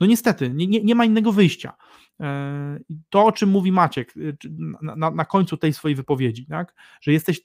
No 0.00 0.06
niestety, 0.06 0.50
nie, 0.50 0.66
nie, 0.66 0.82
nie 0.82 0.94
ma 0.94 1.04
innego 1.04 1.32
wyjścia. 1.32 1.76
E, 2.20 2.78
to, 3.08 3.24
o 3.24 3.32
czym 3.32 3.50
mówi 3.50 3.72
Maciek 3.72 4.14
e, 4.16 4.48
na, 4.82 4.96
na, 4.96 5.10
na 5.10 5.24
końcu 5.24 5.56
tej 5.56 5.72
swojej 5.72 5.94
wypowiedzi, 5.94 6.46
tak? 6.46 6.74
że 7.00 7.12
jesteś 7.12 7.40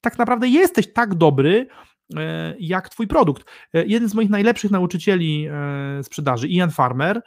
tak 0.00 0.18
naprawdę 0.18 0.48
jesteś 0.48 0.92
tak 0.92 1.14
dobry, 1.14 1.66
jak 2.58 2.88
twój 2.88 3.06
produkt. 3.06 3.44
E, 3.74 3.86
jeden 3.86 4.08
z 4.08 4.14
moich 4.14 4.30
najlepszych 4.30 4.70
nauczycieli 4.70 5.48
sprzedaży, 6.02 6.48
Ian 6.48 6.70
Farmer, 6.70 7.22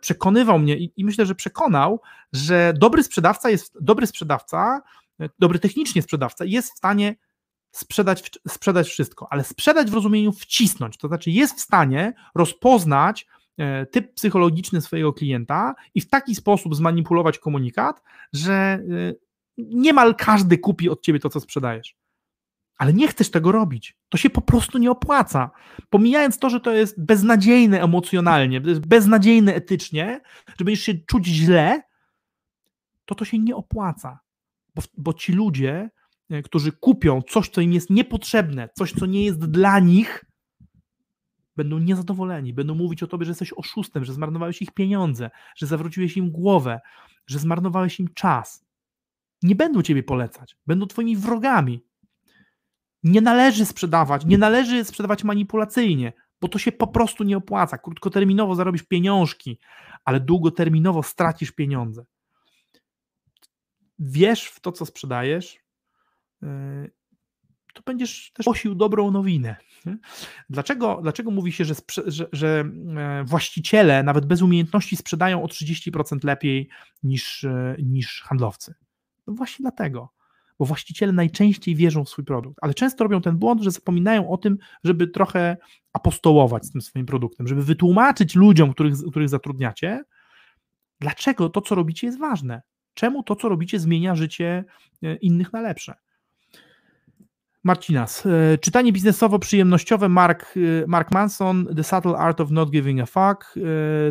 przekonywał 0.00 0.58
mnie 0.58 0.76
i 0.76 1.04
myślę, 1.04 1.26
że 1.26 1.34
przekonał, 1.34 2.00
że 2.32 2.72
dobry 2.76 3.02
sprzedawca 3.02 3.50
jest 3.50 3.76
dobry 3.80 4.06
sprzedawca, 4.06 4.82
dobry 5.38 5.58
technicznie 5.58 6.02
sprzedawca 6.02 6.44
jest 6.44 6.74
w 6.74 6.76
stanie 6.76 7.16
sprzedać, 7.72 8.30
sprzedać 8.48 8.88
wszystko, 8.88 9.26
ale 9.30 9.44
sprzedać 9.44 9.90
w 9.90 9.94
rozumieniu 9.94 10.32
wcisnąć, 10.32 10.96
to 10.96 11.08
znaczy 11.08 11.30
jest 11.30 11.58
w 11.58 11.60
stanie 11.60 12.12
rozpoznać 12.34 13.26
typ 13.90 14.14
psychologiczny 14.14 14.80
swojego 14.80 15.12
klienta 15.12 15.74
i 15.94 16.00
w 16.00 16.08
taki 16.08 16.34
sposób 16.34 16.76
zmanipulować 16.76 17.38
komunikat, 17.38 18.02
że 18.32 18.82
niemal 19.58 20.14
każdy 20.14 20.58
kupi 20.58 20.88
od 20.88 21.02
ciebie 21.02 21.20
to, 21.20 21.28
co 21.28 21.40
sprzedajesz. 21.40 22.01
Ale 22.82 22.92
nie 22.92 23.08
chcesz 23.08 23.30
tego 23.30 23.52
robić. 23.52 23.96
To 24.08 24.18
się 24.18 24.30
po 24.30 24.40
prostu 24.40 24.78
nie 24.78 24.90
opłaca. 24.90 25.50
Pomijając 25.90 26.38
to, 26.38 26.50
że 26.50 26.60
to 26.60 26.72
jest 26.72 27.04
beznadziejne 27.04 27.82
emocjonalnie, 27.82 28.60
beznadziejne 28.60 29.54
etycznie, 29.54 30.20
że 30.58 30.64
będziesz 30.64 30.84
się 30.84 30.94
czuć 30.94 31.26
źle, 31.26 31.82
to 33.04 33.14
to 33.14 33.24
się 33.24 33.38
nie 33.38 33.56
opłaca. 33.56 34.20
Bo, 34.74 34.82
bo 34.98 35.12
ci 35.12 35.32
ludzie, 35.32 35.90
e, 36.30 36.42
którzy 36.42 36.72
kupią 36.72 37.22
coś, 37.28 37.48
co 37.48 37.60
im 37.60 37.72
jest 37.72 37.90
niepotrzebne, 37.90 38.68
coś, 38.74 38.92
co 38.92 39.06
nie 39.06 39.24
jest 39.24 39.38
dla 39.38 39.78
nich, 39.78 40.24
będą 41.56 41.78
niezadowoleni, 41.78 42.52
będą 42.52 42.74
mówić 42.74 43.02
o 43.02 43.06
tobie, 43.06 43.24
że 43.24 43.30
jesteś 43.30 43.52
oszustem, 43.56 44.04
że 44.04 44.12
zmarnowałeś 44.12 44.62
ich 44.62 44.74
pieniądze, 44.74 45.30
że 45.56 45.66
zawróciłeś 45.66 46.16
im 46.16 46.30
głowę, 46.30 46.80
że 47.26 47.38
zmarnowałeś 47.38 48.00
im 48.00 48.08
czas 48.14 48.64
nie 49.42 49.54
będą 49.54 49.82
ciebie 49.82 50.02
polecać, 50.02 50.56
będą 50.66 50.86
twoimi 50.86 51.16
wrogami. 51.16 51.91
Nie 53.02 53.20
należy 53.20 53.66
sprzedawać, 53.66 54.24
nie 54.24 54.38
należy 54.38 54.84
sprzedawać 54.84 55.24
manipulacyjnie, 55.24 56.12
bo 56.40 56.48
to 56.48 56.58
się 56.58 56.72
po 56.72 56.86
prostu 56.86 57.24
nie 57.24 57.36
opłaca. 57.36 57.78
Krótkoterminowo 57.78 58.54
zarobisz 58.54 58.82
pieniążki, 58.82 59.58
ale 60.04 60.20
długoterminowo 60.20 61.02
stracisz 61.02 61.52
pieniądze. 61.52 62.04
Wiesz 63.98 64.46
w 64.46 64.60
to, 64.60 64.72
co 64.72 64.86
sprzedajesz, 64.86 65.58
yy, 66.42 66.90
to 67.72 67.82
będziesz 67.86 68.32
też 68.32 68.48
osił 68.48 68.74
dobrą 68.74 69.10
nowinę. 69.10 69.56
Dlaczego, 70.50 70.98
dlaczego 71.02 71.30
mówi 71.30 71.52
się, 71.52 71.64
że, 71.64 71.74
że, 72.06 72.26
że, 72.32 72.64
e, 72.96 73.24
właściciele 73.24 74.02
nawet 74.02 74.26
bez 74.26 74.42
umiejętności 74.42 74.96
sprzedają 74.96 75.42
o 75.42 75.46
30% 75.46 76.24
lepiej 76.24 76.68
niż, 77.02 77.44
e, 77.44 77.76
niż 77.82 78.22
handlowcy? 78.22 78.74
No 79.26 79.34
właśnie 79.34 79.62
dlatego, 79.62 80.12
bo 80.58 80.64
właściciele 80.64 81.12
najczęściej 81.12 81.76
wierzą 81.76 82.04
w 82.04 82.08
swój 82.08 82.24
produkt, 82.24 82.58
ale 82.62 82.74
często 82.74 83.04
robią 83.04 83.20
ten 83.20 83.36
błąd, 83.36 83.62
że 83.62 83.70
zapominają 83.70 84.30
o 84.30 84.36
tym, 84.36 84.58
żeby 84.84 85.06
trochę 85.06 85.56
apostołować 85.92 86.66
z 86.66 86.70
tym 86.70 86.80
swoim 86.80 87.06
produktem, 87.06 87.48
żeby 87.48 87.62
wytłumaczyć 87.62 88.34
ludziom, 88.34 88.72
których, 88.72 88.94
których 89.10 89.28
zatrudniacie, 89.28 90.04
dlaczego 91.00 91.48
to, 91.48 91.60
co 91.60 91.74
robicie, 91.74 92.06
jest 92.06 92.18
ważne. 92.18 92.62
Czemu 92.94 93.22
to, 93.22 93.36
co 93.36 93.48
robicie, 93.48 93.78
zmienia 93.78 94.14
życie 94.14 94.64
e, 95.02 95.16
innych 95.16 95.52
na 95.52 95.60
lepsze. 95.60 95.94
Marcinas. 97.64 98.26
E, 98.26 98.58
czytanie 98.58 98.92
biznesowo-przyjemnościowe 98.92 100.08
Mark, 100.08 100.54
e, 100.56 100.86
Mark 100.86 101.10
Manson, 101.12 101.66
The 101.76 101.84
Subtle 101.84 102.16
Art 102.16 102.40
of 102.40 102.50
Not 102.50 102.70
Giving 102.70 103.00
a 103.00 103.06
Fuck. 103.06 103.54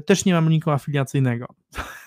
Też 0.06 0.26
nie 0.26 0.34
mam 0.34 0.50
linku 0.50 0.72
afiliacyjnego. 0.72 1.48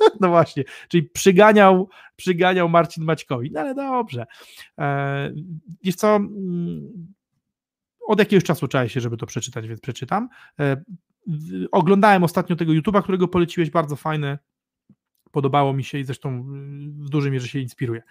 No 0.20 0.28
właśnie, 0.28 0.64
czyli 0.88 1.02
przyganiał, 1.02 1.88
przyganiał 2.16 2.68
Marcin 2.68 3.04
Maćkowi. 3.04 3.50
No 3.52 3.60
ale 3.60 3.74
dobrze. 3.74 4.26
E, 4.78 5.32
wiesz 5.82 5.94
co, 5.94 6.16
mm, 6.16 7.14
od 8.06 8.18
jakiegoś 8.18 8.44
czasu 8.44 8.68
czaję 8.68 8.88
się, 8.88 9.00
żeby 9.00 9.16
to 9.16 9.26
przeczytać, 9.26 9.68
więc 9.68 9.80
przeczytam. 9.80 10.28
E, 10.60 10.82
oglądałem 11.72 12.24
ostatnio 12.24 12.56
tego 12.56 12.72
YouTube'a, 12.72 13.02
którego 13.02 13.28
poleciłeś, 13.28 13.70
bardzo 13.70 13.96
fajny. 13.96 14.38
Podobało 15.30 15.72
mi 15.72 15.84
się 15.84 15.98
i 15.98 16.04
zresztą 16.04 16.42
w 16.88 17.08
dużej 17.08 17.32
mierze 17.32 17.48
się 17.48 17.58
inspiruje. 17.58 18.02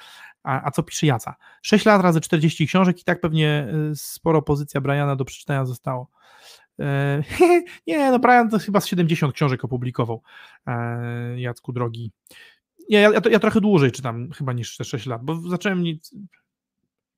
A, 0.43 0.67
a 0.67 0.71
co 0.71 0.83
pisze 0.83 1.07
Jaca? 1.07 1.35
6 1.61 1.85
lat 1.85 2.01
razy 2.01 2.21
40 2.21 2.67
książek 2.67 3.01
i 3.01 3.03
tak 3.03 3.21
pewnie 3.21 3.67
e, 3.91 3.95
sporo 3.95 4.41
pozycja 4.41 4.81
Briana 4.81 5.15
do 5.15 5.25
przeczytania 5.25 5.65
zostało. 5.65 6.09
E, 6.79 7.23
nie, 7.87 8.11
no 8.11 8.19
Brian 8.19 8.49
to 8.49 8.59
chyba 8.59 8.79
z 8.79 8.85
70 8.85 9.33
książek 9.33 9.65
opublikował. 9.65 10.21
E, 10.67 11.39
Jacku 11.39 11.73
drogi. 11.73 12.11
Nie, 12.89 12.99
ja, 12.99 13.11
ja, 13.31 13.39
trochę 13.39 13.61
dłużej 13.61 13.91
czytam 13.91 14.31
chyba 14.31 14.53
niż 14.53 14.77
6 14.83 15.05
lat, 15.05 15.23
bo 15.23 15.35
zacząłem 15.35 15.83
nic, 15.83 16.15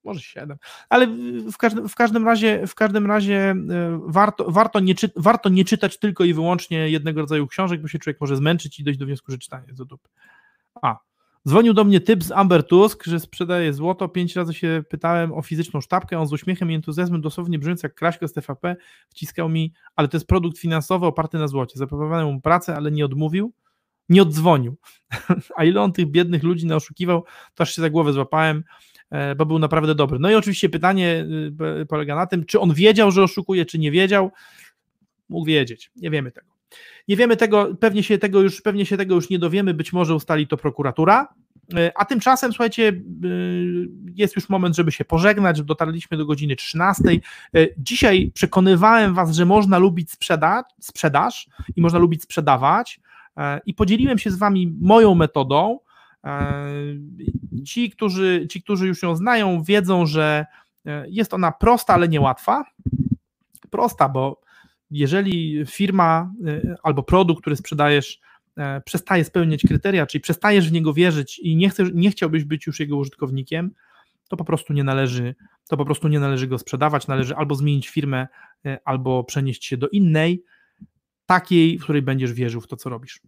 może 0.04 0.20
7, 0.20 0.58
ale 0.90 1.08
w 1.52 1.58
każdym, 1.58 1.90
w 1.90 1.96
każdym 1.96 2.26
razie, 2.26 2.68
w 2.68 2.76
każdym 2.76 3.06
razie 3.06 3.52
e, 3.52 4.00
warto, 4.06 4.52
warto, 4.52 4.80
nie 4.80 4.96
czy, 4.96 5.10
warto 5.16 5.50
nie 5.50 5.66
czytać 5.66 6.00
tylko 6.00 6.24
i 6.24 6.34
wyłącznie 6.34 6.90
jednego 6.90 7.22
rodzaju 7.22 7.48
książek, 7.48 7.82
bo 7.82 7.88
się 7.88 8.00
człowiek 8.00 8.22
może 8.22 8.38
zmęczyć 8.38 8.80
i 8.80 8.84
dojść 8.84 9.00
do 9.00 9.06
wniosku, 9.06 9.32
że 9.32 9.38
czytanie 9.38 9.66
jest 9.68 9.80
do 9.80 9.86
dupy. 9.86 10.10
A, 10.82 10.98
Dzwonił 11.48 11.74
do 11.74 11.84
mnie 11.84 12.00
typ 12.00 12.24
z 12.24 12.32
Amber 12.32 12.68
Tusk, 12.68 13.04
że 13.04 13.20
sprzedaje 13.20 13.74
złoto. 13.74 14.10
Pięć 14.10 14.36
razy 14.36 14.54
się 14.54 14.84
pytałem 14.90 15.34
o 15.34 15.42
fizyczną 15.42 15.82
sztabkę. 15.82 16.20
On 16.20 16.28
z 16.28 16.34
uśmiechem 16.34 16.72
i 16.72 16.76
entuzjazmem, 16.76 17.22
dosłownie 17.22 17.60
brzmiąc 17.60 17.84
jak 17.84 17.96
Kraśko 17.96 18.28
z 18.28 18.34
TVP, 18.34 18.76
wciskał 19.10 19.50
mi, 19.50 19.74
ale 19.96 20.08
to 20.08 20.18
jest 20.18 20.28
produkt 20.28 20.58
finansowy 20.58 21.06
oparty 21.06 21.38
na 21.38 21.48
złocie. 21.48 21.80
Zaproponowałem 21.80 22.34
mu 22.34 22.42
pracę, 22.42 22.76
ale 22.76 22.92
nie 22.92 23.06
odmówił. 23.06 23.54
Nie 24.10 24.22
oddzwonił. 24.22 24.76
A 25.58 25.64
ile 25.64 25.82
on 25.82 25.94
tych 25.94 26.12
biednych 26.12 26.44
ludzi 26.44 26.66
naoszukiwał, 26.66 27.24
to 27.56 27.62
aż 27.62 27.76
się 27.76 27.82
za 27.82 27.90
głowę 27.90 28.14
złapałem, 28.14 28.64
e, 29.10 29.36
bo 29.36 29.46
był 29.46 29.60
naprawdę 29.60 29.96
dobry. 29.96 30.20
No 30.20 30.32
i 30.32 30.36
oczywiście 30.36 30.70
pytanie 30.70 31.26
y, 31.82 31.86
polega 31.86 32.16
na 32.16 32.28
tym, 32.28 32.46
czy 32.46 32.60
on 32.60 32.74
wiedział, 32.74 33.12
że 33.12 33.24
oszukuje, 33.24 33.66
czy 33.66 33.80
nie 33.80 33.92
wiedział. 33.92 34.32
Mógł 35.30 35.46
wiedzieć. 35.46 35.92
Nie 35.96 36.10
wiemy 36.10 36.32
tego. 36.32 36.55
Nie 37.08 37.16
wiemy 37.16 37.38
tego, 37.38 37.76
pewnie 37.80 38.04
się 38.04 38.18
tego 38.18 38.42
już, 38.42 38.62
pewnie 38.62 38.86
się 38.86 38.98
tego 38.98 39.16
już 39.16 39.30
nie 39.30 39.40
dowiemy, 39.40 39.74
być 39.74 39.94
może 39.94 40.16
ustali 40.16 40.48
to 40.48 40.58
prokuratura. 40.58 41.28
E, 41.74 41.92
a 41.96 42.06
tymczasem, 42.06 42.52
słuchajcie, 42.52 42.88
e, 42.88 42.94
jest 44.16 44.36
już 44.36 44.50
moment, 44.50 44.76
żeby 44.76 44.92
się 44.92 45.06
pożegnać. 45.06 45.62
Dotarliśmy 45.62 46.18
do 46.18 46.26
godziny 46.26 46.56
13. 46.56 47.04
E, 47.56 47.68
dzisiaj 47.78 48.32
przekonywałem 48.34 49.14
Was, 49.14 49.36
że 49.36 49.46
można 49.46 49.78
lubić 49.78 50.12
sprzedać, 50.12 50.66
sprzedaż 50.80 51.48
i 51.76 51.82
można 51.82 52.00
lubić 52.00 52.24
sprzedawać. 52.24 53.00
I 53.66 53.74
podzieliłem 53.74 54.18
się 54.18 54.32
z 54.32 54.38
Wami 54.38 54.76
moją 54.82 55.16
metodą. 55.16 55.80
Ci 57.66 57.90
którzy, 57.90 58.48
ci, 58.50 58.64
którzy 58.64 58.88
już 58.88 59.04
ją 59.04 59.16
znają, 59.16 59.64
wiedzą, 59.64 60.06
że 60.06 60.46
jest 61.08 61.34
ona 61.34 61.52
prosta, 61.52 61.94
ale 61.94 62.08
niełatwa. 62.08 62.66
Prosta, 63.70 64.10
bo 64.10 64.42
jeżeli 64.92 65.66
firma 65.66 66.34
y, 66.48 66.76
albo 66.84 67.04
produkt, 67.04 67.42
który 67.42 67.56
sprzedajesz, 67.56 68.20
e, 68.58 68.82
przestaje 68.82 69.24
spełniać 69.24 69.62
kryteria, 69.62 70.06
czyli 70.06 70.22
przestajesz 70.22 70.70
w 70.70 70.72
niego 70.72 70.94
wierzyć 70.94 71.40
i 71.40 71.56
nie, 71.56 71.70
chcesz, 71.70 71.90
nie 71.94 72.12
chciałbyś 72.12 72.44
być 72.44 72.68
już 72.68 72.80
jego 72.80 72.98
użytkownikiem, 72.98 73.72
to 74.30 74.38
po 74.38 74.46
prostu 74.46 74.74
nie 74.74 74.84
należy, 74.84 75.36
to 75.68 75.78
po 75.78 75.86
prostu 75.86 76.08
nie 76.08 76.20
należy 76.20 76.48
go 76.48 76.58
sprzedawać, 76.58 77.08
należy 77.08 77.36
albo 77.36 77.56
zmienić 77.56 77.90
firmę, 77.90 78.28
e, 78.66 78.80
albo 78.86 79.24
przenieść 79.24 79.66
się 79.66 79.78
do 79.78 79.90
innej, 79.90 80.44
takiej, 81.26 81.80
w 81.80 81.84
której 81.84 82.02
będziesz 82.02 82.34
wierzył 82.34 82.62
w 82.62 82.68
to, 82.68 82.76
co 82.76 82.90
robisz. 82.90 83.22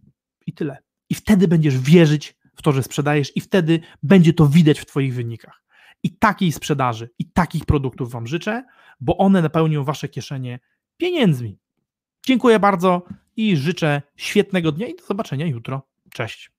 I 0.46 0.52
tyle. 0.52 0.78
I 1.10 1.14
wtedy 1.14 1.48
będziesz 1.48 1.78
wierzyć 1.78 2.36
w 2.56 2.62
to, 2.62 2.72
że 2.72 2.82
sprzedajesz, 2.82 3.36
i 3.36 3.40
wtedy 3.40 3.80
będzie 4.02 4.32
to 4.32 4.46
widać 4.46 4.80
w 4.80 4.86
Twoich 4.86 5.14
wynikach. 5.14 5.62
I 6.02 6.16
takiej 6.16 6.52
sprzedaży, 6.52 7.10
i 7.18 7.24
takich 7.24 7.64
produktów 7.64 8.10
Wam 8.10 8.26
życzę, 8.26 8.64
bo 9.00 9.16
one 9.16 9.42
napełnią 9.42 9.84
Wasze 9.84 10.08
kieszenie 10.08 10.58
pieniędzmi. 10.98 11.58
Dziękuję 12.26 12.58
bardzo 12.58 13.02
i 13.36 13.56
życzę 13.56 14.02
świetnego 14.16 14.72
dnia 14.72 14.86
i 14.86 14.94
do 14.94 15.04
zobaczenia 15.04 15.46
jutro. 15.46 15.82
Cześć. 16.12 16.50